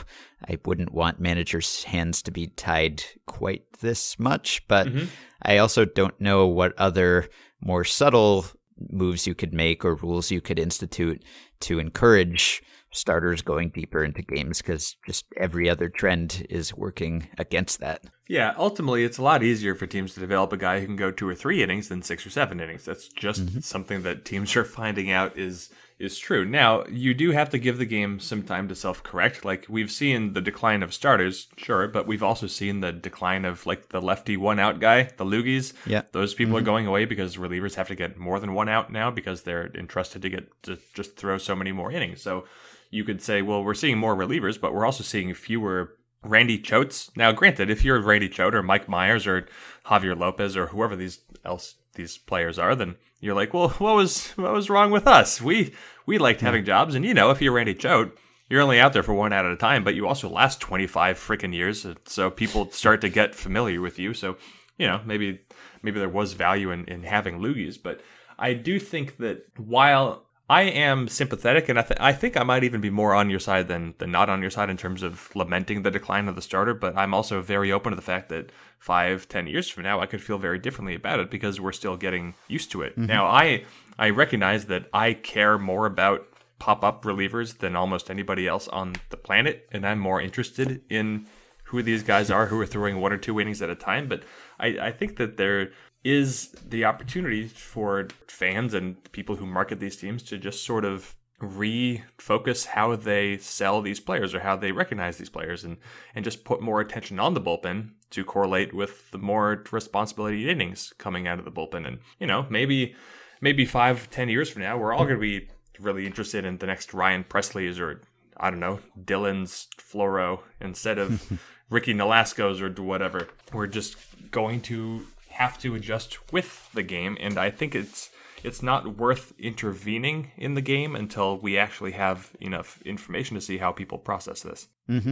I 0.48 0.58
wouldn't 0.66 0.94
want 0.94 1.20
managers' 1.20 1.84
hands 1.84 2.22
to 2.24 2.32
be 2.32 2.48
tied 2.48 3.04
quite 3.28 3.64
this 3.80 4.20
much, 4.20 4.68
but 4.68 4.88
mm-hmm. 4.88 5.06
I 5.44 5.58
also 5.58 5.86
don't 5.86 6.20
know 6.20 6.48
what 6.48 6.78
other 6.78 7.30
more 7.62 7.84
subtle 7.84 8.46
moves 8.90 9.28
you 9.28 9.36
could 9.36 9.54
make 9.54 9.86
or 9.86 9.96
rules 9.96 10.32
you 10.32 10.42
could 10.42 10.60
institute 10.60 11.24
to 11.62 11.80
encourage 11.80 12.62
starters 12.94 13.42
going 13.42 13.70
deeper 13.70 14.04
into 14.04 14.22
games 14.22 14.62
because 14.62 14.96
just 15.06 15.26
every 15.38 15.70
other 15.70 15.90
trend 15.90 16.46
is 16.50 16.74
working 16.74 17.28
against 17.38 17.80
that. 17.80 18.04
Yeah, 18.28 18.54
ultimately, 18.58 19.04
it's 19.04 19.18
a 19.18 19.24
lot 19.24 19.44
easier 19.44 19.76
for 19.76 19.86
teams 19.86 20.14
to 20.14 20.20
develop 20.20 20.54
a 20.54 20.58
guy 20.58 20.80
who 20.80 20.86
can 20.86 20.96
go 20.96 21.12
two 21.12 21.28
or 21.28 21.36
three 21.36 21.62
innings 21.62 21.90
than 21.90 22.02
six 22.02 22.26
or 22.26 22.30
seven 22.30 22.62
innings. 22.62 22.86
That's 22.86 23.10
just 23.10 23.46
mm-hmm. 23.46 23.60
something 23.60 24.04
that 24.04 24.24
teams 24.24 24.56
are 24.56 24.64
finding 24.64 25.12
out 25.12 25.38
is 25.38 25.70
is 26.00 26.18
true. 26.18 26.44
Now, 26.44 26.86
you 26.88 27.14
do 27.14 27.32
have 27.32 27.50
to 27.52 27.58
give 27.58 27.78
the 27.78 27.86
game 27.86 28.20
some 28.20 28.44
time 28.44 28.68
to 28.68 28.76
self 28.76 29.04
correct. 29.04 29.46
Like 29.46 29.66
we've 29.70 29.92
seen 29.92 30.34
the 30.34 30.42
decline 30.42 30.84
of 30.84 30.94
starters, 30.94 31.48
sure, 31.58 31.88
but 31.88 32.08
we've 32.08 32.24
also 32.24 32.48
seen 32.48 32.80
the 32.80 32.92
decline 32.92 33.46
of 33.46 33.66
like 33.66 33.90
the 33.90 34.02
lefty 34.02 34.38
one 34.38 34.60
out 34.60 34.80
guy, 34.80 35.04
the 35.04 35.26
loogies. 35.26 35.74
Yeah. 35.86 36.04
those 36.12 36.34
people 36.34 36.56
are 36.56 36.60
mm-hmm. 36.60 36.66
going 36.66 36.88
away 36.88 37.06
because 37.06 37.38
relievers 37.38 37.76
have 37.76 37.88
to 37.90 37.96
get 37.96 38.18
more 38.18 38.40
than 38.40 38.54
one 38.54 38.70
out 38.70 38.92
now 38.92 39.12
because 39.12 39.44
they're 39.44 39.72
entrusted 39.76 40.22
to 40.24 40.30
get 40.30 40.64
to 40.64 40.78
just 40.94 41.16
throw 41.16 41.38
so 41.38 41.56
many 41.56 41.72
more 41.72 41.92
innings. 41.92 42.22
So 42.22 42.46
you 42.94 43.04
could 43.04 43.22
say, 43.22 43.42
well, 43.42 43.64
we're 43.64 43.74
seeing 43.74 43.98
more 43.98 44.16
relievers, 44.16 44.62
but 44.62 44.74
we're 44.74 44.86
also 44.86 45.04
seeing 45.04 45.34
fewer 45.34 45.96
Randy 46.24 46.60
Choates. 46.60 47.10
Now, 47.18 47.32
granted, 47.32 47.70
if 47.70 47.84
you're 47.84 48.00
Randy 48.00 48.30
Choate 48.30 48.56
or 48.56 48.62
Mike 48.62 48.88
Myers 48.88 49.26
or 49.26 49.48
Javier 49.88 50.18
Lopez 50.18 50.56
or 50.56 50.68
whoever 50.68 50.96
these 50.96 51.20
else 51.44 51.76
these 51.96 52.18
players 52.18 52.60
are, 52.60 52.76
then 52.76 52.96
you're 53.20 53.36
like, 53.36 53.54
well, 53.54 53.70
what 53.70 53.96
was 53.96 54.28
what 54.32 54.54
was 54.54 54.70
wrong 54.70 54.92
with 54.92 55.08
us? 55.08 55.42
We 55.42 55.74
we 56.06 56.18
liked 56.20 56.42
hmm. 56.42 56.46
having 56.46 56.66
jobs, 56.66 56.94
and 56.96 57.04
you 57.04 57.14
know, 57.14 57.32
if 57.32 57.42
you're 57.42 57.54
Randy 57.54 57.74
Choate, 57.74 58.16
you're 58.50 58.62
only 58.62 58.80
out 58.80 58.94
there 58.94 59.04
for 59.04 59.14
one 59.14 59.34
out 59.34 59.46
at 59.46 59.52
a 59.52 59.58
time, 59.58 59.84
but 59.84 59.96
you 59.96 60.08
also 60.08 60.30
last 60.30 60.62
25 60.62 61.18
freaking 61.18 61.54
years, 61.54 61.88
so 62.06 62.30
people 62.30 62.70
start 62.70 63.02
to 63.02 63.10
get 63.10 63.34
familiar 63.34 63.82
with 63.82 63.98
you. 63.98 64.14
So, 64.14 64.38
you 64.78 64.86
know, 64.86 65.02
maybe 65.06 65.40
maybe 65.82 66.00
there 66.00 66.10
was 66.10 66.34
value 66.34 66.70
in, 66.72 66.86
in 66.86 67.04
having 67.04 67.40
loogies, 67.40 67.82
but 67.82 68.02
I 68.38 68.54
do 68.54 68.80
think 68.80 69.18
that 69.18 69.46
while 69.58 70.28
I 70.50 70.64
am 70.64 71.08
sympathetic, 71.08 71.70
and 71.70 71.80
I, 71.80 71.84
th- 71.84 72.00
I 72.02 72.12
think 72.12 72.36
I 72.36 72.44
might 72.44 72.66
even 72.66 72.82
be 72.82 72.90
more 72.90 73.14
on 73.14 73.30
your 73.30 73.40
side 73.40 73.70
than, 73.70 73.96
than 73.98 74.12
not 74.12 74.30
on 74.30 74.42
your 74.42 74.52
side 74.52 74.70
in 74.70 74.76
terms 74.76 75.02
of 75.02 75.34
lamenting 75.36 75.84
the 75.84 75.92
decline 75.92 76.28
of 76.28 76.36
the 76.36 76.42
starter. 76.42 76.74
But 76.74 76.98
I'm 76.98 77.14
also 77.14 77.42
very 77.42 77.72
open 77.72 77.92
to 77.92 77.96
the 77.96 78.02
fact 78.02 78.30
that 78.30 78.52
five, 78.78 79.30
ten 79.30 79.48
years 79.48 79.70
from 79.70 79.84
now, 79.84 80.02
I 80.02 80.06
could 80.06 80.22
feel 80.22 80.38
very 80.38 80.60
differently 80.60 80.96
about 80.96 81.20
it 81.20 81.32
because 81.32 81.62
we're 81.62 81.72
still 81.72 81.96
getting 81.96 82.34
used 82.50 82.72
to 82.72 82.82
it. 82.82 82.92
Mm-hmm. 82.92 83.06
Now, 83.06 83.26
I 83.26 83.64
I 83.98 84.10
recognize 84.10 84.66
that 84.66 84.90
I 84.94 85.14
care 85.14 85.58
more 85.58 85.86
about 85.86 86.28
pop 86.60 86.84
up 86.84 87.04
relievers 87.04 87.60
than 87.60 87.76
almost 87.76 88.10
anybody 88.10 88.48
else 88.48 88.68
on 88.68 88.96
the 89.12 89.18
planet, 89.18 89.68
and 89.72 89.88
I'm 89.88 90.00
more 90.00 90.20
interested 90.20 90.82
in 90.90 91.26
who 91.66 91.82
these 91.82 92.04
guys 92.04 92.30
are 92.30 92.48
who 92.48 92.60
are 92.60 92.66
throwing 92.66 93.00
one 93.00 93.14
or 93.14 93.18
two 93.18 93.40
innings 93.40 93.62
at 93.62 93.70
a 93.70 93.76
time. 93.76 94.08
But 94.08 94.24
I, 94.60 94.68
I 94.80 94.92
think 94.92 95.16
that 95.18 95.38
there 95.38 95.72
is 96.04 96.50
the 96.68 96.86
opportunity 96.86 97.48
for 97.48 98.08
fans 98.28 98.74
and 98.74 99.12
people 99.12 99.38
who 99.38 99.46
market 99.46 99.80
these 99.80 99.96
teams 99.96 100.22
to 100.24 100.38
just 100.38 100.66
sort 100.66 100.84
of 100.84 101.16
refocus 101.40 102.68
how 102.68 102.96
they 102.96 103.38
sell 103.38 103.82
these 103.82 104.00
players 104.00 104.34
or 104.34 104.40
how 104.42 104.56
they 104.56 104.72
recognize 104.72 105.18
these 105.18 105.30
players 105.30 105.64
and, 105.64 105.78
and 106.16 106.24
just 106.24 106.44
put 106.44 106.62
more 106.62 106.80
attention 106.80 107.20
on 107.20 107.34
the 107.34 107.42
bullpen 107.42 107.90
to 108.10 108.24
correlate 108.24 108.74
with 108.74 109.12
the 109.12 109.18
more 109.18 109.64
responsibility 109.72 110.50
innings 110.50 110.94
coming 110.98 111.28
out 111.28 111.40
of 111.40 111.46
the 111.46 111.52
bullpen. 111.52 111.88
And, 111.88 112.00
you 112.20 112.28
know, 112.28 112.46
maybe 112.50 112.96
maybe 113.42 113.66
five, 113.66 114.10
ten 114.10 114.30
years 114.30 114.50
from 114.50 114.62
now, 114.62 114.78
we're 114.78 114.94
all 114.94 115.06
going 115.06 115.16
to 115.16 115.22
be 115.22 115.50
really 115.80 116.06
interested 116.06 116.46
in 116.46 116.58
the 116.58 116.68
next 116.68 116.94
Ryan 116.94 117.24
Pressly's 117.24 117.80
or 117.80 118.02
I 118.38 118.50
don't 118.50 118.60
know, 118.60 118.80
Dylan's 119.04 119.68
Floro 119.78 120.42
instead 120.60 120.98
of 120.98 121.40
Ricky 121.70 121.94
Nolasco's 121.94 122.62
or 122.62 122.70
whatever. 122.84 123.28
We're 123.52 123.68
just 123.68 123.96
going 124.32 124.62
to 124.62 125.06
have 125.34 125.58
to 125.60 125.76
adjust 125.76 126.32
with 126.32 126.72
the 126.74 126.84
game, 126.84 127.18
and 127.20 127.38
I 127.38 127.50
think 127.50 127.76
it's 127.76 128.10
it's 128.44 128.62
not 128.62 128.98
worth 128.98 129.34
intervening 129.40 130.32
in 130.38 130.54
the 130.54 130.62
game 130.62 130.96
until 130.96 131.38
we 131.38 131.58
actually 131.58 131.94
have 131.94 132.32
enough 132.42 132.82
information 132.84 133.36
to 133.36 133.42
see 133.42 133.58
how 133.58 133.72
people 133.72 133.98
process 133.98 134.42
this. 134.42 134.68
Mm-hmm. 134.90 135.12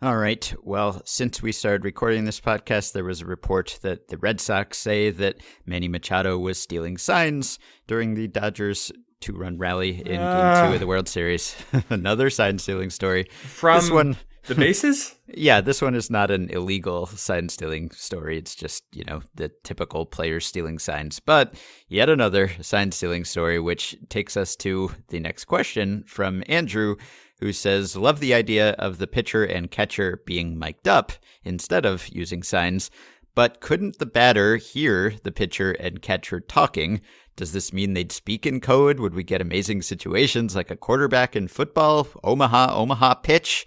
All 0.00 0.16
right. 0.16 0.52
Well, 0.62 1.02
since 1.04 1.42
we 1.42 1.52
started 1.52 1.84
recording 1.84 2.24
this 2.24 2.40
podcast, 2.40 2.92
there 2.92 3.04
was 3.04 3.20
a 3.20 3.26
report 3.26 3.78
that 3.82 4.08
the 4.08 4.16
Red 4.16 4.40
Sox 4.40 4.78
say 4.78 5.10
that 5.10 5.36
Manny 5.66 5.86
Machado 5.86 6.38
was 6.38 6.58
stealing 6.58 6.96
signs 6.96 7.58
during 7.86 8.14
the 8.14 8.26
Dodgers 8.26 8.90
two 9.20 9.36
run 9.36 9.58
rally 9.58 9.98
in 9.98 10.04
game 10.04 10.20
ah. 10.20 10.66
two 10.66 10.74
of 10.74 10.80
the 10.80 10.86
World 10.86 11.08
Series. 11.08 11.54
Another 11.90 12.30
sign 12.30 12.58
stealing 12.58 12.90
story. 12.90 13.28
From 13.30 13.80
this 13.80 13.90
one 13.90 14.16
the 14.46 14.54
bases? 14.54 15.14
yeah, 15.26 15.60
this 15.60 15.82
one 15.82 15.94
is 15.94 16.10
not 16.10 16.30
an 16.30 16.50
illegal 16.50 17.06
sign 17.06 17.48
stealing 17.48 17.90
story. 17.90 18.38
It's 18.38 18.54
just, 18.54 18.84
you 18.92 19.04
know, 19.04 19.22
the 19.34 19.50
typical 19.64 20.06
players 20.06 20.46
stealing 20.46 20.78
signs. 20.78 21.20
But 21.20 21.54
yet 21.88 22.08
another 22.08 22.50
sign 22.60 22.92
stealing 22.92 23.24
story, 23.24 23.58
which 23.60 23.96
takes 24.08 24.36
us 24.36 24.56
to 24.56 24.92
the 25.08 25.20
next 25.20 25.44
question 25.44 26.04
from 26.06 26.42
Andrew, 26.46 26.96
who 27.40 27.52
says, 27.52 27.96
Love 27.96 28.20
the 28.20 28.34
idea 28.34 28.70
of 28.72 28.98
the 28.98 29.06
pitcher 29.06 29.44
and 29.44 29.70
catcher 29.70 30.22
being 30.26 30.58
mic'd 30.58 30.88
up 30.88 31.12
instead 31.44 31.84
of 31.84 32.08
using 32.08 32.42
signs. 32.42 32.90
But 33.34 33.60
couldn't 33.60 33.98
the 33.98 34.06
batter 34.06 34.56
hear 34.56 35.14
the 35.22 35.32
pitcher 35.32 35.72
and 35.72 36.02
catcher 36.02 36.38
talking? 36.38 37.00
Does 37.34 37.52
this 37.52 37.72
mean 37.72 37.94
they'd 37.94 38.12
speak 38.12 38.46
in 38.46 38.60
code? 38.60 39.00
Would 39.00 39.14
we 39.14 39.24
get 39.24 39.40
amazing 39.40 39.82
situations 39.82 40.54
like 40.54 40.70
a 40.70 40.76
quarterback 40.76 41.34
in 41.34 41.48
football? 41.48 42.06
Omaha, 42.22 42.74
Omaha 42.76 43.14
pitch? 43.14 43.64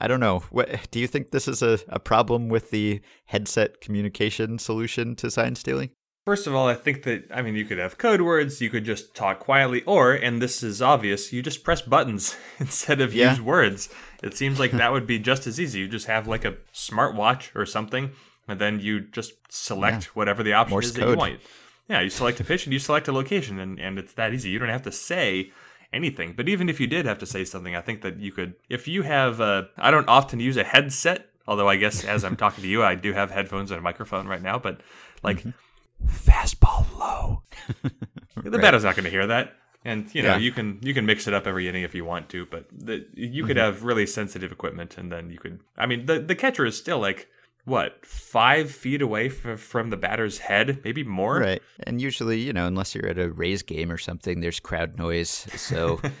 I 0.00 0.08
don't 0.08 0.20
know. 0.20 0.40
What, 0.50 0.90
do 0.90 1.00
you 1.00 1.06
think 1.06 1.30
this 1.30 1.48
is 1.48 1.62
a, 1.62 1.78
a 1.88 1.98
problem 1.98 2.48
with 2.48 2.70
the 2.70 3.00
headset 3.26 3.80
communication 3.80 4.58
solution 4.58 5.16
to 5.16 5.30
sign 5.30 5.54
stealing? 5.54 5.90
First 6.24 6.46
of 6.46 6.54
all, 6.54 6.68
I 6.68 6.74
think 6.74 7.04
that, 7.04 7.24
I 7.32 7.40
mean, 7.40 7.54
you 7.54 7.64
could 7.64 7.78
have 7.78 7.96
code 7.96 8.20
words, 8.20 8.60
you 8.60 8.68
could 8.68 8.84
just 8.84 9.14
talk 9.14 9.40
quietly, 9.40 9.82
or, 9.84 10.12
and 10.12 10.42
this 10.42 10.62
is 10.62 10.82
obvious, 10.82 11.32
you 11.32 11.42
just 11.42 11.64
press 11.64 11.80
buttons 11.80 12.36
instead 12.58 13.00
of 13.00 13.14
Yeah. 13.14 13.30
use 13.30 13.40
words. 13.40 13.88
It 14.22 14.36
seems 14.36 14.60
like 14.60 14.72
that 14.72 14.92
would 14.92 15.06
be 15.06 15.18
just 15.18 15.46
as 15.46 15.58
easy. 15.58 15.80
You 15.80 15.88
just 15.88 16.06
have 16.06 16.28
like 16.28 16.44
a 16.44 16.56
smartwatch 16.74 17.54
or 17.56 17.64
something, 17.64 18.10
and 18.46 18.60
then 18.60 18.78
you 18.78 19.00
just 19.00 19.32
select 19.48 20.14
whatever 20.16 20.42
the 20.42 20.52
option 20.52 20.74
Morse 20.74 20.86
is 20.86 20.92
that 20.94 21.08
you 21.08 21.16
want. 21.16 21.40
Yeah, 21.88 22.00
you 22.00 22.10
select 22.10 22.38
a 22.40 22.44
pitch 22.44 22.66
and 22.66 22.74
you 22.74 22.78
select 22.78 23.08
a 23.08 23.12
location, 23.12 23.58
and, 23.58 23.80
and 23.80 23.98
it's 23.98 24.12
that 24.12 24.34
easy. 24.34 24.50
You 24.50 24.58
don't 24.58 24.68
have 24.68 24.82
to 24.82 24.92
say 24.92 25.50
anything. 25.92 26.34
But 26.36 26.48
even 26.48 26.68
if 26.68 26.80
you 26.80 26.86
did 26.86 27.06
have 27.06 27.18
to 27.18 27.26
say 27.26 27.44
something, 27.44 27.74
I 27.74 27.80
think 27.80 28.02
that 28.02 28.18
you 28.18 28.32
could, 28.32 28.54
if 28.68 28.86
you 28.88 29.02
have, 29.02 29.40
uh, 29.40 29.64
I 29.76 29.90
don't 29.90 30.08
often 30.08 30.40
use 30.40 30.56
a 30.56 30.64
headset, 30.64 31.26
although 31.46 31.68
I 31.68 31.76
guess 31.76 32.04
as 32.14 32.24
I'm 32.24 32.36
talking 32.36 32.62
to 32.62 32.68
you, 32.68 32.82
I 32.82 32.94
do 32.94 33.12
have 33.12 33.30
headphones 33.30 33.70
and 33.70 33.78
a 33.78 33.82
microphone 33.82 34.26
right 34.26 34.42
now, 34.42 34.58
but 34.58 34.80
like 35.22 35.44
fastball 36.06 36.86
low. 36.98 37.42
The 38.44 38.58
batter's 38.58 38.84
not 38.84 38.94
going 38.94 39.04
to 39.04 39.10
hear 39.10 39.26
that. 39.26 39.54
And 39.84 40.12
you 40.14 40.22
know 40.22 40.30
Yeah. 40.34 40.38
you 40.38 40.52
can 40.52 40.78
you 40.82 40.94
can 40.94 41.06
mix 41.06 41.26
it 41.26 41.34
up 41.34 41.46
every 41.46 41.68
inning 41.68 41.82
if 41.82 41.94
you 41.94 42.04
want 42.04 42.28
to, 42.30 42.46
but 42.46 42.66
the, 42.72 43.04
you 43.14 43.44
could 43.44 43.56
have 43.56 43.82
really 43.82 44.06
sensitive 44.06 44.52
equipment, 44.52 44.96
and 44.96 45.10
then 45.10 45.28
you 45.30 45.38
could. 45.38 45.60
I 45.76 45.86
mean, 45.86 46.06
the 46.06 46.18
the 46.20 46.34
catcher 46.36 46.64
is 46.64 46.76
still 46.76 46.98
like 46.98 47.28
what 47.68 48.04
five 48.04 48.70
feet 48.70 49.02
away 49.02 49.26
f- 49.26 49.60
from 49.60 49.90
the 49.90 49.96
batter's 49.96 50.38
head, 50.38 50.80
maybe 50.84 51.04
more. 51.04 51.38
Right. 51.38 51.62
And 51.80 52.00
usually, 52.00 52.40
you 52.40 52.52
know, 52.52 52.66
unless 52.66 52.94
you're 52.94 53.06
at 53.06 53.18
a 53.18 53.30
Rays 53.30 53.62
game 53.62 53.92
or 53.92 53.98
something, 53.98 54.40
there's 54.40 54.58
crowd 54.58 54.98
noise. 54.98 55.46
So 55.56 56.00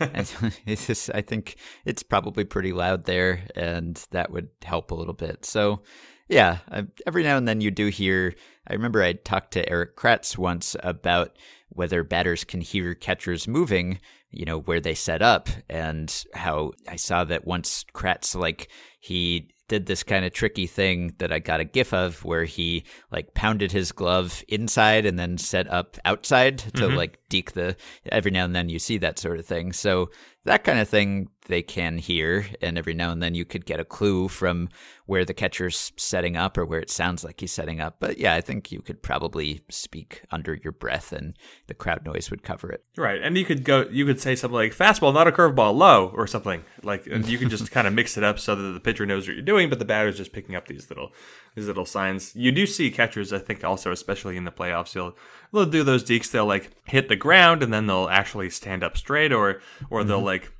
it's 0.66 0.86
just, 0.86 1.10
I 1.14 1.22
think 1.22 1.56
it's 1.84 2.02
probably 2.02 2.44
pretty 2.44 2.72
loud 2.72 3.04
there, 3.04 3.44
and 3.56 3.96
that 4.10 4.30
would 4.30 4.48
help 4.62 4.90
a 4.90 4.94
little 4.94 5.14
bit. 5.14 5.44
So, 5.44 5.82
yeah, 6.28 6.58
I, 6.70 6.86
every 7.06 7.22
now 7.22 7.36
and 7.36 7.48
then 7.48 7.60
you 7.60 7.70
do 7.70 7.86
hear. 7.86 8.34
I 8.66 8.74
remember 8.74 9.02
I 9.02 9.14
talked 9.14 9.52
to 9.52 9.66
Erik 9.68 9.96
Kratz 9.96 10.36
once 10.36 10.76
about 10.82 11.36
whether 11.70 12.04
batters 12.04 12.44
can 12.44 12.60
hear 12.60 12.94
catchers 12.94 13.48
moving, 13.48 13.98
you 14.30 14.44
know, 14.44 14.60
where 14.60 14.80
they 14.80 14.94
set 14.94 15.22
up, 15.22 15.48
and 15.70 16.24
how 16.34 16.72
I 16.86 16.96
saw 16.96 17.24
that 17.24 17.46
once 17.46 17.84
Kratz, 17.94 18.38
like, 18.38 18.68
he 19.00 19.48
did 19.68 19.86
this 19.86 20.02
kind 20.02 20.24
of 20.24 20.32
tricky 20.32 20.66
thing 20.66 21.14
that 21.18 21.32
I 21.32 21.38
got 21.38 21.60
a 21.60 21.64
gif 21.64 21.92
of 21.92 22.24
where 22.24 22.44
he 22.44 22.84
like 23.12 23.34
pounded 23.34 23.70
his 23.70 23.92
glove 23.92 24.42
inside 24.48 25.06
and 25.06 25.18
then 25.18 25.38
set 25.38 25.70
up 25.70 25.96
outside 26.04 26.58
to 26.58 26.70
mm-hmm. 26.70 26.96
like 26.96 27.18
deke 27.28 27.52
the 27.52 27.76
every 28.10 28.30
now 28.30 28.44
and 28.44 28.56
then 28.56 28.68
you 28.68 28.78
see 28.78 28.98
that 28.98 29.18
sort 29.18 29.38
of 29.38 29.46
thing. 29.46 29.72
So 29.72 30.10
that 30.44 30.64
kind 30.64 30.78
of 30.78 30.88
thing 30.88 31.28
they 31.48 31.62
can 31.62 31.98
hear 31.98 32.46
and 32.62 32.78
every 32.78 32.94
now 32.94 33.10
and 33.10 33.22
then 33.22 33.34
you 33.34 33.44
could 33.44 33.66
get 33.66 33.80
a 33.80 33.84
clue 33.84 34.28
from 34.28 34.68
where 35.06 35.24
the 35.24 35.34
catcher's 35.34 35.92
setting 35.96 36.36
up 36.36 36.58
or 36.58 36.66
where 36.66 36.80
it 36.80 36.90
sounds 36.90 37.24
like 37.24 37.40
he's 37.40 37.50
setting 37.50 37.80
up. 37.80 37.96
But 37.98 38.18
yeah, 38.18 38.34
I 38.34 38.42
think 38.42 38.70
you 38.70 38.82
could 38.82 39.02
probably 39.02 39.62
speak 39.70 40.22
under 40.30 40.54
your 40.62 40.72
breath 40.72 41.12
and 41.12 41.34
the 41.66 41.74
crowd 41.74 42.04
noise 42.04 42.30
would 42.30 42.42
cover 42.42 42.70
it. 42.70 42.84
Right, 42.96 43.20
and 43.22 43.36
you 43.36 43.46
could 43.46 43.64
go. 43.64 43.86
You 43.90 44.04
could 44.04 44.20
say 44.20 44.36
something 44.36 44.54
like 44.54 44.76
"fastball, 44.76 45.14
not 45.14 45.26
a 45.26 45.32
curveball, 45.32 45.74
low" 45.74 46.12
or 46.14 46.26
something 46.26 46.62
like. 46.82 47.06
And 47.06 47.26
you 47.26 47.38
can 47.38 47.48
just 47.48 47.70
kind 47.70 47.86
of 47.86 47.94
mix 47.94 48.18
it 48.18 48.24
up 48.24 48.38
so 48.38 48.54
that 48.54 48.72
the 48.72 48.80
pitcher 48.80 49.06
knows 49.06 49.26
what 49.26 49.34
you're 49.34 49.44
doing, 49.44 49.70
but 49.70 49.78
the 49.78 49.84
batter's 49.86 50.18
just 50.18 50.32
picking 50.32 50.54
up 50.54 50.68
these 50.68 50.88
little 50.90 51.12
these 51.54 51.66
little 51.66 51.86
signs. 51.86 52.36
You 52.36 52.52
do 52.52 52.66
see 52.66 52.90
catchers, 52.90 53.32
I 53.32 53.38
think, 53.38 53.64
also 53.64 53.90
especially 53.90 54.36
in 54.36 54.44
the 54.44 54.52
playoffs, 54.52 54.92
they'll 54.92 55.16
they'll 55.52 55.64
do 55.64 55.82
those 55.82 56.04
dekes. 56.04 56.30
They'll 56.30 56.44
like 56.44 56.70
hit 56.84 57.08
the 57.08 57.16
ground 57.16 57.62
and 57.62 57.72
then 57.72 57.86
they'll 57.86 58.08
actually 58.10 58.50
stand 58.50 58.84
up 58.84 58.98
straight, 58.98 59.32
or 59.32 59.62
or 59.88 60.04
they'll 60.04 60.18
mm-hmm. 60.18 60.26
like 60.26 60.52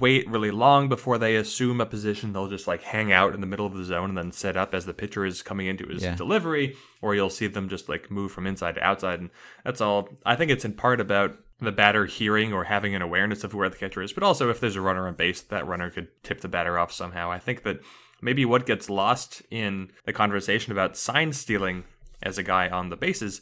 wait 0.00 0.28
really 0.28 0.50
long 0.50 0.88
before 0.88 1.16
they 1.16 1.36
assume 1.36 1.80
a 1.80 1.86
position. 1.86 2.32
They'll 2.32 2.48
just 2.48 2.66
like 2.66 2.82
hang 2.82 3.12
out 3.12 3.34
in 3.34 3.40
the 3.40 3.46
middle 3.46 3.66
of 3.66 3.74
the 3.74 3.84
zone 3.84 4.08
and 4.10 4.18
then 4.18 4.32
set 4.32 4.56
up 4.56 4.74
as 4.74 4.84
the 4.84 4.92
pitcher 4.92 5.24
is 5.24 5.42
coming 5.42 5.66
into 5.68 5.86
his 5.86 6.02
Yeah. 6.02 6.16
delivery, 6.16 6.76
or 7.00 7.14
you'll 7.14 7.30
see 7.30 7.46
them 7.46 7.68
just 7.68 7.88
like 7.88 8.10
move 8.10 8.32
from 8.32 8.46
inside 8.46 8.74
to 8.74 8.82
outside. 8.82 9.20
And 9.20 9.30
that's 9.64 9.80
all. 9.80 10.08
I 10.24 10.34
think 10.34 10.50
it's 10.50 10.64
in 10.64 10.72
part 10.72 11.00
about 11.00 11.36
the 11.60 11.72
batter 11.72 12.04
hearing 12.06 12.52
or 12.52 12.64
having 12.64 12.94
an 12.94 13.00
awareness 13.02 13.44
of 13.44 13.54
where 13.54 13.68
the 13.68 13.76
catcher 13.76 14.02
is, 14.02 14.12
but 14.12 14.22
also 14.24 14.50
if 14.50 14.58
there's 14.60 14.76
a 14.76 14.80
runner 14.80 15.06
on 15.06 15.14
base, 15.14 15.40
that 15.42 15.66
runner 15.66 15.88
could 15.88 16.08
tip 16.22 16.40
the 16.40 16.48
batter 16.48 16.78
off 16.78 16.92
somehow. 16.92 17.30
I 17.30 17.38
think 17.38 17.62
that 17.62 17.80
maybe 18.20 18.44
what 18.44 18.66
gets 18.66 18.90
lost 18.90 19.42
in 19.50 19.90
the 20.04 20.12
conversation 20.12 20.72
about 20.72 20.96
sign 20.96 21.32
stealing 21.32 21.84
as 22.22 22.38
a 22.38 22.42
guy 22.42 22.68
on 22.68 22.90
the 22.90 22.96
bases. 22.96 23.40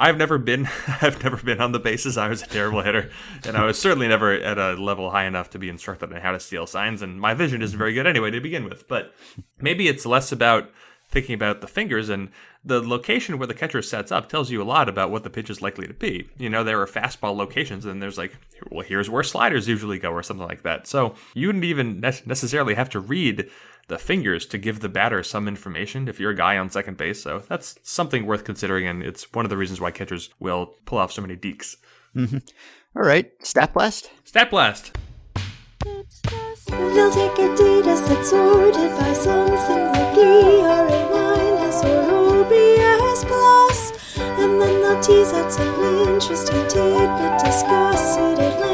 I've 0.00 0.16
never 0.16 0.38
been 0.38 0.66
I've 1.02 1.22
never 1.22 1.36
been 1.36 1.60
on 1.60 1.72
the 1.72 1.78
bases. 1.78 2.16
I 2.16 2.28
was 2.28 2.42
a 2.42 2.46
terrible 2.46 2.80
hitter, 2.80 3.10
and 3.44 3.56
I 3.56 3.64
was 3.66 3.78
certainly 3.78 4.08
never 4.08 4.32
at 4.32 4.58
a 4.58 4.72
level 4.72 5.10
high 5.10 5.26
enough 5.26 5.50
to 5.50 5.58
be 5.58 5.68
instructed 5.68 6.12
on 6.12 6.20
how 6.20 6.32
to 6.32 6.40
steal 6.40 6.66
signs. 6.66 7.02
And 7.02 7.20
my 7.20 7.34
vision 7.34 7.60
isn't 7.60 7.78
very 7.78 7.92
good 7.92 8.06
anyway 8.06 8.30
to 8.30 8.40
begin 8.40 8.64
with. 8.64 8.88
But 8.88 9.14
maybe 9.60 9.88
it's 9.88 10.06
less 10.06 10.32
about 10.32 10.70
thinking 11.10 11.34
about 11.34 11.60
the 11.60 11.66
fingers 11.66 12.08
and 12.08 12.30
the 12.64 12.80
location 12.80 13.36
where 13.36 13.46
the 13.46 13.54
catcher 13.54 13.82
sets 13.82 14.12
up 14.12 14.28
tells 14.28 14.50
you 14.50 14.62
a 14.62 14.64
lot 14.64 14.88
about 14.88 15.10
what 15.10 15.24
the 15.24 15.30
pitch 15.30 15.50
is 15.50 15.60
likely 15.60 15.86
to 15.86 15.94
be. 15.94 16.28
You 16.38 16.48
know, 16.48 16.62
there 16.62 16.80
are 16.80 16.86
fastball 16.86 17.36
locations, 17.36 17.84
and 17.84 18.02
there's 18.02 18.16
like, 18.16 18.32
well, 18.70 18.86
here's 18.86 19.10
where 19.10 19.22
sliders 19.22 19.68
usually 19.68 19.98
go, 19.98 20.12
or 20.12 20.22
something 20.22 20.46
like 20.46 20.62
that. 20.62 20.86
So 20.86 21.14
you 21.34 21.48
wouldn't 21.48 21.64
even 21.64 22.00
necessarily 22.00 22.74
have 22.74 22.90
to 22.90 23.00
read 23.00 23.50
the 23.90 23.98
fingers 23.98 24.46
to 24.46 24.56
give 24.56 24.80
the 24.80 24.88
batter 24.88 25.22
some 25.22 25.46
information 25.46 26.08
if 26.08 26.18
you're 26.18 26.30
a 26.30 26.36
guy 26.36 26.56
on 26.56 26.70
second 26.70 26.96
base. 26.96 27.22
So 27.22 27.42
that's 27.48 27.78
something 27.82 28.24
worth 28.24 28.44
considering, 28.44 28.86
and 28.86 29.02
it's 29.02 29.30
one 29.34 29.44
of 29.44 29.50
the 29.50 29.58
reasons 29.58 29.80
why 29.80 29.90
catchers 29.90 30.30
will 30.38 30.74
pull 30.86 30.96
off 30.98 31.12
so 31.12 31.20
many 31.20 31.36
dekes. 31.36 31.76
Mm-hmm. 32.16 32.38
All 32.96 33.02
right, 33.02 33.30
Stat 33.44 33.74
Blast. 33.74 34.10
Stat 34.24 34.48
Blast. 34.48 34.96
They'll 35.84 37.10
take 37.12 37.32
Adidas 37.32 38.06
that's 38.06 38.30
sorted 38.30 38.90
by 38.96 39.12
something 39.12 39.86
like 39.92 40.16
ERA 40.16 41.08
minus 41.10 41.82
or 41.84 42.44
OPS 42.44 43.24
plus, 43.24 44.18
and 44.18 44.60
then 44.60 44.82
they'll 44.82 45.00
tease 45.02 45.32
out 45.32 45.50
some 45.50 46.08
interesting 46.08 46.68
tidbit, 46.68 47.44
discuss 47.44 48.16
it 48.16 48.38
at 48.38 48.60
length, 48.60 48.69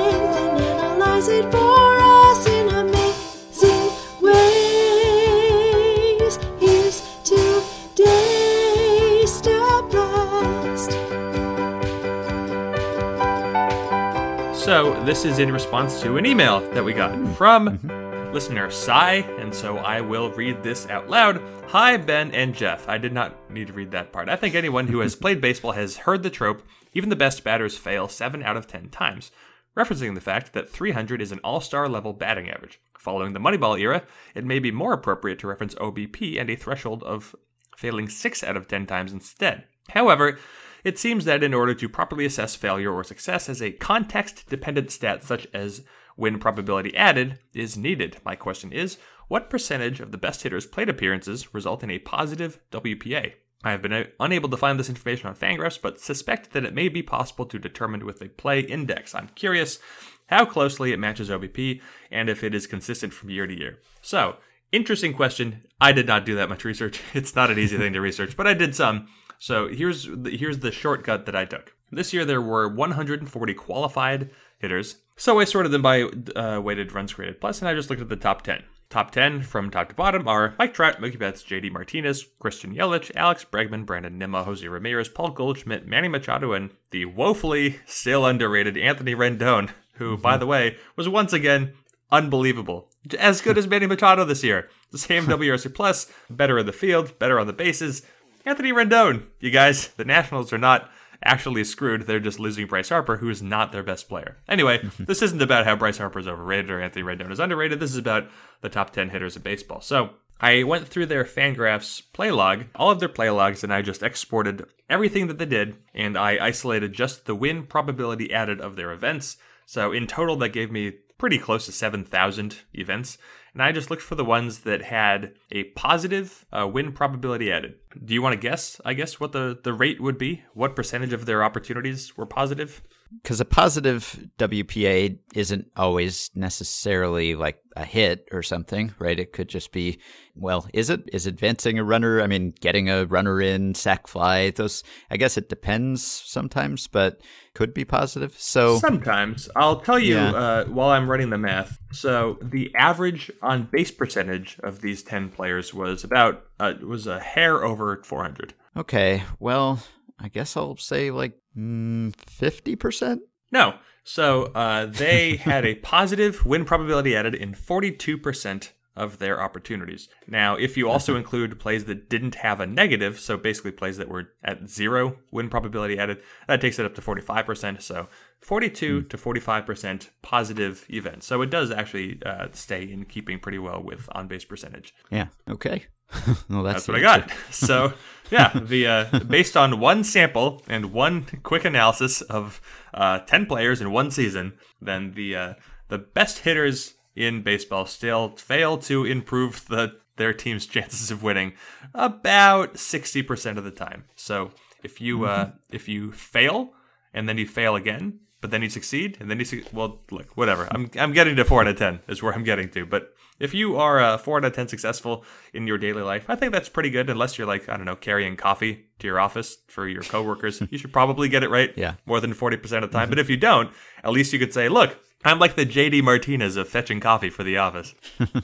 So 14.76 14.92
this 15.04 15.24
is 15.24 15.38
in 15.38 15.50
response 15.50 16.02
to 16.02 16.18
an 16.18 16.26
email 16.26 16.60
that 16.72 16.84
we 16.84 16.92
got 16.92 17.10
mm-hmm. 17.10 17.32
from 17.32 17.78
mm-hmm. 17.78 18.34
listener 18.34 18.70
Sai, 18.70 19.24
and 19.38 19.54
so 19.54 19.78
I 19.78 20.02
will 20.02 20.30
read 20.32 20.62
this 20.62 20.86
out 20.88 21.08
loud. 21.08 21.40
Hi, 21.68 21.96
Ben 21.96 22.30
and 22.32 22.54
Jeff. 22.54 22.86
I 22.86 22.98
did 22.98 23.14
not 23.14 23.50
need 23.50 23.68
to 23.68 23.72
read 23.72 23.90
that 23.92 24.12
part. 24.12 24.28
I 24.28 24.36
think 24.36 24.54
anyone 24.54 24.86
who 24.86 25.00
has 25.00 25.16
played 25.16 25.40
baseball 25.40 25.72
has 25.72 25.96
heard 25.96 26.22
the 26.22 26.28
trope 26.28 26.62
even 26.92 27.08
the 27.08 27.16
best 27.16 27.42
batters 27.42 27.78
fail 27.78 28.06
7 28.06 28.42
out 28.42 28.58
of 28.58 28.66
10 28.66 28.90
times, 28.90 29.30
referencing 29.74 30.14
the 30.14 30.20
fact 30.20 30.52
that 30.52 30.68
300 30.68 31.22
is 31.22 31.32
an 31.32 31.40
all 31.42 31.62
star 31.62 31.88
level 31.88 32.12
batting 32.12 32.50
average. 32.50 32.78
Following 32.98 33.32
the 33.32 33.40
Moneyball 33.40 33.80
era, 33.80 34.02
it 34.34 34.44
may 34.44 34.58
be 34.58 34.70
more 34.70 34.92
appropriate 34.92 35.38
to 35.38 35.46
reference 35.46 35.74
OBP 35.76 36.38
and 36.38 36.50
a 36.50 36.54
threshold 36.54 37.02
of 37.04 37.34
failing 37.78 38.10
6 38.10 38.44
out 38.44 38.58
of 38.58 38.68
10 38.68 38.84
times 38.84 39.14
instead. 39.14 39.64
However, 39.88 40.38
it 40.86 41.00
seems 41.00 41.24
that 41.24 41.42
in 41.42 41.52
order 41.52 41.74
to 41.74 41.88
properly 41.88 42.24
assess 42.24 42.54
failure 42.54 42.94
or 42.94 43.02
success 43.02 43.48
as 43.48 43.60
a 43.60 43.72
context 43.72 44.48
dependent 44.48 44.92
stat 44.92 45.24
such 45.24 45.44
as 45.52 45.82
win 46.16 46.38
probability 46.38 46.96
added 46.96 47.40
is 47.52 47.76
needed. 47.76 48.18
My 48.24 48.36
question 48.36 48.72
is 48.72 48.96
what 49.26 49.50
percentage 49.50 49.98
of 49.98 50.12
the 50.12 50.16
best 50.16 50.44
hitters' 50.44 50.64
plate 50.64 50.88
appearances 50.88 51.52
result 51.52 51.82
in 51.82 51.90
a 51.90 51.98
positive 51.98 52.60
WPA? 52.70 53.32
I 53.64 53.70
have 53.72 53.82
been 53.82 54.06
unable 54.20 54.48
to 54.48 54.56
find 54.56 54.78
this 54.78 54.88
information 54.88 55.28
on 55.28 55.34
Fangraphs, 55.34 55.82
but 55.82 55.98
suspect 55.98 56.52
that 56.52 56.64
it 56.64 56.72
may 56.72 56.88
be 56.88 57.02
possible 57.02 57.46
to 57.46 57.58
determine 57.58 58.06
with 58.06 58.22
a 58.22 58.28
play 58.28 58.60
index. 58.60 59.12
I'm 59.12 59.30
curious 59.34 59.80
how 60.28 60.44
closely 60.44 60.92
it 60.92 61.00
matches 61.00 61.30
OBP 61.30 61.80
and 62.12 62.30
if 62.30 62.44
it 62.44 62.54
is 62.54 62.68
consistent 62.68 63.12
from 63.12 63.30
year 63.30 63.48
to 63.48 63.58
year. 63.58 63.80
So, 64.02 64.36
interesting 64.70 65.14
question. 65.14 65.64
I 65.80 65.90
did 65.90 66.06
not 66.06 66.24
do 66.24 66.36
that 66.36 66.48
much 66.48 66.64
research. 66.64 67.00
It's 67.12 67.34
not 67.34 67.50
an 67.50 67.58
easy 67.58 67.76
thing 67.76 67.94
to 67.94 68.00
research, 68.00 68.36
but 68.36 68.46
I 68.46 68.54
did 68.54 68.76
some. 68.76 69.08
So 69.38 69.68
here's 69.68 70.04
the, 70.04 70.36
here's 70.36 70.60
the 70.60 70.72
shortcut 70.72 71.26
that 71.26 71.36
I 71.36 71.44
took. 71.44 71.74
This 71.90 72.12
year 72.12 72.24
there 72.24 72.42
were 72.42 72.68
140 72.68 73.54
qualified 73.54 74.30
hitters. 74.58 74.96
So 75.16 75.38
I 75.38 75.44
sorted 75.44 75.72
them 75.72 75.82
by 75.82 76.02
uh, 76.02 76.60
weighted 76.60 76.92
runs 76.92 77.12
created 77.14 77.40
plus, 77.40 77.60
and 77.60 77.68
I 77.68 77.74
just 77.74 77.88
looked 77.88 78.02
at 78.02 78.08
the 78.08 78.16
top 78.16 78.42
10. 78.42 78.62
Top 78.88 79.10
10 79.10 79.42
from 79.42 79.70
top 79.70 79.88
to 79.88 79.94
bottom 79.94 80.28
are 80.28 80.54
Mike 80.58 80.72
Trout, 80.72 81.00
Mookie 81.00 81.18
Betts, 81.18 81.42
JD 81.42 81.72
Martinez, 81.72 82.24
Christian 82.38 82.74
Yelich, 82.74 83.10
Alex 83.16 83.44
Bregman, 83.44 83.84
Brandon 83.84 84.16
Nimmo, 84.16 84.44
Jose 84.44 84.66
Ramirez, 84.66 85.08
Paul 85.08 85.30
Goldschmidt, 85.30 85.86
Manny 85.86 86.06
Machado, 86.06 86.52
and 86.52 86.70
the 86.92 87.04
woefully 87.06 87.80
still 87.86 88.24
underrated 88.24 88.76
Anthony 88.76 89.14
Rendon, 89.14 89.70
who, 89.94 90.12
mm-hmm. 90.12 90.22
by 90.22 90.36
the 90.36 90.46
way, 90.46 90.76
was 90.94 91.08
once 91.08 91.32
again 91.32 91.72
unbelievable. 92.12 92.88
As 93.18 93.40
good 93.40 93.58
as 93.58 93.66
Manny 93.66 93.86
Machado 93.86 94.24
this 94.24 94.44
year. 94.44 94.68
The 94.92 94.98
same 94.98 95.24
WRC 95.26 95.74
plus, 95.74 96.12
better 96.30 96.58
in 96.58 96.66
the 96.66 96.72
field, 96.72 97.18
better 97.18 97.40
on 97.40 97.48
the 97.48 97.52
bases, 97.52 98.02
Anthony 98.46 98.72
Rendon. 98.72 99.26
You 99.40 99.50
guys, 99.50 99.88
the 99.88 100.04
Nationals 100.04 100.52
are 100.52 100.58
not 100.58 100.88
actually 101.24 101.64
screwed. 101.64 102.02
They're 102.02 102.20
just 102.20 102.38
losing 102.38 102.68
Bryce 102.68 102.90
Harper, 102.90 103.16
who 103.16 103.28
is 103.28 103.42
not 103.42 103.72
their 103.72 103.82
best 103.82 104.08
player. 104.08 104.36
Anyway, 104.48 104.88
this 105.00 105.20
isn't 105.20 105.42
about 105.42 105.66
how 105.66 105.74
Bryce 105.74 105.98
Harper 105.98 106.20
is 106.20 106.28
overrated 106.28 106.70
or 106.70 106.80
Anthony 106.80 107.04
Rendon 107.04 107.32
is 107.32 107.40
underrated. 107.40 107.80
This 107.80 107.90
is 107.90 107.96
about 107.96 108.28
the 108.60 108.68
top 108.68 108.90
10 108.90 109.10
hitters 109.10 109.34
of 109.34 109.42
baseball. 109.42 109.80
So 109.80 110.10
I 110.40 110.62
went 110.62 110.86
through 110.86 111.06
their 111.06 111.24
Fangraphs 111.24 112.02
play 112.12 112.30
log, 112.30 112.66
all 112.76 112.92
of 112.92 113.00
their 113.00 113.08
play 113.08 113.30
logs, 113.30 113.64
and 113.64 113.72
I 113.74 113.82
just 113.82 114.04
exported 114.04 114.64
everything 114.88 115.26
that 115.26 115.38
they 115.38 115.46
did, 115.46 115.78
and 115.92 116.16
I 116.16 116.38
isolated 116.40 116.92
just 116.92 117.26
the 117.26 117.34
win 117.34 117.64
probability 117.64 118.32
added 118.32 118.60
of 118.60 118.76
their 118.76 118.92
events. 118.92 119.38
So 119.64 119.90
in 119.90 120.06
total, 120.06 120.36
that 120.36 120.50
gave 120.50 120.70
me 120.70 120.92
pretty 121.18 121.38
close 121.38 121.66
to 121.66 121.72
7,000 121.72 122.58
events 122.74 123.18
and 123.56 123.62
I 123.62 123.72
just 123.72 123.90
looked 123.90 124.02
for 124.02 124.16
the 124.16 124.24
ones 124.24 124.58
that 124.60 124.82
had 124.82 125.32
a 125.50 125.64
positive 125.64 126.44
uh, 126.52 126.68
win 126.68 126.92
probability 126.92 127.50
added. 127.50 127.76
Do 128.04 128.12
you 128.12 128.20
want 128.20 128.34
to 128.34 128.38
guess, 128.38 128.82
I 128.84 128.92
guess, 128.92 129.18
what 129.18 129.32
the, 129.32 129.58
the 129.64 129.72
rate 129.72 129.98
would 129.98 130.18
be? 130.18 130.42
What 130.52 130.76
percentage 130.76 131.14
of 131.14 131.24
their 131.24 131.42
opportunities 131.42 132.18
were 132.18 132.26
positive? 132.26 132.82
Because 133.22 133.40
a 133.40 133.44
positive 133.44 134.28
WPA 134.38 135.18
isn't 135.34 135.70
always 135.76 136.30
necessarily 136.34 137.34
like 137.34 137.60
a 137.76 137.84
hit 137.84 138.28
or 138.32 138.42
something, 138.42 138.94
right? 138.98 139.18
It 139.18 139.32
could 139.32 139.48
just 139.48 139.70
be, 139.70 139.98
well, 140.34 140.66
is 140.72 140.90
it? 140.90 141.08
Is 141.12 141.26
advancing 141.26 141.78
a 141.78 141.84
runner? 141.84 142.20
I 142.20 142.26
mean, 142.26 142.54
getting 142.60 142.88
a 142.88 143.04
runner 143.04 143.40
in, 143.40 143.74
sac 143.74 144.08
fly, 144.08 144.50
those, 144.50 144.82
I 145.10 145.16
guess 145.16 145.36
it 145.36 145.48
depends 145.48 146.02
sometimes, 146.02 146.86
but 146.86 147.20
could 147.54 147.74
be 147.74 147.84
positive. 147.84 148.34
So 148.38 148.78
sometimes 148.78 149.48
I'll 149.56 149.80
tell 149.80 149.98
you 149.98 150.16
yeah. 150.16 150.30
uh, 150.32 150.64
while 150.66 150.90
I'm 150.90 151.10
running 151.10 151.30
the 151.30 151.38
math. 151.38 151.78
So 151.92 152.38
the 152.42 152.74
average 152.74 153.30
on 153.42 153.68
base 153.70 153.90
percentage 153.90 154.58
of 154.62 154.80
these 154.80 155.02
10 155.02 155.30
players 155.30 155.72
was 155.72 156.04
about, 156.04 156.44
uh, 156.60 156.74
was 156.82 157.06
a 157.06 157.20
hair 157.20 157.64
over 157.64 158.02
400. 158.04 158.54
Okay. 158.76 159.22
Well, 159.38 159.82
I 160.18 160.28
guess 160.28 160.56
I'll 160.56 160.76
say 160.76 161.10
like 161.10 161.34
mm, 161.56 162.12
50%? 162.14 163.18
No. 163.52 163.74
So 164.04 164.44
uh, 164.54 164.86
they 164.86 165.36
had 165.36 165.66
a 165.66 165.74
positive 165.76 166.46
win 166.46 166.64
probability 166.64 167.16
added 167.16 167.34
in 167.34 167.54
42% 167.54 168.70
of 168.96 169.18
their 169.18 169.40
opportunities. 169.40 170.08
Now, 170.26 170.56
if 170.56 170.76
you 170.76 170.88
also 170.88 171.16
include 171.20 171.58
plays 171.60 171.84
that 171.84 172.08
didn't 172.08 172.36
have 172.36 172.60
a 172.60 172.66
negative, 172.66 173.20
so 173.20 173.36
basically 173.36 173.72
plays 173.72 173.96
that 173.98 174.08
were 174.08 174.30
at 174.42 174.68
zero 174.68 175.18
win 175.30 175.48
probability 175.48 175.98
added, 175.98 176.22
that 176.48 176.60
takes 176.60 176.78
it 176.78 176.86
up 176.86 176.94
to 176.94 177.02
45%. 177.02 177.82
So 177.82 178.08
42 178.40 179.02
mm. 179.02 179.08
to 179.08 179.16
45% 179.16 180.08
positive 180.22 180.86
events. 180.88 181.26
So 181.26 181.42
it 181.42 181.50
does 181.50 181.70
actually 181.70 182.20
uh, 182.24 182.48
stay 182.52 182.82
in 182.82 183.04
keeping 183.04 183.38
pretty 183.38 183.58
well 183.58 183.82
with 183.82 184.08
on 184.12 184.28
base 184.28 184.44
percentage. 184.44 184.94
Yeah. 185.10 185.26
Okay. 185.48 185.86
well, 186.48 186.62
that's, 186.62 186.86
that's 186.86 186.88
what 186.88 186.96
I 186.96 187.00
got. 187.00 187.30
so 187.50 187.92
yeah, 188.30 188.52
the 188.54 188.86
uh, 188.86 189.18
based 189.20 189.56
on 189.56 189.80
one 189.80 190.04
sample 190.04 190.62
and 190.68 190.92
one 190.92 191.26
quick 191.42 191.64
analysis 191.64 192.22
of 192.22 192.60
uh, 192.94 193.20
10 193.20 193.46
players 193.46 193.80
in 193.80 193.90
one 193.90 194.10
season, 194.10 194.54
then 194.80 195.12
the 195.12 195.34
uh, 195.36 195.54
the 195.88 195.98
best 195.98 196.40
hitters 196.40 196.94
in 197.16 197.42
baseball 197.42 197.86
still 197.86 198.36
fail 198.36 198.78
to 198.78 199.04
improve 199.04 199.66
the 199.68 199.98
their 200.16 200.32
team's 200.32 200.66
chances 200.74 201.10
of 201.10 201.22
winning 201.22 201.52
about 201.94 202.74
60% 202.74 203.58
of 203.58 203.64
the 203.64 203.70
time. 203.70 204.04
So 204.14 204.52
if 204.82 205.00
you 205.00 205.24
uh, 205.24 205.46
mm-hmm. 205.46 205.56
if 205.72 205.88
you 205.88 206.12
fail 206.12 206.72
and 207.12 207.28
then 207.28 207.38
you 207.38 207.46
fail 207.46 207.74
again, 207.74 208.20
but 208.40 208.50
then 208.50 208.62
you 208.62 208.68
succeed 208.68 209.16
and 209.18 209.30
then 209.30 209.38
you 209.38 209.44
su- 209.44 209.64
well 209.72 210.02
look 210.10 210.36
whatever. 210.36 210.68
I'm 210.70 210.90
I'm 210.98 211.12
getting 211.12 211.36
to 211.36 211.44
4 211.44 211.62
out 211.62 211.68
of 211.68 211.78
10 211.78 212.00
is 212.08 212.22
where 212.22 212.34
I'm 212.34 212.44
getting 212.44 212.68
to, 212.70 212.86
but 212.86 213.12
if 213.38 213.52
you 213.52 213.76
are 213.76 214.00
uh, 214.00 214.18
4 214.18 214.38
out 214.38 214.44
of 214.44 214.54
10 214.54 214.68
successful 214.68 215.24
in 215.52 215.66
your 215.66 215.78
daily 215.78 216.02
life, 216.02 216.24
I 216.28 216.36
think 216.36 216.52
that's 216.52 216.68
pretty 216.68 216.90
good 216.90 217.10
unless 217.10 217.36
you're 217.36 217.46
like, 217.46 217.68
I 217.68 217.76
don't 217.76 217.84
know, 217.84 217.96
carrying 217.96 218.36
coffee 218.36 218.86
to 218.98 219.06
your 219.06 219.20
office 219.20 219.58
for 219.68 219.86
your 219.86 220.02
coworkers. 220.02 220.62
you 220.70 220.78
should 220.78 220.92
probably 220.92 221.28
get 221.28 221.42
it 221.42 221.50
right 221.50 221.72
yeah. 221.76 221.94
more 222.06 222.20
than 222.20 222.32
40% 222.32 222.54
of 222.54 222.62
the 222.62 222.70
time. 222.70 222.80
Mm-hmm. 222.88 223.10
But 223.10 223.18
if 223.18 223.28
you 223.28 223.36
don't, 223.36 223.70
at 224.02 224.12
least 224.12 224.32
you 224.32 224.38
could 224.38 224.54
say, 224.54 224.68
look, 224.68 224.98
I'm 225.24 225.38
like 225.38 225.56
the 225.56 225.66
JD 225.66 226.02
Martinez 226.02 226.56
of 226.56 226.68
fetching 226.68 227.00
coffee 227.00 227.30
for 227.30 227.42
the 227.42 227.56
office. 227.56 227.94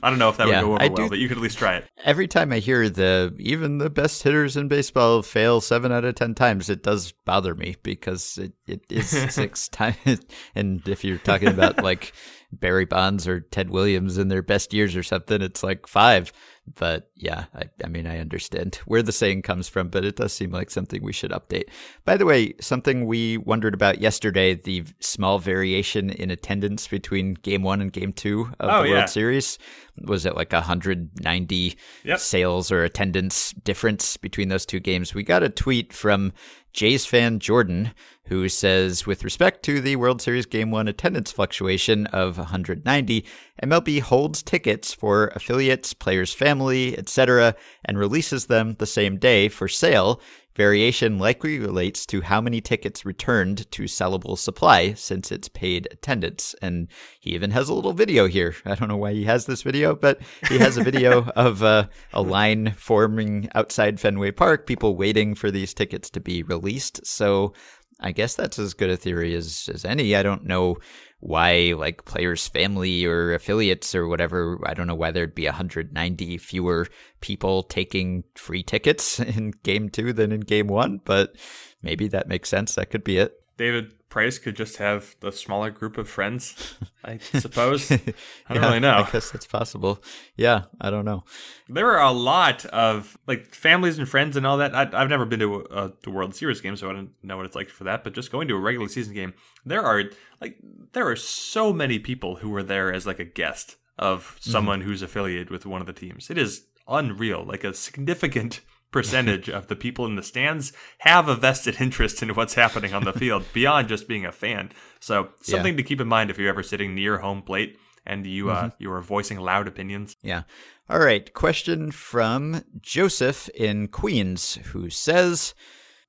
I 0.03 0.11
don't 0.11 0.19
know 0.19 0.31
if 0.31 0.37
that 0.39 0.49
yeah, 0.49 0.63
would 0.63 0.79
go 0.79 0.85
over 0.85 0.95
well, 0.95 1.09
but 1.11 1.19
you 1.19 1.29
could 1.29 1.37
at 1.37 1.43
least 1.43 1.59
try 1.59 1.77
it. 1.77 1.89
Every 2.05 2.27
time 2.27 2.53
I 2.53 2.59
hear 2.59 2.89
the 2.89 3.35
even 3.39 3.79
the 3.79 3.91
best 3.91 4.23
hitters 4.23 4.57
in 4.57 4.69
baseball 4.69 5.23
fail 5.23 5.61
seven 5.61 5.93
out 5.93 6.05
of 6.05 6.15
ten 6.15 6.35
times, 6.35 6.69
it 6.69 6.83
does 6.83 7.13
bother 7.25 7.55
me 7.55 7.77
because 7.83 8.39
it, 8.39 8.53
it 8.67 8.85
is 8.91 9.09
six 9.35 9.69
times. 9.69 9.97
And 10.55 10.87
if 10.89 11.05
you're 11.05 11.19
talking 11.19 11.49
about 11.49 11.83
like 11.83 12.13
Barry 12.53 12.85
Bonds 12.85 13.29
or 13.29 13.41
Ted 13.41 13.71
Williams 13.71 14.19
in 14.19 14.29
their 14.29 14.43
best 14.43 14.73
years 14.73 14.97
or 14.97 15.03
something, 15.03 15.41
it's 15.41 15.63
like 15.63 15.87
five. 15.87 16.33
But 16.77 17.11
yeah, 17.17 17.47
I, 17.55 17.65
I 17.85 17.89
mean, 17.89 18.07
I 18.07 18.19
understand 18.19 18.77
where 18.87 19.03
the 19.03 19.13
saying 19.13 19.43
comes 19.43 19.69
from, 19.69 19.89
but 19.89 20.05
it 20.05 20.17
does 20.17 20.33
seem 20.33 20.51
like 20.53 20.71
something 20.71 21.03
we 21.03 21.13
should 21.13 21.33
update. 21.33 21.65
By 22.05 22.17
the 22.17 22.25
way, 22.25 22.55
something 22.61 23.07
we 23.07 23.37
wondered 23.37 23.75
about 23.75 24.01
yesterday 24.01 24.55
the 24.55 24.85
small 25.01 25.39
variation 25.41 26.11
in 26.11 26.31
attendance 26.31 26.87
between 26.87 27.35
game 27.35 27.63
one 27.63 27.81
and 27.81 27.93
game 27.93 28.13
two 28.13 28.51
of 28.61 28.71
Oh, 28.71 28.83
the 28.83 28.89
yeah. 28.89 28.95
World 28.95 29.09
Series. 29.11 29.59
Was 30.07 30.25
it 30.25 30.37
like 30.37 30.53
190 30.53 31.77
Yep. 32.05 32.19
sales 32.19 32.73
or 32.73 32.85
attendance 32.85 33.53
difference 33.53 34.17
between 34.17 34.49
those 34.49 34.65
two 34.65 34.81
games? 34.81 35.15
We 35.15 35.23
got 35.25 35.43
a 35.43 35.49
tweet 35.49 35.93
from 35.93 36.33
Jays 36.73 37.07
fan 37.07 37.39
Jordan 37.39 37.93
who 38.33 38.49
says, 38.49 39.07
with 39.07 39.25
respect 39.25 39.63
to 39.65 39.81
the 39.81 39.97
World 39.97 40.23
Series 40.23 40.47
Game 40.47 40.71
1 40.71 40.89
attendance 40.89 41.31
fluctuation 41.33 42.07
of 42.07 42.39
190, 42.39 43.27
MLB 43.63 44.01
holds 44.01 44.43
tickets 44.43 44.95
for 44.95 45.29
affiliates, 45.35 45.93
players' 45.93 46.33
family, 46.33 46.97
etc., 46.97 47.55
and 47.85 47.99
releases 47.99 48.47
them 48.47 48.77
the 48.79 48.87
same 48.87 49.19
day 49.19 49.49
for 49.49 49.69
sale. 49.69 50.21
Variation 50.55 51.19
likely 51.19 51.59
relates 51.59 52.05
to 52.07 52.21
how 52.21 52.41
many 52.41 52.61
tickets 52.61 53.07
returned 53.07 53.71
to 53.71 53.85
sellable 53.85 54.37
supply 54.37 54.93
since 54.93 55.33
it's 55.33 55.49
paid 55.49 55.89
attendance. 55.91 56.55
And 56.61 56.89
he 57.21 57.31
even 57.31 57.53
has 57.53 57.69
a 57.69 57.75
little 57.75 57.95
video 57.95 58.27
here. 58.27 58.55
I 58.67 58.75
don't 58.75 58.89
know 58.89 58.97
why 58.97 59.13
he 59.13 59.25
has 59.25 59.47
this 59.47 59.63
video, 59.63 59.95
but 59.95 60.21
he 60.49 60.59
has 60.59 60.77
a 60.77 60.85
video 60.85 61.25
of 61.37 61.63
uh, 61.63 61.87
a 62.13 62.21
line 62.21 62.75
forming 62.77 63.49
outside 63.55 63.99
Fenway 63.99 64.33
Park, 64.33 64.67
people 64.67 64.97
waiting 64.97 65.35
for 65.35 65.51
these 65.51 65.73
tickets 65.73 66.11
to 66.11 66.21
be 66.21 66.43
released. 66.43 67.07
So 67.07 67.55
I 68.01 68.13
guess 68.13 68.35
that's 68.35 68.59
as 68.59 68.75
good 68.75 68.91
a 68.91 68.97
theory 68.97 69.35
as, 69.35 69.71
as 69.73 69.85
any. 69.85 70.15
I 70.17 70.23
don't 70.23 70.45
know 70.45 70.77
why, 71.23 71.73
like, 71.77 72.05
players' 72.05 72.49
family 72.49 73.05
or 73.05 73.33
affiliates 73.33 73.95
or 73.95 74.09
whatever, 74.09 74.59
I 74.67 74.75
don't 74.75 74.89
know 74.89 74.97
why 74.97 75.13
there'd 75.13 75.37
be 75.37 75.47
190 75.47 76.37
fewer 76.39 76.89
people 77.21 77.63
taking 77.63 78.25
free 78.35 78.65
tickets 78.65 79.21
in 79.21 79.53
game 79.63 79.89
two 79.89 80.13
than 80.13 80.33
in 80.33 80.41
game 80.41 80.67
one, 80.67 81.01
but 81.05 81.37
maybe 81.81 82.09
that 82.09 82.27
makes 82.27 82.49
sense. 82.49 82.75
That 82.75 82.91
could 82.91 83.05
be 83.05 83.19
it. 83.19 83.42
David 83.63 84.09
Price 84.09 84.41
could 84.41 84.57
just 84.57 84.79
have 84.79 85.15
a 85.23 85.31
smaller 85.31 85.71
group 85.71 85.97
of 85.97 86.09
friends, 86.09 86.75
I 87.05 87.19
suppose. 87.19 87.93
I 87.93 87.97
don't 87.97 88.15
Yeah, 88.51 88.67
really 88.67 88.81
know. 88.81 89.05
I 89.07 89.09
guess 89.09 89.31
that's 89.31 89.47
possible. 89.47 90.03
Yeah, 90.35 90.65
I 90.81 90.91
don't 90.91 91.05
know. 91.05 91.23
There 91.69 91.93
are 91.93 92.05
a 92.05 92.11
lot 92.11 92.65
of 92.67 93.17
like 93.29 93.55
families 93.55 94.01
and 94.01 94.09
friends 94.09 94.37
and 94.37 94.45
all 94.49 94.57
that. 94.57 94.75
I, 94.75 94.91
I've 95.01 95.09
never 95.09 95.25
been 95.25 95.39
to 95.39 95.55
a, 95.55 95.85
a 95.85 95.93
the 96.03 96.11
World 96.11 96.35
Series 96.35 96.61
game, 96.61 96.75
so 96.75 96.91
I 96.91 96.93
don't 96.93 97.11
know 97.23 97.37
what 97.37 97.47
it's 97.47 97.55
like 97.55 97.69
for 97.69 97.85
that. 97.85 98.03
But 98.03 98.15
just 98.15 98.33
going 98.33 98.49
to 98.49 98.57
a 98.57 98.59
regular 98.59 98.89
season 98.89 99.15
game, 99.15 99.33
there 99.65 99.83
are 99.83 100.03
like 100.41 100.57
there 100.93 101.09
are 101.09 101.15
so 101.15 101.73
many 101.73 102.01
people 102.01 102.35
who 102.35 102.51
were 102.51 102.65
there 102.65 102.93
as 102.93 103.07
like 103.07 103.21
a 103.21 103.25
guest 103.25 103.77
of 103.97 104.23
mm-hmm. 104.41 104.51
someone 104.51 104.81
who's 104.81 105.03
affiliated 105.03 105.51
with 105.51 105.67
one 105.67 105.81
of 105.81 105.87
the 105.87 105.93
teams. 105.93 106.31
It 106.31 106.37
is 106.37 106.67
unreal. 106.89 107.45
Like 107.45 107.63
a 107.63 107.75
significant 107.75 108.61
percentage 108.93 109.49
of 109.49 109.67
the 109.67 109.77
people 109.77 110.07
in 110.07 110.17
the 110.17 110.23
stands 110.23 110.73
have 110.99 111.29
a 111.29 111.35
vested 111.35 111.81
interest 111.81 112.23
in 112.23 112.35
what's 112.35 112.55
happening 112.55 112.95
on 112.95 113.05
the 113.05 113.13
field 113.19 113.45
beyond 113.53 113.89
just 113.89 114.07
being 114.07 114.25
a 114.25 114.33
fan. 114.33 114.71
So 115.01 115.31
something 115.41 115.77
to 115.77 115.83
keep 115.83 116.01
in 116.01 116.09
mind 116.09 116.31
if 116.31 116.39
you're 116.39 116.49
ever 116.49 116.63
sitting 116.63 116.95
near 116.95 117.19
home 117.19 117.43
plate 117.43 117.79
and 118.07 118.27
you 118.27 118.51
uh, 118.51 118.71
you 118.79 118.93
are 118.93 119.01
voicing 119.01 119.39
loud 119.39 119.67
opinions. 119.67 120.17
Yeah. 120.23 120.43
All 120.89 120.99
right. 120.99 121.33
Question 121.33 121.91
from 121.91 122.63
Joseph 122.81 123.49
in 123.51 123.89
Queens, 123.89 124.57
who 124.67 124.91
says, 124.91 125.55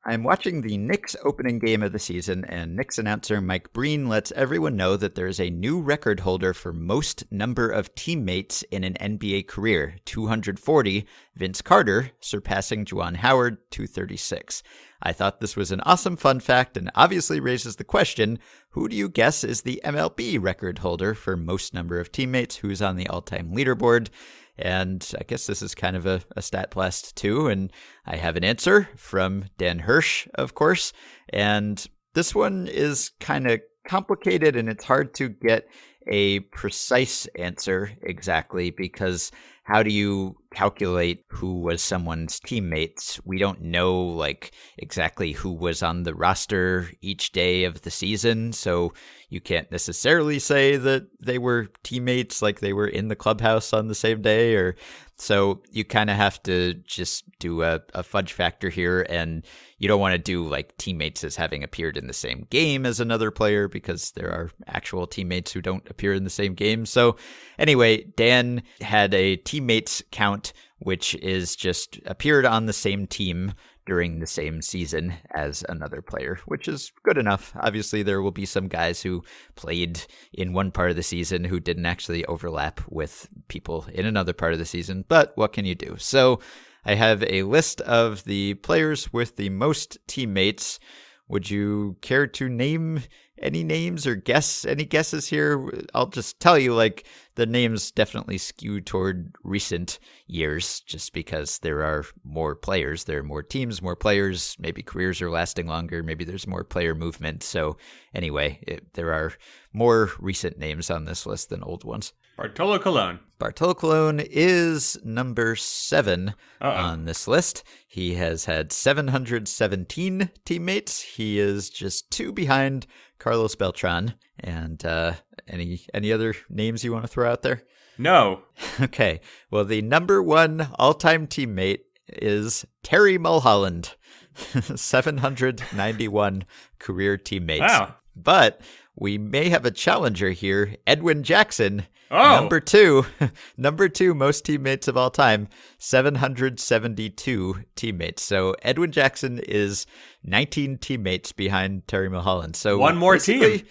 I'm 0.05 0.23
watching 0.23 0.61
the 0.61 0.77
Knicks 0.77 1.15
opening 1.23 1.59
game 1.59 1.81
of 1.81 1.93
the 1.93 1.99
season, 1.99 2.43
and 2.43 2.75
Knicks 2.75 2.97
announcer 2.97 3.39
Mike 3.39 3.71
Breen 3.71 4.09
lets 4.09 4.33
everyone 4.33 4.75
know 4.75 4.97
that 4.97 5.15
there 5.15 5.27
is 5.27 5.39
a 5.39 5.49
new 5.49 5.79
record 5.79 6.19
holder 6.19 6.53
for 6.53 6.73
most 6.73 7.23
number 7.31 7.69
of 7.69 7.95
teammates 7.95 8.63
in 8.63 8.83
an 8.83 8.95
NBA 8.95 9.47
career 9.47 9.95
240, 10.03 11.07
Vince 11.37 11.61
Carter, 11.61 12.11
surpassing 12.19 12.83
Juwan 12.83 13.15
Howard, 13.15 13.59
236. 13.71 14.61
I 15.01 15.13
thought 15.13 15.39
this 15.39 15.55
was 15.55 15.71
an 15.71 15.79
awesome 15.81 16.17
fun 16.17 16.41
fact 16.41 16.75
and 16.75 16.91
obviously 16.95 17.39
raises 17.39 17.77
the 17.77 17.85
question 17.85 18.39
who 18.69 18.89
do 18.89 18.97
you 18.97 19.07
guess 19.07 19.43
is 19.43 19.61
the 19.61 19.81
MLB 19.85 20.41
record 20.41 20.79
holder 20.79 21.13
for 21.13 21.37
most 21.37 21.73
number 21.73 21.99
of 21.99 22.11
teammates? 22.11 22.57
Who's 22.57 22.81
on 22.81 22.97
the 22.97 23.07
all 23.07 23.21
time 23.21 23.53
leaderboard? 23.53 24.09
And 24.57 25.09
I 25.19 25.23
guess 25.23 25.47
this 25.47 25.61
is 25.61 25.73
kind 25.73 25.95
of 25.95 26.05
a, 26.05 26.21
a 26.35 26.41
stat 26.41 26.71
blast 26.71 27.15
too. 27.15 27.47
And 27.47 27.71
I 28.05 28.17
have 28.17 28.35
an 28.35 28.43
answer 28.43 28.89
from 28.95 29.45
Dan 29.57 29.79
Hirsch, 29.79 30.27
of 30.35 30.53
course. 30.53 30.93
And 31.29 31.85
this 32.13 32.35
one 32.35 32.67
is 32.67 33.11
kind 33.19 33.49
of 33.49 33.61
complicated 33.87 34.55
and 34.55 34.69
it's 34.69 34.85
hard 34.85 35.13
to 35.15 35.29
get 35.29 35.67
a 36.07 36.41
precise 36.41 37.27
answer 37.37 37.91
exactly 38.01 38.69
because 38.69 39.31
how 39.63 39.81
do 39.81 39.91
you 39.91 40.35
calculate 40.53 41.23
who 41.29 41.61
was 41.61 41.81
someone's 41.81 42.39
teammates? 42.39 43.19
We 43.25 43.37
don't 43.37 43.61
know 43.61 43.95
like 43.95 44.51
exactly 44.77 45.31
who 45.31 45.53
was 45.53 45.81
on 45.81 46.03
the 46.03 46.13
roster 46.13 46.91
each 47.01 47.31
day 47.31 47.63
of 47.63 47.81
the 47.81 47.91
season, 47.91 48.51
so 48.51 48.93
you 49.29 49.39
can't 49.39 49.71
necessarily 49.71 50.37
say 50.39 50.75
that 50.75 51.07
they 51.21 51.37
were 51.37 51.69
teammates 51.83 52.41
like 52.41 52.59
they 52.59 52.73
were 52.73 52.87
in 52.87 53.07
the 53.07 53.15
clubhouse 53.15 53.71
on 53.71 53.87
the 53.87 53.95
same 53.95 54.21
day 54.21 54.55
or 54.55 54.75
so 55.23 55.61
you 55.71 55.85
kind 55.85 56.09
of 56.09 56.17
have 56.17 56.43
to 56.43 56.73
just 56.85 57.23
do 57.39 57.63
a, 57.63 57.81
a 57.93 58.03
fudge 58.03 58.33
factor 58.33 58.69
here 58.69 59.05
and 59.09 59.45
you 59.77 59.87
don't 59.87 60.01
want 60.01 60.11
to 60.11 60.17
do 60.17 60.43
like 60.43 60.77
teammates 60.77 61.23
as 61.23 61.37
having 61.37 61.63
appeared 61.63 61.95
in 61.95 62.07
the 62.07 62.13
same 62.13 62.45
game 62.49 62.85
as 62.85 62.99
another 62.99 63.31
player 63.31 63.69
because 63.69 64.11
there 64.11 64.29
are 64.29 64.51
actual 64.67 65.07
teammates 65.07 65.53
who 65.53 65.61
don't 65.61 65.89
appear 65.89 66.13
in 66.13 66.25
the 66.25 66.29
same 66.29 66.55
game. 66.55 66.85
So 66.85 67.15
anyway, 67.57 68.03
Dan 68.03 68.63
had 68.81 69.13
a 69.13 69.37
teammates 69.37 70.03
count 70.11 70.51
which 70.83 71.15
is 71.15 71.55
just 71.55 71.99
appeared 72.05 72.45
on 72.45 72.65
the 72.65 72.73
same 72.73 73.07
team 73.07 73.53
during 73.85 74.19
the 74.19 74.27
same 74.27 74.61
season 74.61 75.13
as 75.31 75.65
another 75.69 76.01
player, 76.01 76.39
which 76.45 76.67
is 76.67 76.91
good 77.03 77.17
enough. 77.17 77.53
Obviously, 77.59 78.03
there 78.03 78.21
will 78.21 78.31
be 78.31 78.45
some 78.45 78.67
guys 78.67 79.01
who 79.01 79.23
played 79.55 80.05
in 80.33 80.53
one 80.53 80.71
part 80.71 80.89
of 80.89 80.95
the 80.95 81.03
season 81.03 81.43
who 81.43 81.59
didn't 81.59 81.85
actually 81.85 82.25
overlap 82.25 82.81
with 82.89 83.27
people 83.47 83.85
in 83.93 84.05
another 84.05 84.33
part 84.33 84.53
of 84.53 84.59
the 84.59 84.65
season, 84.65 85.03
but 85.07 85.33
what 85.35 85.53
can 85.53 85.65
you 85.65 85.75
do? 85.75 85.95
So 85.97 86.39
I 86.85 86.95
have 86.95 87.23
a 87.23 87.43
list 87.43 87.81
of 87.81 88.23
the 88.25 88.55
players 88.55 89.11
with 89.11 89.35
the 89.35 89.49
most 89.49 89.97
teammates. 90.07 90.79
Would 91.27 91.49
you 91.49 91.97
care 92.01 92.27
to 92.27 92.49
name 92.49 93.01
any 93.41 93.63
names 93.63 94.05
or 94.05 94.15
guess 94.15 94.65
any 94.65 94.85
guesses 94.85 95.27
here? 95.27 95.69
I'll 95.93 96.07
just 96.07 96.39
tell 96.39 96.59
you, 96.59 96.73
like, 96.73 97.05
the 97.35 97.45
names 97.45 97.91
definitely 97.91 98.37
skew 98.37 98.81
toward 98.81 99.35
recent 99.43 99.99
years 100.27 100.81
just 100.81 101.13
because 101.13 101.59
there 101.59 101.83
are 101.83 102.05
more 102.23 102.55
players. 102.55 103.03
There 103.05 103.19
are 103.19 103.23
more 103.23 103.43
teams, 103.43 103.81
more 103.81 103.95
players. 103.95 104.55
Maybe 104.59 104.83
careers 104.83 105.21
are 105.21 105.29
lasting 105.29 105.67
longer. 105.67 106.03
Maybe 106.03 106.25
there's 106.25 106.47
more 106.47 106.63
player 106.63 106.93
movement. 106.93 107.43
So, 107.43 107.77
anyway, 108.13 108.59
it, 108.67 108.93
there 108.93 109.13
are 109.13 109.33
more 109.73 110.11
recent 110.19 110.57
names 110.57 110.91
on 110.91 111.05
this 111.05 111.25
list 111.25 111.49
than 111.49 111.63
old 111.63 111.83
ones. 111.83 112.13
Bartolo 112.37 112.79
Colon. 112.79 113.19
Bartolo 113.37 113.73
Colon 113.75 114.19
is 114.19 114.97
number 115.03 115.55
7 115.55 116.29
Uh-oh. 116.29 116.69
on 116.69 117.05
this 117.05 117.27
list. 117.27 117.63
He 117.87 118.15
has 118.15 118.45
had 118.45 118.71
717 118.71 120.31
teammates. 120.43 121.01
He 121.01 121.39
is 121.39 121.69
just 121.69 122.09
two 122.09 122.31
behind 122.31 122.87
Carlos 123.23 123.55
Beltran. 123.55 124.15
And 124.39 124.83
uh, 124.85 125.13
any 125.47 125.81
any 125.93 126.11
other 126.11 126.35
names 126.49 126.83
you 126.83 126.91
want 126.91 127.05
to 127.05 127.07
throw 127.07 127.31
out 127.31 127.41
there? 127.41 127.63
No. 127.97 128.41
Okay. 128.81 129.21
Well, 129.49 129.65
the 129.65 129.81
number 129.81 130.21
one 130.21 130.67
all 130.75 130.93
time 130.93 131.27
teammate 131.27 131.81
is 132.09 132.65
Terry 132.81 133.17
Mulholland. 133.17 133.95
791 134.75 136.43
career 136.79 137.17
teammates. 137.17 137.61
Wow. 137.61 137.95
But 138.15 138.61
we 138.95 139.17
may 139.17 139.49
have 139.49 139.63
a 139.65 139.71
challenger 139.71 140.31
here, 140.31 140.75
Edwin 140.87 141.23
Jackson. 141.23 141.85
Oh. 142.15 142.35
Number 142.35 142.59
two, 142.59 143.07
number 143.57 143.89
two 143.89 144.13
most 144.13 144.45
teammates 144.45 144.87
of 144.87 144.95
all 144.95 145.09
time, 145.09 145.47
772 145.79 147.63
teammates. 147.75 148.21
So 148.21 148.55
Edwin 148.61 148.91
Jackson 148.91 149.39
is 149.39 149.87
19 150.23 150.77
teammates 150.77 151.31
behind 151.31 151.87
Terry 151.87 152.09
Mulholland. 152.09 152.55
So 152.55 152.77
One 152.77 152.97
more 152.97 153.17
team. 153.17 153.65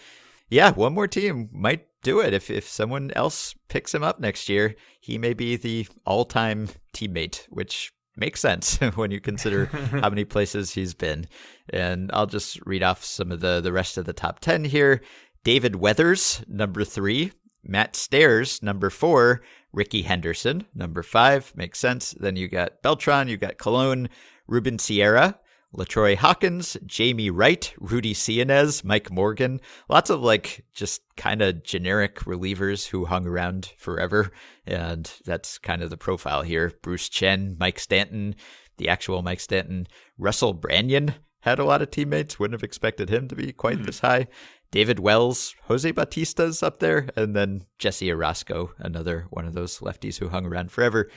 Yeah, 0.50 0.72
one 0.72 0.92
more 0.92 1.06
team 1.06 1.50
might 1.52 1.86
do 2.02 2.18
it. 2.18 2.34
If 2.34 2.50
if 2.50 2.68
someone 2.68 3.12
else 3.14 3.54
picks 3.68 3.94
him 3.94 4.02
up 4.02 4.18
next 4.18 4.48
year, 4.48 4.74
he 5.00 5.18
may 5.18 5.34
be 5.34 5.56
the 5.56 5.86
all-time 6.04 6.68
teammate, 6.92 7.46
which 7.48 7.92
makes 8.16 8.40
sense 8.40 8.76
when 8.96 9.12
you 9.12 9.20
consider 9.20 9.66
how 9.66 10.10
many 10.10 10.24
places 10.34 10.72
he's 10.72 10.94
been. 10.94 11.26
And 11.70 12.10
I'll 12.12 12.26
just 12.26 12.58
read 12.66 12.82
off 12.82 13.04
some 13.04 13.30
of 13.30 13.38
the 13.38 13.60
the 13.60 13.72
rest 13.72 13.96
of 13.96 14.04
the 14.04 14.12
top 14.12 14.40
10 14.40 14.64
here. 14.64 15.00
David 15.44 15.76
Weathers, 15.76 16.42
number 16.46 16.84
3, 16.84 17.32
Matt 17.64 17.96
Stairs, 17.96 18.62
number 18.62 18.90
4, 18.90 19.42
Rickey 19.72 20.02
Henderson, 20.02 20.66
number 20.74 21.02
5, 21.02 21.52
makes 21.56 21.78
sense. 21.78 22.12
Then 22.12 22.36
you 22.36 22.48
got 22.48 22.82
Beltran, 22.82 23.28
you 23.28 23.36
got 23.36 23.58
Colon, 23.58 24.08
Ruben 24.46 24.78
Sierra, 24.78 25.38
Latroy 25.74 26.16
Hawkins, 26.16 26.76
Jamey 26.84 27.30
Wright, 27.32 27.72
Rudy 27.78 28.12
Cianez, 28.12 28.84
Mike 28.84 29.10
Morgan. 29.10 29.60
Lots 29.88 30.10
of 30.10 30.20
like 30.20 30.64
just 30.74 31.02
kind 31.16 31.40
of 31.40 31.62
generic 31.62 32.16
relievers 32.20 32.88
who 32.88 33.06
hung 33.06 33.26
around 33.26 33.72
forever. 33.78 34.30
And 34.66 35.10
that's 35.24 35.56
kind 35.58 35.82
of 35.82 35.88
the 35.88 35.96
profile 35.96 36.42
here. 36.42 36.72
Bruce 36.82 37.08
Chen, 37.08 37.56
Mike 37.58 37.78
Stanton, 37.78 38.34
the 38.76 38.88
actual 38.88 39.22
Mike 39.22 39.40
Stanton, 39.40 39.86
Russell 40.18 40.54
Branyan 40.54 41.14
had 41.40 41.58
a 41.58 41.64
lot 41.64 41.82
of 41.82 41.90
teammates. 41.90 42.38
Wouldn't 42.38 42.54
have 42.54 42.64
expected 42.64 43.08
him 43.08 43.28
to 43.28 43.34
be 43.34 43.52
quite 43.52 43.78
hmm. 43.78 43.84
this 43.84 44.00
high. 44.00 44.26
David 44.72 44.98
Wells, 44.98 45.54
Jose 45.64 45.92
Bautista's 45.92 46.62
up 46.62 46.80
there, 46.80 47.10
and 47.14 47.36
then 47.36 47.66
Jesse 47.78 48.08
Orosco, 48.08 48.70
another 48.78 49.26
one 49.28 49.44
of 49.44 49.52
those 49.52 49.80
lefties 49.80 50.18
who 50.18 50.30
hung 50.30 50.46
around 50.46 50.72
forever. 50.72 51.10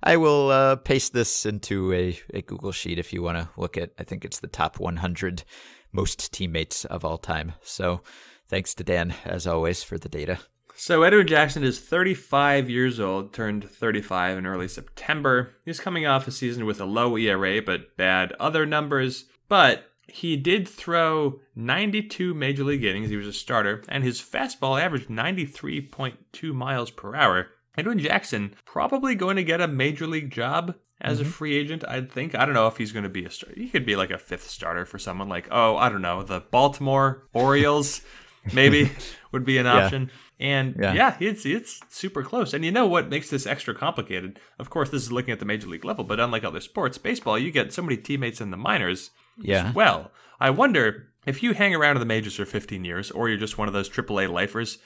I 0.00 0.16
will 0.16 0.50
uh, 0.50 0.76
paste 0.76 1.12
this 1.12 1.44
into 1.44 1.92
a, 1.92 2.16
a 2.32 2.42
Google 2.42 2.70
sheet 2.70 3.00
if 3.00 3.12
you 3.12 3.20
want 3.20 3.36
to 3.36 3.48
look 3.56 3.76
at. 3.76 3.90
I 3.98 4.04
think 4.04 4.24
it's 4.24 4.38
the 4.38 4.46
top 4.46 4.78
100 4.78 5.42
most 5.90 6.32
teammates 6.32 6.84
of 6.84 7.04
all 7.04 7.18
time. 7.18 7.54
So 7.62 8.00
thanks 8.48 8.74
to 8.74 8.84
Dan, 8.84 9.12
as 9.24 9.44
always, 9.44 9.82
for 9.82 9.98
the 9.98 10.08
data. 10.08 10.38
So 10.76 11.02
Edwin 11.02 11.26
Jackson 11.26 11.64
is 11.64 11.80
35 11.80 12.70
years 12.70 13.00
old, 13.00 13.34
turned 13.34 13.68
35 13.68 14.38
in 14.38 14.46
early 14.46 14.68
September. 14.68 15.50
He's 15.64 15.80
coming 15.80 16.06
off 16.06 16.28
a 16.28 16.30
season 16.30 16.64
with 16.64 16.80
a 16.80 16.86
low 16.86 17.16
ERA 17.18 17.60
but 17.60 17.96
bad 17.96 18.32
other 18.38 18.64
numbers. 18.66 19.24
But 19.48 19.89
he 20.10 20.36
did 20.36 20.68
throw 20.68 21.40
92 21.54 22.34
major 22.34 22.64
league 22.64 22.84
innings. 22.84 23.10
He 23.10 23.16
was 23.16 23.26
a 23.26 23.32
starter, 23.32 23.82
and 23.88 24.04
his 24.04 24.20
fastball 24.20 24.80
averaged 24.80 25.08
93.2 25.08 26.54
miles 26.54 26.90
per 26.90 27.14
hour. 27.14 27.48
Edwin 27.76 27.98
Jackson 27.98 28.54
probably 28.64 29.14
going 29.14 29.36
to 29.36 29.44
get 29.44 29.60
a 29.60 29.68
major 29.68 30.06
league 30.06 30.30
job 30.30 30.74
as 31.00 31.20
a 31.20 31.22
mm-hmm. 31.22 31.32
free 31.32 31.56
agent. 31.56 31.84
I'd 31.86 32.12
think. 32.12 32.34
I 32.34 32.44
don't 32.44 32.54
know 32.54 32.66
if 32.66 32.76
he's 32.76 32.92
going 32.92 33.04
to 33.04 33.08
be 33.08 33.24
a 33.24 33.30
starter. 33.30 33.58
He 33.58 33.68
could 33.68 33.86
be 33.86 33.96
like 33.96 34.10
a 34.10 34.18
fifth 34.18 34.50
starter 34.50 34.84
for 34.84 34.98
someone 34.98 35.28
like 35.28 35.48
oh 35.50 35.76
I 35.76 35.88
don't 35.88 36.02
know 36.02 36.22
the 36.22 36.40
Baltimore 36.40 37.26
Orioles 37.32 38.02
maybe 38.52 38.90
would 39.32 39.44
be 39.44 39.58
an 39.58 39.66
option. 39.66 40.10
And 40.38 40.76
Yeah. 40.78 40.94
yeah. 40.94 41.16
it's 41.20 41.44
it's 41.44 41.80
super 41.88 42.22
close. 42.22 42.54
And 42.54 42.64
you 42.64 42.72
know 42.72 42.86
what 42.86 43.08
makes 43.08 43.30
this 43.30 43.46
extra 43.46 43.74
complicated? 43.74 44.40
Of 44.58 44.70
course, 44.70 44.90
this 44.90 45.02
is 45.02 45.12
looking 45.12 45.32
at 45.32 45.38
the 45.38 45.46
major 45.46 45.68
league 45.68 45.84
level, 45.84 46.04
but 46.04 46.20
unlike 46.20 46.44
other 46.44 46.60
sports, 46.60 46.98
baseball, 46.98 47.38
you 47.38 47.50
get 47.50 47.72
so 47.72 47.82
many 47.82 47.96
teammates 47.96 48.40
in 48.40 48.50
the 48.50 48.56
minors 48.56 49.10
Yeah. 49.38 49.72
well. 49.72 50.10
I 50.40 50.50
wonder 50.50 51.08
if 51.26 51.42
you 51.42 51.52
hang 51.52 51.74
around 51.74 51.96
in 51.96 52.00
the 52.00 52.06
majors 52.06 52.34
for 52.36 52.44
15 52.46 52.84
years, 52.84 53.10
or 53.10 53.28
you're 53.28 53.38
just 53.38 53.58
one 53.58 53.68
of 53.68 53.74
those 53.74 53.88
AAA 53.90 54.30
lifers. 54.32 54.78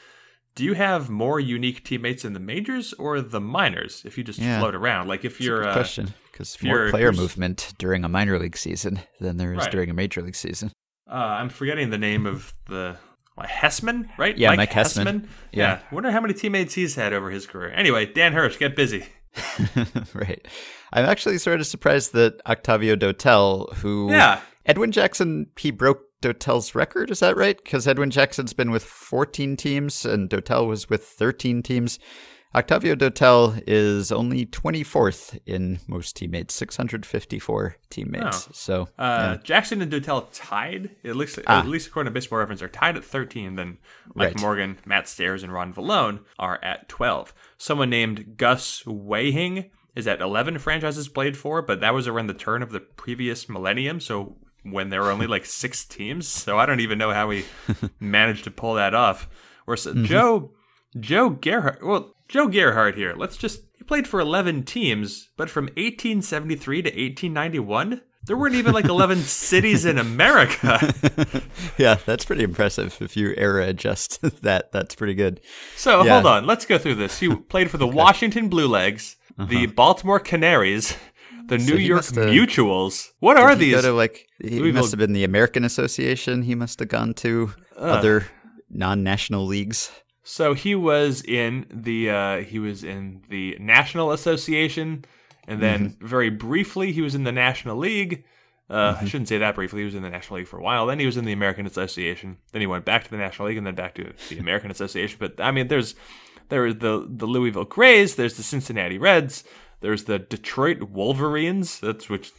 Do 0.56 0.64
you 0.64 0.74
have 0.74 1.08
more 1.10 1.38
unique 1.40 1.84
teammates 1.84 2.24
in 2.24 2.32
the 2.32 2.40
majors 2.40 2.92
or 2.94 3.20
the 3.20 3.40
minors? 3.40 4.02
If 4.04 4.18
you 4.18 4.24
just 4.24 4.38
Yeah. 4.38 4.58
float 4.60 4.74
around, 4.74 5.08
like 5.08 5.24
if 5.24 5.40
you're 5.40 5.60
Good 5.62 5.68
uh, 5.68 5.72
question. 5.74 6.14
Because 6.32 6.56
more 6.62 6.90
player 6.90 7.10
who's- 7.10 7.18
movement 7.20 7.72
during 7.78 8.04
a 8.04 8.08
minor 8.08 8.38
league 8.38 8.56
season 8.56 9.00
than 9.20 9.36
there 9.36 9.52
is 9.52 9.58
Right. 9.58 9.70
during 9.70 9.90
a 9.90 9.94
major 9.94 10.22
league 10.22 10.34
season. 10.36 10.72
uh, 11.08 11.14
I'm 11.14 11.48
forgetting 11.50 11.90
the 11.90 11.98
name 11.98 12.26
of 12.26 12.52
the 12.66 12.96
uh, 13.38 13.42
Hessman, 13.46 14.08
right? 14.18 14.36
Yeah, 14.38 14.54
Mike 14.54 14.70
Hessman. 14.72 15.26
Yeah. 15.52 15.74
Yeah. 15.74 15.78
Wonder 15.92 16.10
how 16.12 16.20
many 16.20 16.34
teammates 16.34 16.74
he's 16.74 16.94
had 16.96 17.12
over 17.12 17.30
his 17.30 17.46
career. 17.46 17.70
Anyway, 17.70 18.06
Dan 18.06 18.32
Hirsch, 18.32 18.56
get 18.58 18.74
busy. 18.76 19.04
right. 20.14 20.46
I'm 20.94 21.04
actually 21.04 21.38
sort 21.38 21.60
of 21.60 21.66
surprised 21.66 22.12
that 22.14 22.40
Octavio 22.46 22.96
Dotel, 22.96 23.72
who 23.76 24.10
Yeah. 24.10 24.40
Edwin 24.64 24.92
Jackson, 24.92 25.48
he 25.58 25.70
broke 25.70 26.00
Dotel's 26.22 26.74
record. 26.74 27.10
Is 27.10 27.18
that 27.20 27.36
right? 27.36 27.58
Because 27.62 27.86
Edwin 27.86 28.10
Jackson's 28.10 28.54
been 28.54 28.70
with 28.70 28.84
14 28.84 29.56
teams 29.56 30.06
and 30.06 30.30
Dotel 30.30 30.66
was 30.66 30.88
with 30.88 31.04
13 31.04 31.62
teams. 31.62 31.98
Octavio 32.54 32.94
Dotel 32.94 33.60
is 33.66 34.12
only 34.12 34.46
24th 34.46 35.36
in 35.44 35.80
most 35.88 36.14
teammates, 36.14 36.54
654 36.54 37.76
teammates. 37.90 38.46
Oh. 38.48 38.52
So 38.54 38.88
Uh, 38.96 39.36
Jackson 39.38 39.82
and 39.82 39.90
Dotel 39.92 40.28
tied. 40.32 40.90
At 41.04 41.16
least, 41.16 41.38
at 41.46 41.66
least 41.66 41.88
according 41.88 42.10
to 42.12 42.14
Baseball 42.14 42.38
Reference, 42.38 42.62
are 42.62 42.68
tied 42.68 42.96
at 42.96 43.04
13. 43.04 43.56
Then 43.56 43.78
Mike 44.14 44.34
Right. 44.34 44.40
Morgan, 44.40 44.78
Matt 44.86 45.08
Stairs, 45.08 45.42
and 45.42 45.52
Ron 45.52 45.74
Villone 45.74 46.20
are 46.38 46.60
at 46.62 46.88
12. 46.88 47.34
Someone 47.58 47.90
named 47.90 48.36
Gus 48.36 48.84
Weyhing 48.86 49.70
is 49.94 50.04
that 50.06 50.20
11 50.20 50.58
franchises 50.58 51.08
played 51.08 51.36
for, 51.36 51.62
but 51.62 51.80
that 51.80 51.94
was 51.94 52.08
around 52.08 52.26
the 52.26 52.34
turn 52.34 52.62
of 52.62 52.72
the 52.72 52.80
previous 52.80 53.48
millennium. 53.48 54.00
So 54.00 54.36
when 54.64 54.90
there 54.90 55.02
were 55.02 55.10
only 55.10 55.26
like 55.26 55.44
six 55.62 55.84
teams, 55.84 56.26
so 56.28 56.58
I 56.58 56.66
don't 56.66 56.80
even 56.80 56.98
know 56.98 57.12
how 57.12 57.30
he 57.30 57.44
managed 58.00 58.44
to 58.44 58.50
pull 58.50 58.74
that 58.74 58.94
off. 58.94 59.28
Or 59.66 59.76
so, 59.76 59.92
mm-hmm. 59.92 60.04
Joe 60.04 60.52
Joe 60.98 61.30
Gerhardt. 61.30 61.84
Well, 61.84 62.12
Joe 62.28 62.48
Gerhardt 62.48 62.96
here. 62.96 63.14
Let's 63.16 63.36
just 63.36 63.60
he 63.76 63.84
played 63.84 64.06
for 64.06 64.20
11 64.20 64.64
teams, 64.64 65.30
but 65.36 65.50
from 65.50 65.64
1873 65.66 66.82
to 66.82 66.88
1891, 66.88 68.00
there 68.26 68.36
weren't 68.36 68.54
even 68.54 68.72
like 68.72 68.84
11 68.86 69.18
cities 69.22 69.84
in 69.84 69.98
America. 69.98 70.94
yeah, 71.78 71.96
that's 72.06 72.24
pretty 72.24 72.42
impressive. 72.42 72.96
If 73.00 73.16
you 73.16 73.34
era 73.36 73.66
adjust 73.68 74.20
that, 74.42 74.72
that's 74.72 74.94
pretty 74.94 75.14
good. 75.14 75.40
So 75.76 76.02
Yeah. 76.02 76.14
hold 76.14 76.26
on, 76.26 76.46
let's 76.46 76.66
go 76.66 76.78
through 76.78 76.94
this. 76.96 77.18
He 77.20 77.34
played 77.34 77.70
for 77.70 77.78
the 77.78 77.86
Washington 77.86 78.48
Blue 78.48 78.68
Legs, 78.68 79.16
the 79.38 79.66
Baltimore 79.66 80.20
Canaries, 80.20 80.96
the 81.46 81.58
New 81.58 81.74
Uh-huh. 81.74 81.76
York 81.82 82.02
Mutuals. 82.04 83.10
What 83.20 83.36
are 83.36 83.50
he 83.50 83.54
go 83.70 83.76
these? 83.76 83.82
to 83.84 83.92
like 83.92 84.26
he 84.40 84.58
Louisville- 84.60 84.82
must 84.82 84.92
have 84.92 84.98
been 84.98 85.12
the 85.12 85.24
American 85.24 85.64
Association. 85.64 86.42
He 86.42 86.54
must 86.54 86.78
have 86.78 86.88
gone 86.88 87.14
to 87.14 87.52
other 87.76 88.26
non-national 88.70 89.44
leagues. 89.46 89.90
So 90.22 90.54
he 90.54 90.74
was 90.74 91.22
in 91.22 91.66
the 91.70 92.10
uh, 92.10 92.36
he 92.38 92.58
was 92.58 92.82
in 92.82 93.22
the 93.28 93.56
National 93.60 94.10
Association, 94.12 95.04
and 95.46 95.60
then 95.60 95.90
Mm-hmm. 95.90 96.06
very 96.06 96.30
briefly 96.30 96.92
he 96.92 97.02
was 97.02 97.14
in 97.14 97.24
the 97.24 97.32
National 97.32 97.76
League. 97.76 98.24
Uh, 98.70 98.96
I 98.98 99.04
shouldn't 99.04 99.28
say 99.28 99.36
that 99.36 99.54
briefly. 99.54 99.80
He 99.80 99.84
was 99.84 99.94
in 99.94 100.02
the 100.02 100.08
National 100.08 100.38
League 100.38 100.48
for 100.48 100.58
a 100.58 100.62
while. 100.62 100.86
Then 100.86 100.98
he 100.98 101.04
was 101.04 101.18
in 101.18 101.26
the 101.26 101.34
American 101.34 101.66
Association. 101.66 102.38
Then 102.52 102.62
he 102.62 102.66
went 102.66 102.86
back 102.86 103.04
to 103.04 103.10
the 103.10 103.18
National 103.18 103.48
League, 103.48 103.58
and 103.58 103.66
then 103.66 103.74
back 103.74 103.94
to 103.96 104.14
the 104.30 104.38
American 104.38 104.70
Association. 104.70 105.18
But 105.20 105.38
I 105.38 105.50
mean, 105.50 105.68
there's 105.68 105.94
there 106.48 106.66
is 106.66 106.76
the 106.76 107.06
the 107.08 107.26
Louisville 107.26 107.64
Grays. 107.64 108.16
There's 108.16 108.36
the 108.36 108.42
Cincinnati 108.42 108.98
Reds. 108.98 109.44
There's 109.80 110.04
the 110.04 110.18
Detroit 110.18 110.82
Wolverines. 110.82 111.80
That's 111.80 112.08
which. 112.08 112.32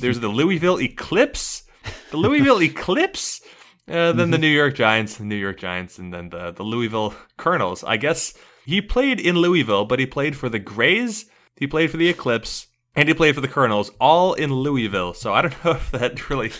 There's 0.00 0.20
the 0.20 0.28
Louisville 0.28 0.80
Eclipse. 0.80 1.64
The 2.10 2.16
Louisville 2.16 2.62
Eclipse. 2.62 3.40
Uh, 3.88 4.12
then 4.12 4.30
the 4.30 4.38
New 4.38 4.46
York 4.46 4.76
Giants, 4.76 5.16
the 5.16 5.24
New 5.24 5.36
York 5.36 5.58
Giants, 5.58 5.98
and 5.98 6.14
then 6.14 6.30
the, 6.30 6.52
the 6.52 6.62
Louisville 6.62 7.14
Colonels. 7.36 7.82
I 7.82 7.96
guess 7.96 8.32
he 8.64 8.80
played 8.80 9.18
in 9.18 9.36
Louisville, 9.36 9.84
but 9.84 9.98
he 9.98 10.06
played 10.06 10.36
for 10.36 10.48
the 10.48 10.60
Grays, 10.60 11.26
he 11.56 11.66
played 11.66 11.90
for 11.90 11.96
the 11.96 12.08
Eclipse, 12.08 12.68
and 12.94 13.08
he 13.08 13.14
played 13.14 13.34
for 13.34 13.40
the 13.40 13.48
Colonels, 13.48 13.90
all 14.00 14.34
in 14.34 14.52
Louisville. 14.52 15.14
So 15.14 15.32
I 15.34 15.42
don't 15.42 15.52
know 15.64 15.72
if 15.72 15.90
that 15.90 16.30
really 16.30 16.52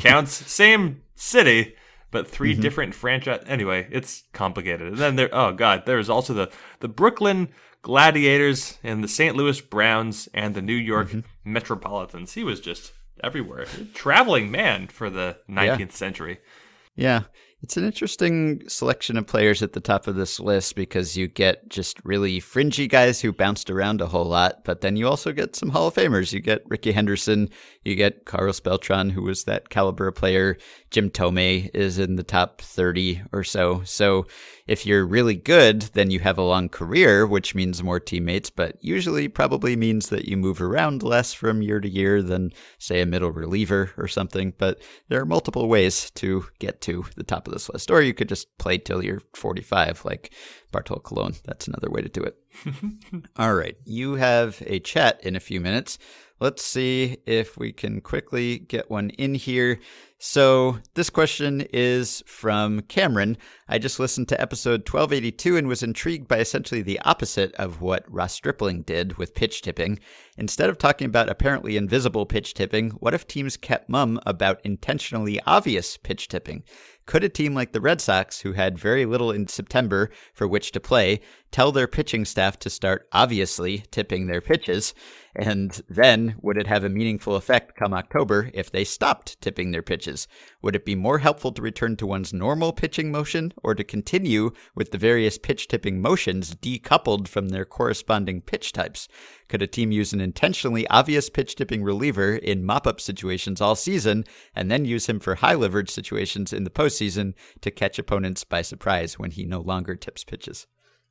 counts. 0.00 0.32
Same 0.32 1.02
city, 1.14 1.74
but 2.10 2.28
3 2.28 2.52
mm-hmm. 2.52 2.62
different 2.62 2.94
franchise. 2.94 3.42
Anyway, 3.46 3.86
it's 3.90 4.24
complicated. 4.32 4.88
And 4.88 4.98
then 4.98 5.16
there, 5.16 5.30
oh 5.32 5.52
god, 5.52 5.84
there's 5.86 6.08
also 6.08 6.34
the 6.34 6.50
the 6.80 6.88
Brooklyn 6.88 7.48
Gladiators 7.82 8.78
and 8.82 9.04
the 9.04 9.08
St. 9.08 9.36
Louis 9.36 9.60
Browns 9.60 10.28
and 10.34 10.54
the 10.54 10.62
New 10.62 10.74
York 10.74 11.08
mm-hmm. 11.08 11.20
Metropolitans. 11.52 12.34
He 12.34 12.42
was 12.42 12.60
just 12.60 12.92
everywhere, 13.22 13.66
traveling 13.94 14.50
man 14.50 14.88
for 14.88 15.08
the 15.08 15.38
19th 15.48 15.92
century. 15.92 16.38
Yeah. 16.96 17.22
It's 17.62 17.76
an 17.78 17.84
interesting 17.84 18.68
selection 18.68 19.16
of 19.16 19.26
players 19.26 19.62
at 19.62 19.72
the 19.72 19.80
top 19.80 20.06
of 20.06 20.14
this 20.14 20.38
list 20.38 20.76
because 20.76 21.16
you 21.16 21.26
get 21.26 21.68
just 21.70 21.98
really 22.04 22.38
fringy 22.38 22.86
guys 22.86 23.20
who 23.20 23.32
bounced 23.32 23.70
around 23.70 24.00
a 24.00 24.06
whole 24.06 24.26
lot, 24.26 24.62
but 24.62 24.82
then 24.82 24.96
you 24.96 25.08
also 25.08 25.32
get 25.32 25.56
some 25.56 25.70
Hall 25.70 25.88
of 25.88 25.94
Famers. 25.94 26.32
You 26.32 26.40
get 26.40 26.62
Rickey 26.66 26.92
Henderson, 26.92 27.48
you 27.82 27.94
get 27.94 28.26
Carlos 28.26 28.60
Beltran, 28.60 29.10
who 29.10 29.22
was 29.22 29.44
that 29.44 29.70
caliber 29.70 30.08
of 30.08 30.14
player. 30.16 30.58
Jim 30.90 31.10
Thome 31.10 31.70
is 31.74 31.98
in 31.98 32.16
the 32.16 32.22
top 32.22 32.60
30 32.60 33.22
or 33.32 33.42
so. 33.42 33.82
So 33.84 34.26
if 34.66 34.86
you're 34.86 35.06
really 35.06 35.34
good, 35.34 35.82
then 35.82 36.10
you 36.10 36.20
have 36.20 36.38
a 36.38 36.42
long 36.42 36.68
career, 36.68 37.26
which 37.26 37.54
means 37.54 37.82
more 37.82 38.00
teammates, 38.00 38.50
but 38.50 38.76
usually 38.80 39.28
probably 39.28 39.76
means 39.76 40.08
that 40.08 40.26
you 40.26 40.36
move 40.36 40.60
around 40.60 41.02
less 41.02 41.32
from 41.32 41.62
year 41.62 41.80
to 41.80 41.88
year 41.88 42.22
than, 42.22 42.52
say, 42.78 43.00
a 43.00 43.06
middle 43.06 43.30
reliever 43.30 43.92
or 43.96 44.08
something. 44.08 44.52
But 44.56 44.80
there 45.08 45.20
are 45.20 45.26
multiple 45.26 45.68
ways 45.68 46.10
to 46.12 46.46
get 46.58 46.80
to 46.82 47.04
the 47.16 47.24
top 47.24 47.46
of 47.46 47.52
this 47.52 47.68
list. 47.68 47.90
Or 47.90 48.00
you 48.00 48.14
could 48.14 48.28
just 48.28 48.56
play 48.58 48.78
till 48.78 49.04
you're 49.04 49.22
45, 49.34 50.04
like 50.04 50.32
Bartolo 50.72 51.00
Colon. 51.00 51.34
That's 51.44 51.68
another 51.68 51.90
way 51.90 52.02
to 52.02 52.08
do 52.08 52.22
it. 52.22 52.36
All 53.36 53.54
right. 53.54 53.76
You 53.84 54.14
have 54.14 54.62
a 54.66 54.78
chat 54.80 55.20
in 55.22 55.36
a 55.36 55.40
few 55.40 55.60
minutes. 55.60 55.98
Let's 56.38 56.62
see 56.62 57.16
if 57.24 57.56
we 57.56 57.72
can 57.72 58.02
quickly 58.02 58.58
get 58.58 58.90
one 58.90 59.08
in 59.10 59.34
here. 59.34 59.80
So, 60.18 60.78
this 60.94 61.10
question 61.10 61.66
is 61.74 62.22
from 62.26 62.80
Cameron. 62.82 63.36
I 63.68 63.76
just 63.76 64.00
listened 64.00 64.28
to 64.28 64.40
episode 64.40 64.88
1282 64.88 65.58
and 65.58 65.68
was 65.68 65.82
intrigued 65.82 66.26
by 66.26 66.38
essentially 66.38 66.80
the 66.80 67.00
opposite 67.00 67.54
of 67.56 67.82
what 67.82 68.10
Ross 68.10 68.32
Stripling 68.32 68.80
did 68.80 69.18
with 69.18 69.34
pitch 69.34 69.60
tipping. 69.60 69.98
Instead 70.38 70.70
of 70.70 70.78
talking 70.78 71.06
about 71.06 71.28
apparently 71.28 71.76
invisible 71.76 72.24
pitch 72.24 72.54
tipping, 72.54 72.90
what 72.92 73.12
if 73.12 73.26
teams 73.26 73.58
kept 73.58 73.90
mum 73.90 74.18
about 74.24 74.60
intentionally 74.64 75.38
obvious 75.46 75.98
pitch 75.98 76.28
tipping? 76.28 76.62
Could 77.06 77.22
a 77.22 77.28
team 77.28 77.54
like 77.54 77.72
the 77.72 77.80
Red 77.80 78.00
Sox, 78.00 78.40
who 78.40 78.52
had 78.52 78.78
very 78.78 79.06
little 79.06 79.30
in 79.30 79.46
September 79.46 80.10
for 80.34 80.48
which 80.48 80.72
to 80.72 80.80
play, 80.80 81.20
tell 81.52 81.70
their 81.70 81.86
pitching 81.86 82.24
staff 82.24 82.58
to 82.60 82.70
start 82.70 83.06
obviously 83.12 83.84
tipping 83.90 84.26
their 84.26 84.40
pitches? 84.40 84.92
And 85.36 85.80
then 85.88 86.36
would 86.42 86.56
it 86.56 86.66
have 86.66 86.82
a 86.82 86.88
meaningful 86.88 87.36
effect 87.36 87.76
come 87.76 87.94
October 87.94 88.50
if 88.54 88.70
they 88.70 88.84
stopped 88.84 89.40
tipping 89.40 89.70
their 89.70 89.82
pitches? 89.82 90.05
Would 90.62 90.76
it 90.76 90.84
be 90.84 90.94
more 90.94 91.18
helpful 91.18 91.52
to 91.52 91.62
return 91.62 91.96
to 91.96 92.06
one's 92.06 92.32
normal 92.32 92.72
pitching 92.72 93.10
motion 93.10 93.52
or 93.62 93.74
to 93.74 93.84
continue 93.84 94.52
with 94.74 94.90
the 94.90 94.98
various 94.98 95.38
pitch 95.38 95.68
tipping 95.68 96.00
motions 96.00 96.54
decoupled 96.54 97.28
from 97.28 97.48
their 97.48 97.64
corresponding 97.64 98.40
pitch 98.40 98.72
types? 98.72 99.08
Could 99.48 99.62
a 99.62 99.66
team 99.66 99.92
use 99.92 100.12
an 100.12 100.20
intentionally 100.20 100.86
obvious 100.88 101.30
pitch 101.30 101.54
tipping 101.54 101.82
reliever 101.82 102.36
in 102.36 102.64
mop 102.64 102.86
up 102.86 103.00
situations 103.00 103.60
all 103.60 103.76
season 103.76 104.24
and 104.54 104.70
then 104.70 104.84
use 104.84 105.08
him 105.08 105.20
for 105.20 105.36
high 105.36 105.54
leverage 105.54 105.90
situations 105.90 106.52
in 106.52 106.64
the 106.64 106.70
postseason 106.70 107.34
to 107.60 107.70
catch 107.70 107.98
opponents 107.98 108.44
by 108.44 108.62
surprise 108.62 109.18
when 109.18 109.30
he 109.30 109.44
no 109.44 109.60
longer 109.60 109.94
tips 109.96 110.24
pitches? 110.24 110.66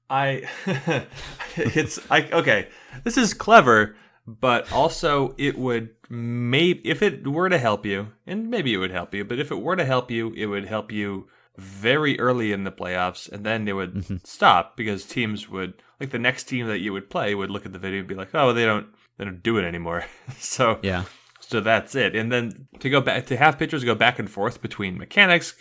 I 0.09 0.47
it's 1.55 1.99
I 2.11 2.29
okay. 2.31 2.69
This 3.03 3.17
is 3.17 3.33
clever, 3.33 3.95
but 4.27 4.71
also 4.71 5.35
it 5.37 5.57
would 5.57 5.89
maybe 6.09 6.81
if 6.87 7.01
it 7.01 7.27
were 7.27 7.49
to 7.49 7.57
help 7.57 7.85
you, 7.85 8.07
and 8.25 8.49
maybe 8.49 8.73
it 8.73 8.77
would 8.77 8.91
help 8.91 9.13
you, 9.13 9.23
but 9.23 9.39
if 9.39 9.51
it 9.51 9.61
were 9.61 9.75
to 9.75 9.85
help 9.85 10.09
you, 10.11 10.33
it 10.35 10.47
would 10.47 10.65
help 10.65 10.91
you 10.91 11.27
very 11.57 12.19
early 12.19 12.51
in 12.51 12.63
the 12.63 12.71
playoffs, 12.71 13.31
and 13.31 13.45
then 13.45 13.67
it 13.67 13.73
would 13.73 13.93
mm-hmm. 13.93 14.17
stop 14.23 14.75
because 14.75 15.05
teams 15.05 15.49
would 15.49 15.73
like 15.99 16.11
the 16.11 16.19
next 16.19 16.43
team 16.43 16.67
that 16.67 16.79
you 16.79 16.91
would 16.93 17.09
play 17.09 17.35
would 17.35 17.49
look 17.49 17.65
at 17.65 17.73
the 17.73 17.79
video 17.79 17.99
and 17.99 18.07
be 18.07 18.15
like, 18.15 18.33
oh, 18.33 18.53
they 18.53 18.65
don't 18.65 18.87
they 19.17 19.25
don't 19.25 19.43
do 19.43 19.57
it 19.57 19.65
anymore. 19.65 20.05
so 20.37 20.79
Yeah. 20.81 21.05
so 21.39 21.61
that's 21.61 21.95
it. 21.95 22.15
And 22.15 22.31
then 22.31 22.67
to 22.79 22.89
go 22.89 23.01
back 23.01 23.27
to 23.27 23.37
have 23.37 23.57
pitchers 23.57 23.83
go 23.83 23.95
back 23.95 24.19
and 24.19 24.29
forth 24.29 24.61
between 24.61 24.97
mechanics 24.97 25.53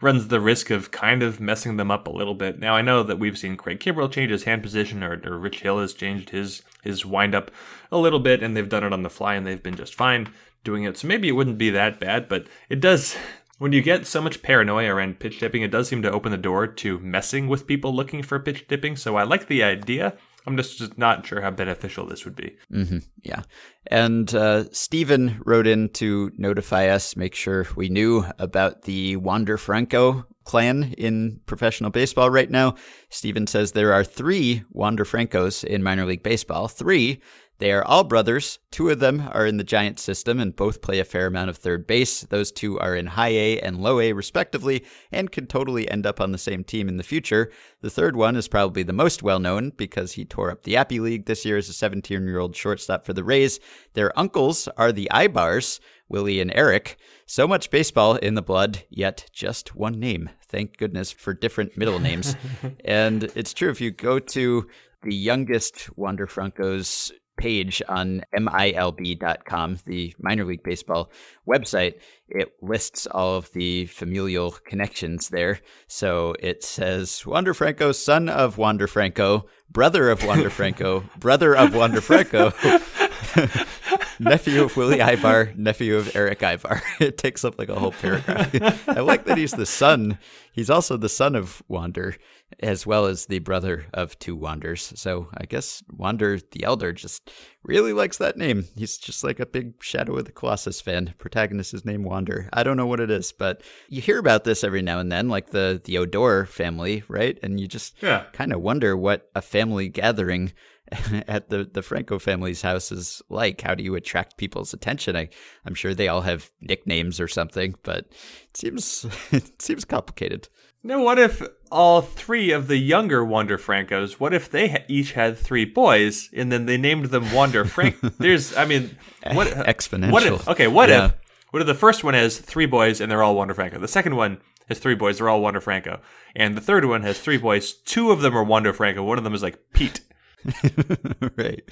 runs 0.00 0.28
the 0.28 0.40
risk 0.40 0.70
of 0.70 0.90
kind 0.90 1.22
of 1.22 1.40
messing 1.40 1.76
them 1.76 1.90
up 1.90 2.06
a 2.06 2.10
little 2.10 2.34
bit. 2.34 2.58
Now 2.58 2.74
I 2.76 2.82
know 2.82 3.02
that 3.02 3.18
we've 3.18 3.38
seen 3.38 3.56
Craig 3.56 3.80
Kimbrel 3.80 4.10
change 4.10 4.30
his 4.30 4.44
hand 4.44 4.62
position, 4.62 5.02
or, 5.02 5.20
or 5.24 5.38
Rich 5.38 5.60
Hill 5.60 5.80
has 5.80 5.92
changed 5.92 6.30
his 6.30 6.62
his 6.82 7.04
wind 7.04 7.34
up 7.34 7.50
a 7.90 7.98
little 7.98 8.20
bit, 8.20 8.42
and 8.42 8.56
they've 8.56 8.68
done 8.68 8.84
it 8.84 8.92
on 8.92 9.02
the 9.02 9.10
fly, 9.10 9.34
and 9.34 9.46
they've 9.46 9.62
been 9.62 9.76
just 9.76 9.94
fine 9.94 10.32
doing 10.64 10.84
it. 10.84 10.96
So 10.96 11.08
maybe 11.08 11.28
it 11.28 11.32
wouldn't 11.32 11.58
be 11.58 11.70
that 11.70 11.98
bad, 12.00 12.28
but 12.28 12.46
it 12.68 12.80
does. 12.80 13.16
When 13.58 13.72
you 13.72 13.82
get 13.82 14.06
so 14.06 14.20
much 14.20 14.40
paranoia 14.40 14.94
around 14.94 15.18
pitch 15.18 15.40
tipping, 15.40 15.62
it 15.62 15.72
does 15.72 15.88
seem 15.88 16.00
to 16.02 16.12
open 16.12 16.30
the 16.30 16.38
door 16.38 16.68
to 16.68 17.00
messing 17.00 17.48
with 17.48 17.66
people 17.66 17.92
looking 17.92 18.22
for 18.22 18.38
pitch 18.38 18.68
tipping. 18.68 18.94
So 18.94 19.16
I 19.16 19.24
like 19.24 19.48
the 19.48 19.64
idea. 19.64 20.16
I'm 20.48 20.56
just, 20.56 20.78
just 20.78 20.96
not 20.96 21.26
sure 21.26 21.42
how 21.42 21.50
beneficial 21.50 22.06
this 22.06 22.24
would 22.24 22.34
be. 22.34 22.56
Mm-hmm. 22.72 22.98
Yeah. 23.22 23.42
And 23.86 24.34
uh, 24.34 24.64
Stephen 24.72 25.40
wrote 25.44 25.66
in 25.66 25.90
to 25.90 26.30
notify 26.38 26.88
us, 26.88 27.16
make 27.16 27.34
sure 27.34 27.66
we 27.76 27.88
knew 27.88 28.24
about 28.38 28.82
the 28.82 29.16
Wander 29.16 29.58
Franco 29.58 30.26
clan 30.44 30.94
in 30.96 31.40
professional 31.44 31.90
baseball 31.90 32.30
right 32.30 32.50
now. 32.50 32.74
Stephen 33.10 33.46
says 33.46 33.72
there 33.72 33.92
are 33.92 34.02
three 34.02 34.64
Wander 34.70 35.04
Francos 35.04 35.62
in 35.62 35.82
minor 35.82 36.06
league 36.06 36.22
baseball. 36.22 36.68
Three. 36.68 37.20
They 37.58 37.72
are 37.72 37.84
all 37.84 38.04
brothers. 38.04 38.60
Two 38.70 38.88
of 38.90 39.00
them 39.00 39.28
are 39.32 39.44
in 39.44 39.56
the 39.56 39.64
Giants 39.64 40.02
system 40.02 40.38
and 40.38 40.54
both 40.54 40.80
play 40.80 41.00
a 41.00 41.04
fair 41.04 41.26
amount 41.26 41.50
of 41.50 41.56
third 41.56 41.88
base. 41.88 42.20
Those 42.22 42.52
two 42.52 42.78
are 42.78 42.94
in 42.94 43.06
high 43.06 43.30
A 43.30 43.60
and 43.60 43.80
low 43.80 43.98
A, 43.98 44.12
respectively, 44.12 44.84
and 45.10 45.32
could 45.32 45.48
totally 45.48 45.90
end 45.90 46.06
up 46.06 46.20
on 46.20 46.30
the 46.30 46.38
same 46.38 46.62
team 46.62 46.88
in 46.88 46.98
the 46.98 47.02
future. 47.02 47.50
The 47.80 47.90
third 47.90 48.14
one 48.14 48.36
is 48.36 48.46
probably 48.46 48.84
the 48.84 48.92
most 48.92 49.24
well 49.24 49.40
known 49.40 49.70
because 49.76 50.12
he 50.12 50.24
tore 50.24 50.52
up 50.52 50.62
the 50.62 50.76
Appy 50.76 51.00
League 51.00 51.26
this 51.26 51.44
year 51.44 51.56
as 51.56 51.68
a 51.68 51.72
17 51.72 52.24
year 52.24 52.38
old 52.38 52.54
shortstop 52.54 53.04
for 53.04 53.12
the 53.12 53.24
Rays. 53.24 53.58
Their 53.94 54.16
uncles 54.16 54.68
are 54.76 54.92
the 54.92 55.08
Aybars, 55.12 55.80
Willie 56.08 56.40
and 56.40 56.52
Eric. 56.54 56.96
So 57.26 57.48
much 57.48 57.70
baseball 57.70 58.14
in 58.16 58.34
the 58.34 58.42
blood, 58.42 58.84
yet 58.88 59.28
just 59.32 59.74
one 59.74 59.98
name. 59.98 60.30
Thank 60.46 60.76
goodness 60.76 61.10
for 61.10 61.34
different 61.34 61.76
middle 61.76 61.98
names. 61.98 62.36
and 62.84 63.24
it's 63.34 63.52
true, 63.52 63.70
if 63.70 63.80
you 63.80 63.90
go 63.90 64.20
to 64.20 64.68
the 65.02 65.14
youngest 65.14 65.96
Wander 65.96 66.26
Franco's 66.26 67.12
page 67.38 67.80
on 67.88 68.22
MILB.com, 68.34 69.78
the 69.86 70.14
minor 70.18 70.44
league 70.44 70.62
baseball 70.62 71.10
website, 71.48 71.94
it 72.28 72.52
lists 72.60 73.06
all 73.06 73.36
of 73.36 73.50
the 73.52 73.86
familial 73.86 74.50
connections 74.50 75.30
there. 75.30 75.60
So 75.86 76.34
it 76.40 76.62
says 76.62 77.24
Wander 77.24 77.54
Franco, 77.54 77.92
son 77.92 78.28
of 78.28 78.58
Wander 78.58 78.86
Franco, 78.86 79.46
brother 79.70 80.10
of 80.10 80.24
Wander 80.24 80.50
Franco, 80.50 81.04
brother 81.18 81.56
of 81.56 81.74
Wander 81.74 82.00
Franco. 82.00 82.52
nephew 84.18 84.64
of 84.64 84.76
Willy 84.76 84.98
Aybar, 84.98 85.56
nephew 85.56 85.96
of 85.96 86.14
Erick 86.14 86.40
Aybar. 86.40 86.82
It 87.00 87.16
takes 87.16 87.44
up 87.44 87.58
like 87.58 87.68
a 87.68 87.78
whole 87.78 87.92
paragraph. 87.92 88.88
I 88.88 89.00
like 89.00 89.24
that 89.26 89.38
he's 89.38 89.52
the 89.52 89.66
son. 89.66 90.18
He's 90.52 90.68
also 90.68 90.96
the 90.96 91.08
son 91.08 91.36
of 91.36 91.62
Wander, 91.68 92.16
as 92.60 92.86
well 92.86 93.06
as 93.06 93.26
the 93.26 93.38
brother 93.40 93.86
of 93.92 94.18
two 94.18 94.34
Wanders. 94.34 94.92
So 94.96 95.28
I 95.36 95.44
guess 95.44 95.82
Wander 95.90 96.38
the 96.52 96.64
Elder 96.64 96.92
just 96.92 97.30
really 97.62 97.92
likes 97.92 98.16
that 98.18 98.36
name. 98.38 98.64
He's 98.76 98.96
just 98.98 99.22
like 99.22 99.38
a 99.38 99.46
big 99.46 99.82
Shadow 99.82 100.16
of 100.16 100.24
the 100.24 100.32
Colossus 100.32 100.80
fan. 100.80 101.14
Protagonist 101.18 101.74
is 101.74 101.84
named 101.84 102.04
Wander. 102.06 102.48
I 102.52 102.62
don't 102.62 102.76
know 102.78 102.86
what 102.86 103.00
it 103.00 103.10
is, 103.10 103.32
but 103.32 103.62
you 103.88 104.00
hear 104.00 104.18
about 104.18 104.44
this 104.44 104.64
every 104.64 104.82
now 104.82 104.98
and 104.98 105.12
then, 105.12 105.28
like 105.28 105.50
the 105.50 105.80
the 105.84 105.98
Odor 105.98 106.46
family, 106.46 107.02
right? 107.08 107.38
And 107.42 107.60
you 107.60 107.68
just 107.68 107.94
Yeah. 108.02 108.24
kind 108.32 108.52
of 108.52 108.60
wonder 108.62 108.96
what 108.96 109.28
a 109.34 109.42
family 109.42 109.88
gathering 109.88 110.52
at 111.28 111.50
the 111.50 111.68
the 111.70 111.82
Franco 111.82 112.18
family's 112.18 112.62
house 112.62 112.90
is 112.90 113.20
like. 113.28 113.60
How 113.60 113.74
do 113.74 113.84
you 113.84 113.94
attract 113.94 114.38
people's 114.38 114.72
attention? 114.72 115.16
I 115.16 115.28
I'm 115.66 115.74
sure 115.74 115.94
they 115.94 116.08
all 116.08 116.22
have 116.22 116.50
nicknames 116.62 117.20
or 117.20 117.28
something, 117.28 117.74
but 117.82 118.06
it 118.06 118.56
seems 118.56 119.04
it 119.32 119.60
seems 119.60 119.84
complicated. 119.84 120.48
Now, 120.82 121.02
what 121.02 121.18
if 121.18 121.42
all 121.70 122.00
three 122.02 122.50
of 122.52 122.68
the 122.68 122.76
younger 122.76 123.24
Wander 123.24 123.58
Francos? 123.58 124.12
What 124.14 124.32
if 124.32 124.50
they 124.50 124.68
ha- 124.68 124.84
each 124.88 125.12
had 125.12 125.36
three 125.36 125.64
boys, 125.64 126.28
and 126.34 126.50
then 126.52 126.66
they 126.66 126.76
named 126.76 127.06
them 127.06 127.32
Wander 127.32 127.64
Frank? 127.64 127.96
There's, 128.18 128.56
I 128.56 128.64
mean, 128.64 128.96
what 129.32 129.48
Exponential. 129.48 130.12
What 130.12 130.22
if? 130.24 130.48
Okay, 130.48 130.66
what 130.68 130.88
Yeah. 130.88 131.06
if? 131.06 131.14
What 131.50 131.60
if 131.62 131.66
the 131.66 131.74
first 131.74 132.04
one 132.04 132.14
has 132.14 132.38
three 132.38 132.66
boys 132.66 133.00
and 133.00 133.10
they're 133.10 133.22
all 133.22 133.34
Wander 133.34 133.54
Franco? 133.54 133.78
The 133.78 133.88
second 133.88 134.16
one 134.16 134.38
has 134.68 134.78
three 134.78 134.94
boys, 134.94 135.18
they're 135.18 135.28
all 135.30 135.40
Wander 135.40 135.60
Franco, 135.62 136.00
and 136.36 136.54
the 136.56 136.60
third 136.60 136.84
one 136.84 137.02
has 137.02 137.18
three 137.18 137.38
boys. 137.38 137.72
Two 137.72 138.10
of 138.10 138.20
them 138.20 138.36
are 138.36 138.44
Wander 138.44 138.72
Franco. 138.74 139.02
One 139.02 139.16
of 139.18 139.24
them 139.24 139.34
is 139.34 139.42
like 139.42 139.58
Pete. 139.72 140.00
right. 141.36 141.62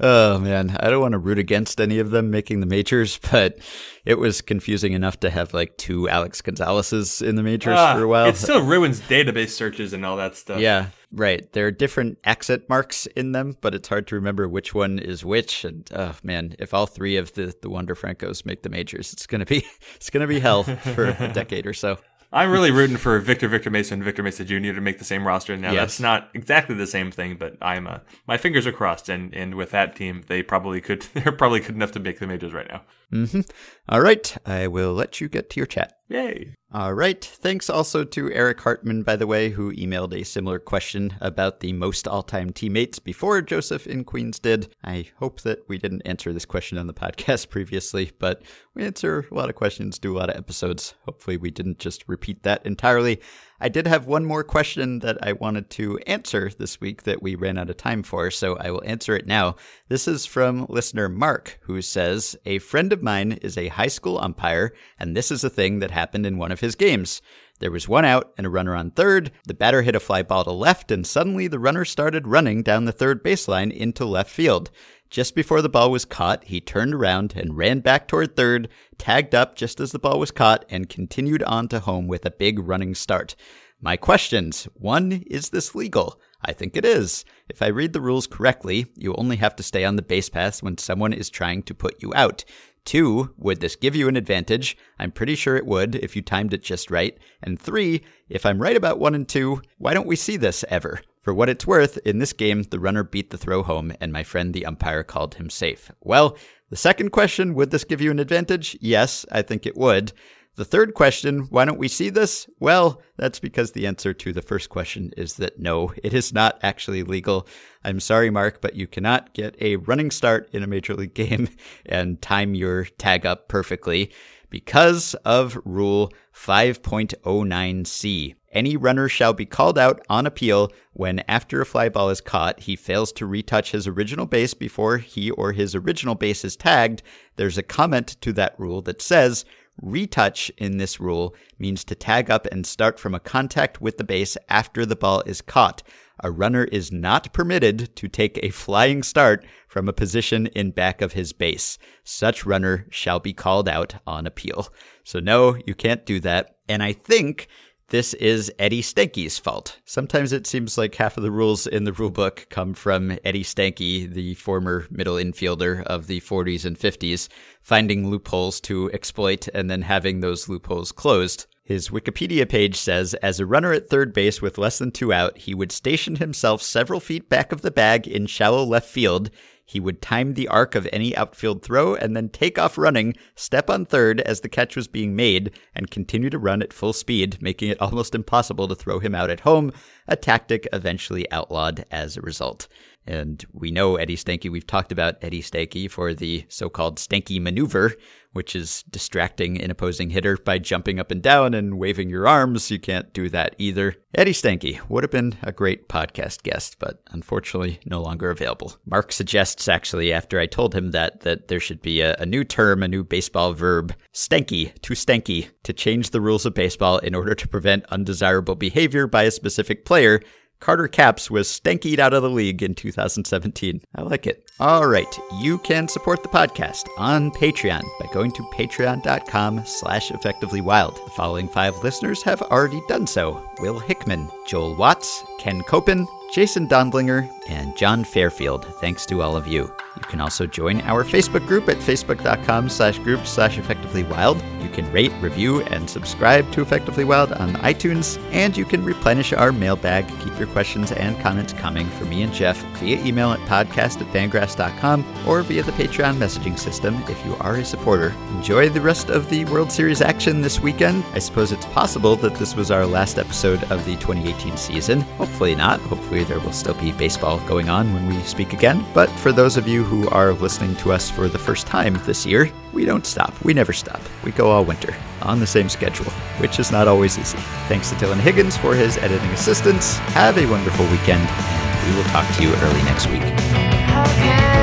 Oh 0.00 0.38
man, 0.38 0.76
I 0.80 0.90
don't 0.90 1.00
want 1.00 1.12
to 1.12 1.18
root 1.18 1.38
against 1.38 1.80
any 1.80 1.98
of 1.98 2.10
them 2.10 2.30
making 2.30 2.60
the 2.60 2.66
majors, 2.66 3.18
but 3.30 3.58
it 4.04 4.18
was 4.18 4.40
confusing 4.40 4.92
enough 4.92 5.20
to 5.20 5.30
have 5.30 5.54
like 5.54 5.76
two 5.76 6.08
Alex 6.08 6.40
Gonzalez's 6.40 7.22
in 7.22 7.36
the 7.36 7.42
majors 7.42 7.78
Ah, 7.78 7.94
for 7.94 8.02
a 8.02 8.08
while. 8.08 8.26
It 8.26 8.36
still 8.36 8.62
ruins 8.62 9.00
database 9.00 9.50
searches 9.50 9.92
and 9.92 10.04
all 10.04 10.16
that 10.16 10.36
stuff. 10.36 10.60
Yeah, 10.60 10.88
right. 11.12 11.50
There 11.52 11.66
are 11.66 11.70
different 11.70 12.18
accent 12.24 12.68
marks 12.68 13.06
in 13.06 13.32
them, 13.32 13.56
but 13.60 13.74
it's 13.74 13.88
hard 13.88 14.06
to 14.08 14.14
remember 14.14 14.48
which 14.48 14.74
one 14.74 14.98
is 14.98 15.24
which. 15.24 15.64
And 15.64 15.88
oh 15.94 16.14
man, 16.22 16.54
if 16.58 16.74
all 16.74 16.86
three 16.86 17.16
of 17.16 17.32
the 17.34 17.54
the 17.60 17.70
Wander 17.70 17.94
Francos 17.94 18.44
make 18.46 18.62
the 18.62 18.70
majors, 18.70 19.12
it's 19.12 19.26
gonna 19.26 19.46
be 19.46 19.64
it's 19.96 20.10
gonna 20.10 20.26
be 20.26 20.40
hell 20.40 20.64
for 20.64 21.06
a 21.18 21.32
decade 21.32 21.66
or 21.66 21.74
so. 21.74 21.98
I'm 22.34 22.50
really 22.50 22.72
rooting 22.72 22.96
for 22.96 23.18
Victor 23.20 23.46
Victor 23.48 23.70
Mason 23.70 24.02
Victor 24.02 24.22
Mesa 24.22 24.44
Jr. 24.44 24.72
to 24.72 24.80
make 24.80 24.98
the 24.98 25.04
same 25.04 25.26
roster. 25.26 25.56
Now 25.56 25.70
Yes. 25.72 25.80
that's 25.82 26.00
not 26.00 26.30
exactly 26.34 26.74
the 26.74 26.86
same 26.86 27.10
thing, 27.12 27.36
but 27.36 27.56
I'm 27.62 27.86
uh, 27.86 27.98
my 28.26 28.36
fingers 28.36 28.66
are 28.66 28.72
crossed, 28.72 29.08
and 29.08 29.32
and 29.32 29.54
with 29.54 29.70
that 29.70 29.94
team, 29.94 30.24
they 30.26 30.42
probably 30.42 30.80
could 30.80 31.02
they're 31.14 31.32
probably 31.32 31.60
good 31.60 31.76
enough 31.76 31.92
to 31.92 32.00
make 32.00 32.18
the 32.18 32.26
majors 32.26 32.52
right 32.52 32.68
now. 32.68 32.82
Mm-hmm. 33.12 33.40
All 33.88 34.00
right, 34.00 34.36
I 34.44 34.66
will 34.66 34.92
let 34.92 35.20
you 35.20 35.28
get 35.28 35.48
to 35.50 35.60
your 35.60 35.66
chat. 35.66 35.98
Yay! 36.08 36.54
All 36.72 36.92
right. 36.92 37.24
Thanks 37.24 37.70
also 37.70 38.02
to 38.02 38.32
Eric 38.32 38.60
Hartman, 38.60 39.04
by 39.04 39.14
the 39.14 39.28
way, 39.28 39.50
who 39.50 39.72
emailed 39.74 40.12
a 40.12 40.24
similar 40.24 40.58
question 40.58 41.14
about 41.20 41.60
the 41.60 41.72
most 41.72 42.08
all 42.08 42.24
time 42.24 42.52
teammates 42.52 42.98
before 42.98 43.40
Joseph 43.42 43.86
in 43.86 44.02
Queens 44.02 44.40
did. 44.40 44.74
I 44.82 45.06
hope 45.18 45.42
that 45.42 45.60
we 45.68 45.78
didn't 45.78 46.02
answer 46.02 46.32
this 46.32 46.44
question 46.44 46.76
on 46.76 46.88
the 46.88 46.92
podcast 46.94 47.48
previously, 47.48 48.10
but 48.18 48.42
we 48.74 48.84
answer 48.84 49.24
a 49.30 49.34
lot 49.34 49.48
of 49.48 49.54
questions, 49.54 49.98
do 49.98 50.16
a 50.16 50.18
lot 50.18 50.30
of 50.30 50.36
episodes. 50.36 50.94
Hopefully, 51.04 51.36
we 51.36 51.50
didn't 51.50 51.78
just 51.78 52.02
repeat 52.08 52.42
that 52.42 52.66
entirely. 52.66 53.20
I 53.64 53.70
did 53.70 53.86
have 53.86 54.06
one 54.06 54.26
more 54.26 54.44
question 54.44 54.98
that 54.98 55.16
I 55.22 55.32
wanted 55.32 55.70
to 55.70 55.96
answer 56.06 56.50
this 56.50 56.82
week 56.82 57.04
that 57.04 57.22
we 57.22 57.34
ran 57.34 57.56
out 57.56 57.70
of 57.70 57.78
time 57.78 58.02
for, 58.02 58.30
so 58.30 58.58
I 58.58 58.70
will 58.70 58.82
answer 58.84 59.16
it 59.16 59.26
now. 59.26 59.56
This 59.88 60.06
is 60.06 60.26
from 60.26 60.66
listener 60.68 61.08
Mark, 61.08 61.58
who 61.62 61.80
says 61.80 62.36
A 62.44 62.58
friend 62.58 62.92
of 62.92 63.02
mine 63.02 63.32
is 63.40 63.56
a 63.56 63.68
high 63.68 63.88
school 63.88 64.18
umpire, 64.18 64.74
and 64.98 65.16
this 65.16 65.30
is 65.30 65.44
a 65.44 65.48
thing 65.48 65.78
that 65.78 65.92
happened 65.92 66.26
in 66.26 66.36
one 66.36 66.52
of 66.52 66.60
his 66.60 66.74
games. 66.74 67.22
There 67.58 67.70
was 67.70 67.88
one 67.88 68.04
out 68.04 68.34
and 68.36 68.46
a 68.46 68.50
runner 68.50 68.74
on 68.76 68.90
third. 68.90 69.30
The 69.46 69.54
batter 69.54 69.80
hit 69.80 69.96
a 69.96 70.00
fly 70.00 70.22
ball 70.22 70.44
to 70.44 70.52
left, 70.52 70.90
and 70.90 71.06
suddenly 71.06 71.48
the 71.48 71.58
runner 71.58 71.86
started 71.86 72.28
running 72.28 72.62
down 72.62 72.84
the 72.84 72.92
third 72.92 73.24
baseline 73.24 73.72
into 73.72 74.04
left 74.04 74.28
field. 74.30 74.70
Just 75.14 75.36
before 75.36 75.62
the 75.62 75.68
ball 75.68 75.92
was 75.92 76.04
caught, 76.04 76.42
he 76.42 76.60
turned 76.60 76.92
around 76.92 77.34
and 77.36 77.56
ran 77.56 77.78
back 77.78 78.08
toward 78.08 78.34
third, 78.34 78.68
tagged 78.98 79.32
up 79.32 79.54
just 79.54 79.78
as 79.78 79.92
the 79.92 79.98
ball 80.00 80.18
was 80.18 80.32
caught, 80.32 80.64
and 80.68 80.88
continued 80.88 81.40
on 81.44 81.68
to 81.68 81.78
home 81.78 82.08
with 82.08 82.26
a 82.26 82.32
big 82.32 82.58
running 82.58 82.96
start. 82.96 83.36
My 83.80 83.96
questions. 83.96 84.66
One, 84.74 85.22
is 85.28 85.50
this 85.50 85.72
legal? 85.72 86.20
I 86.44 86.52
think 86.52 86.76
it 86.76 86.84
is. 86.84 87.24
If 87.48 87.62
I 87.62 87.68
read 87.68 87.92
the 87.92 88.00
rules 88.00 88.26
correctly, 88.26 88.86
you 88.96 89.14
only 89.14 89.36
have 89.36 89.54
to 89.54 89.62
stay 89.62 89.84
on 89.84 89.94
the 89.94 90.02
base 90.02 90.28
paths 90.28 90.64
when 90.64 90.78
someone 90.78 91.12
is 91.12 91.30
trying 91.30 91.62
to 91.62 91.74
put 91.74 92.02
you 92.02 92.12
out. 92.16 92.44
Two, 92.84 93.32
would 93.38 93.60
this 93.60 93.76
give 93.76 93.94
you 93.94 94.08
an 94.08 94.16
advantage? 94.16 94.76
I'm 94.98 95.12
pretty 95.12 95.36
sure 95.36 95.54
it 95.54 95.64
would 95.64 95.94
if 95.94 96.16
you 96.16 96.22
timed 96.22 96.52
it 96.52 96.64
just 96.64 96.90
right. 96.90 97.16
And 97.40 97.62
three, 97.62 98.02
if 98.28 98.44
I'm 98.44 98.60
right 98.60 98.76
about 98.76 98.98
one 98.98 99.14
and 99.14 99.28
two, 99.28 99.62
why 99.78 99.94
don't 99.94 100.08
we 100.08 100.16
see 100.16 100.36
this 100.36 100.64
ever? 100.68 101.00
For 101.24 101.32
what 101.32 101.48
it's 101.48 101.66
worth, 101.66 101.96
in 102.04 102.18
this 102.18 102.34
game, 102.34 102.64
the 102.64 102.78
runner 102.78 103.02
beat 103.02 103.30
the 103.30 103.38
throw 103.38 103.62
home, 103.62 103.94
and 103.98 104.12
my 104.12 104.22
friend 104.22 104.52
the 104.52 104.66
umpire 104.66 105.02
called 105.02 105.36
him 105.36 105.48
safe. 105.48 105.90
Well, 106.02 106.36
the 106.68 106.76
second 106.76 107.12
question, 107.12 107.54
would 107.54 107.70
this 107.70 107.82
give 107.82 108.02
you 108.02 108.10
an 108.10 108.18
advantage? 108.18 108.76
Yes, 108.78 109.24
I 109.32 109.40
think 109.40 109.64
it 109.64 109.74
would. 109.74 110.12
The 110.56 110.66
third 110.66 110.92
question, 110.92 111.46
why 111.48 111.64
don't 111.64 111.78
we 111.78 111.88
see 111.88 112.10
this? 112.10 112.46
Well, 112.60 113.00
that's 113.16 113.40
because 113.40 113.72
the 113.72 113.86
answer 113.86 114.12
to 114.12 114.34
the 114.34 114.42
first 114.42 114.68
question 114.68 115.12
is 115.16 115.36
that 115.36 115.58
no, 115.58 115.94
it 116.04 116.12
is 116.12 116.34
not 116.34 116.58
actually 116.62 117.02
legal. 117.02 117.48
I'm 117.84 118.00
sorry, 118.00 118.28
Mark, 118.28 118.60
but 118.60 118.76
you 118.76 118.86
cannot 118.86 119.32
get 119.32 119.56
a 119.62 119.76
running 119.76 120.10
start 120.10 120.50
in 120.52 120.62
a 120.62 120.66
major 120.66 120.92
league 120.92 121.14
game 121.14 121.48
and 121.86 122.20
time 122.20 122.54
your 122.54 122.84
tag 122.84 123.24
up 123.24 123.48
perfectly 123.48 124.12
because 124.54 125.14
of 125.24 125.60
Rule 125.64 126.12
5.09c. 126.32 128.36
Any 128.52 128.76
runner 128.76 129.08
shall 129.08 129.32
be 129.32 129.46
called 129.46 129.76
out 129.76 130.00
on 130.08 130.26
appeal 130.26 130.70
when, 130.92 131.24
after 131.26 131.60
a 131.60 131.66
fly 131.66 131.88
ball 131.88 132.08
is 132.08 132.20
caught, 132.20 132.60
he 132.60 132.76
fails 132.76 133.10
to 133.14 133.26
retouch 133.26 133.72
his 133.72 133.88
original 133.88 134.26
base 134.26 134.54
before 134.54 134.98
he 134.98 135.32
or 135.32 135.50
his 135.50 135.74
original 135.74 136.14
base 136.14 136.44
is 136.44 136.54
tagged. 136.54 137.02
There's 137.34 137.58
a 137.58 137.64
comment 137.64 138.16
to 138.20 138.32
that 138.34 138.54
rule 138.56 138.80
that 138.82 139.02
says, 139.02 139.44
Retouch 139.82 140.52
in 140.56 140.76
this 140.76 141.00
rule 141.00 141.34
means 141.58 141.82
to 141.82 141.96
tag 141.96 142.30
up 142.30 142.46
and 142.52 142.64
start 142.64 143.00
from 143.00 143.12
a 143.12 143.18
contact 143.18 143.80
with 143.80 143.98
the 143.98 144.04
base 144.04 144.36
after 144.48 144.86
the 144.86 144.94
ball 144.94 145.24
is 145.26 145.42
caught. 145.42 145.82
A 146.22 146.30
runner 146.30 146.64
is 146.64 146.92
not 146.92 147.32
permitted 147.32 147.94
to 147.96 148.08
take 148.08 148.38
a 148.42 148.50
flying 148.50 149.02
start 149.02 149.44
from 149.66 149.88
a 149.88 149.92
position 149.92 150.46
in 150.48 150.70
back 150.70 151.02
of 151.02 151.12
his 151.12 151.32
base. 151.32 151.78
Such 152.04 152.46
runner 152.46 152.86
shall 152.90 153.18
be 153.20 153.32
called 153.32 153.68
out 153.68 153.96
on 154.06 154.26
appeal. 154.26 154.68
So, 155.02 155.18
no, 155.18 155.56
you 155.66 155.74
can't 155.74 156.06
do 156.06 156.20
that. 156.20 156.56
And 156.68 156.82
I 156.82 156.92
think 156.92 157.48
this 157.88 158.14
is 158.14 158.50
Eddie 158.58 158.82
Stanky's 158.82 159.38
fault. 159.38 159.78
Sometimes 159.84 160.32
it 160.32 160.46
seems 160.46 160.78
like 160.78 160.94
half 160.94 161.16
of 161.16 161.22
the 161.22 161.30
rules 161.30 161.66
in 161.66 161.84
the 161.84 161.92
rulebook 161.92 162.48
come 162.48 162.72
from 162.72 163.18
Eddie 163.24 163.44
Stanky, 163.44 164.10
the 164.10 164.34
former 164.34 164.86
middle 164.90 165.16
infielder 165.16 165.82
of 165.84 166.06
the 166.06 166.20
40s 166.22 166.64
and 166.64 166.78
50s, 166.78 167.28
finding 167.60 168.08
loopholes 168.08 168.60
to 168.62 168.90
exploit 168.92 169.48
and 169.52 169.68
then 169.68 169.82
having 169.82 170.20
those 170.20 170.48
loopholes 170.48 170.92
closed. 170.92 171.46
His 171.64 171.88
Wikipedia 171.88 172.46
page 172.46 172.76
says 172.76 173.14
As 173.14 173.40
a 173.40 173.46
runner 173.46 173.72
at 173.72 173.88
third 173.88 174.12
base 174.12 174.42
with 174.42 174.58
less 174.58 174.78
than 174.78 174.90
two 174.90 175.14
out, 175.14 175.38
he 175.38 175.54
would 175.54 175.72
station 175.72 176.16
himself 176.16 176.60
several 176.60 177.00
feet 177.00 177.30
back 177.30 177.52
of 177.52 177.62
the 177.62 177.70
bag 177.70 178.06
in 178.06 178.26
shallow 178.26 178.62
left 178.62 178.86
field. 178.86 179.30
He 179.64 179.80
would 179.80 180.02
time 180.02 180.34
the 180.34 180.46
arc 180.48 180.74
of 180.74 180.86
any 180.92 181.16
outfield 181.16 181.62
throw 181.62 181.94
and 181.94 182.14
then 182.14 182.28
take 182.28 182.58
off 182.58 182.76
running, 182.76 183.16
step 183.34 183.70
on 183.70 183.86
third 183.86 184.20
as 184.20 184.42
the 184.42 184.48
catch 184.50 184.76
was 184.76 184.88
being 184.88 185.16
made, 185.16 185.52
and 185.74 185.90
continue 185.90 186.28
to 186.28 186.38
run 186.38 186.60
at 186.60 186.74
full 186.74 186.92
speed, 186.92 187.40
making 187.40 187.70
it 187.70 187.80
almost 187.80 188.14
impossible 188.14 188.68
to 188.68 188.74
throw 188.74 188.98
him 188.98 189.14
out 189.14 189.30
at 189.30 189.40
home, 189.40 189.72
a 190.06 190.16
tactic 190.16 190.68
eventually 190.70 191.30
outlawed 191.32 191.86
as 191.90 192.18
a 192.18 192.20
result. 192.20 192.68
And 193.06 193.42
we 193.52 193.70
know 193.70 193.96
Eddie 193.96 194.16
Stanky. 194.16 194.50
We've 194.50 194.66
talked 194.66 194.92
about 194.92 195.16
Eddie 195.22 195.42
Stanky 195.42 195.90
for 195.90 196.12
the 196.12 196.44
so 196.48 196.68
called 196.68 196.98
Stanky 196.98 197.40
maneuver, 197.40 197.94
which 198.34 198.54
is 198.54 198.82
distracting 198.90 199.60
an 199.60 199.70
opposing 199.70 200.10
hitter 200.10 200.36
by 200.36 200.58
jumping 200.58 201.00
up 201.00 201.10
and 201.10 201.22
down 201.22 201.54
and 201.54 201.78
waving 201.78 202.10
your 202.10 202.28
arms. 202.28 202.70
You 202.70 202.78
can't 202.78 203.12
do 203.12 203.28
that 203.30 203.54
either. 203.58 203.96
Eddie 204.14 204.32
Stanky 204.32 204.80
would 204.88 205.02
have 205.02 205.10
been 205.10 205.36
a 205.42 205.52
great 205.52 205.88
podcast 205.88 206.42
guest, 206.42 206.76
but 206.78 207.02
unfortunately 207.10 207.80
no 207.86 208.00
longer 208.00 208.30
available. 208.30 208.76
Mark 208.86 209.12
suggests, 209.12 209.66
actually, 209.68 210.12
after 210.12 210.38
I 210.38 210.46
told 210.46 210.74
him 210.74 210.90
that, 210.90 211.20
that 211.20 211.48
there 211.48 211.60
should 211.60 211.80
be 211.80 212.00
a, 212.00 212.14
a 212.18 212.26
new 212.26 212.44
term, 212.44 212.82
a 212.82 212.88
new 212.88 213.02
baseball 213.02 213.54
verb, 213.54 213.94
stanky, 214.12 214.72
to 214.82 214.94
stanky, 214.94 215.48
to 215.62 215.72
change 215.72 216.10
the 216.10 216.20
rules 216.20 216.46
of 216.46 216.54
baseball 216.54 216.98
in 216.98 217.14
order 217.14 217.34
to 217.34 217.48
prevent 217.48 217.86
undesirable 217.86 218.54
behavior 218.54 219.06
by 219.06 219.22
a 219.22 219.30
specific 219.30 219.84
player 219.84 220.20
Carter 220.64 220.88
Capps 220.88 221.30
was 221.30 221.46
stankied 221.46 221.98
out 221.98 222.14
of 222.14 222.22
the 222.22 222.30
league 222.30 222.62
in 222.62 222.74
2017. 222.74 223.82
I 223.96 224.00
like 224.00 224.26
it. 224.26 224.50
All 224.58 224.86
right, 224.86 225.18
you 225.38 225.58
can 225.58 225.88
support 225.88 226.22
the 226.22 226.28
podcast 226.30 226.88
on 226.96 227.30
Patreon 227.32 227.82
by 228.00 228.06
going 228.14 228.32
to 228.32 228.42
patreon.com 228.44 229.66
slash 229.66 230.10
effectivelywild. 230.10 231.04
The 231.04 231.10
following 231.10 231.48
five 231.48 231.76
listeners 231.84 232.22
have 232.22 232.40
already 232.40 232.80
done 232.88 233.06
so. 233.06 233.46
Will 233.60 233.78
Hickman, 233.78 234.30
Joel 234.46 234.74
Watts, 234.74 235.22
Ken 235.38 235.60
Copen, 235.64 236.06
Jason 236.32 236.66
Dondlinger, 236.66 237.30
and 237.50 237.76
John 237.76 238.02
Fairfield. 238.02 238.64
Thanks 238.80 239.04
to 239.04 239.20
all 239.20 239.36
of 239.36 239.46
you. 239.46 239.70
You 240.04 240.10
can 240.10 240.20
also 240.20 240.46
join 240.46 240.82
our 240.82 241.02
Facebook 241.02 241.46
group 241.46 241.68
at 241.70 241.78
facebook.com 241.78 242.68
slash 242.68 242.98
group 242.98 243.26
slash 243.26 243.56
effectivelywild. 243.56 244.62
You 244.62 244.68
can 244.68 244.90
rate, 244.92 245.12
review, 245.20 245.62
and 245.62 245.88
subscribe 245.88 246.50
to 246.52 246.60
Effectively 246.60 247.04
Wild 247.04 247.32
on 247.32 247.54
iTunes, 247.54 248.18
and 248.30 248.56
you 248.56 248.66
can 248.66 248.84
replenish 248.84 249.32
our 249.32 249.50
mailbag. 249.50 250.06
Keep 250.20 250.38
your 250.38 250.48
questions 250.48 250.92
and 250.92 251.18
comments 251.20 251.54
coming 251.54 251.86
for 251.90 252.04
me 252.04 252.22
and 252.22 252.32
Jeff 252.32 252.62
via 252.78 253.02
email 253.02 253.32
at 253.32 253.40
podcast 253.40 254.00
at 254.00 254.12
fangraphs.com 254.12 255.04
or 255.26 255.42
via 255.42 255.62
the 255.62 255.72
Patreon 255.72 256.16
messaging 256.16 256.58
system 256.58 256.96
if 257.08 257.24
you 257.24 257.34
are 257.36 257.56
a 257.56 257.64
supporter. 257.64 258.14
Enjoy 258.36 258.68
the 258.68 258.80
rest 258.80 259.08
of 259.08 259.28
the 259.30 259.46
World 259.46 259.72
Series 259.72 260.02
action 260.02 260.42
this 260.42 260.60
weekend. 260.60 261.02
I 261.14 261.18
suppose 261.18 261.50
it's 261.50 261.66
possible 261.66 262.16
that 262.16 262.34
this 262.34 262.54
was 262.54 262.70
our 262.70 262.84
last 262.84 263.18
episode 263.18 263.62
of 263.70 263.84
the 263.86 263.96
2018 263.96 264.56
season. 264.58 265.00
Hopefully 265.18 265.54
not. 265.54 265.80
Hopefully 265.80 266.24
there 266.24 266.40
will 266.40 266.52
still 266.52 266.74
be 266.74 266.92
baseball 266.92 267.38
going 267.48 267.70
on 267.70 267.92
when 267.94 268.06
we 268.06 268.20
speak 268.22 268.52
again. 268.52 268.84
But 268.92 269.08
for 269.10 269.32
those 269.32 269.56
of 269.56 269.66
you 269.66 269.82
who 269.84 269.93
are 270.10 270.32
listening 270.32 270.74
to 270.76 270.92
us 270.92 271.10
for 271.10 271.28
the 271.28 271.38
first 271.38 271.66
time 271.66 271.94
this 272.04 272.26
year, 272.26 272.50
we 272.72 272.84
don't 272.84 273.06
stop. 273.06 273.32
We 273.44 273.54
never 273.54 273.72
stop. 273.72 274.00
We 274.24 274.32
go 274.32 274.50
all 274.50 274.64
winter 274.64 274.94
on 275.22 275.40
the 275.40 275.46
same 275.46 275.68
schedule, 275.68 276.10
which 276.38 276.58
is 276.58 276.70
not 276.70 276.88
always 276.88 277.18
easy. 277.18 277.38
Thanks 277.68 277.90
to 277.90 277.96
Dylan 277.96 278.20
Higgins 278.20 278.56
for 278.56 278.74
his 278.74 278.98
editing 278.98 279.30
assistance. 279.30 279.96
Have 280.14 280.36
a 280.38 280.46
wonderful 280.46 280.86
weekend, 280.86 281.26
and 281.28 281.90
we 281.90 281.96
will 281.96 282.08
talk 282.10 282.26
to 282.36 282.42
you 282.42 282.54
early 282.56 282.82
next 282.82 283.06
week. 283.08 284.53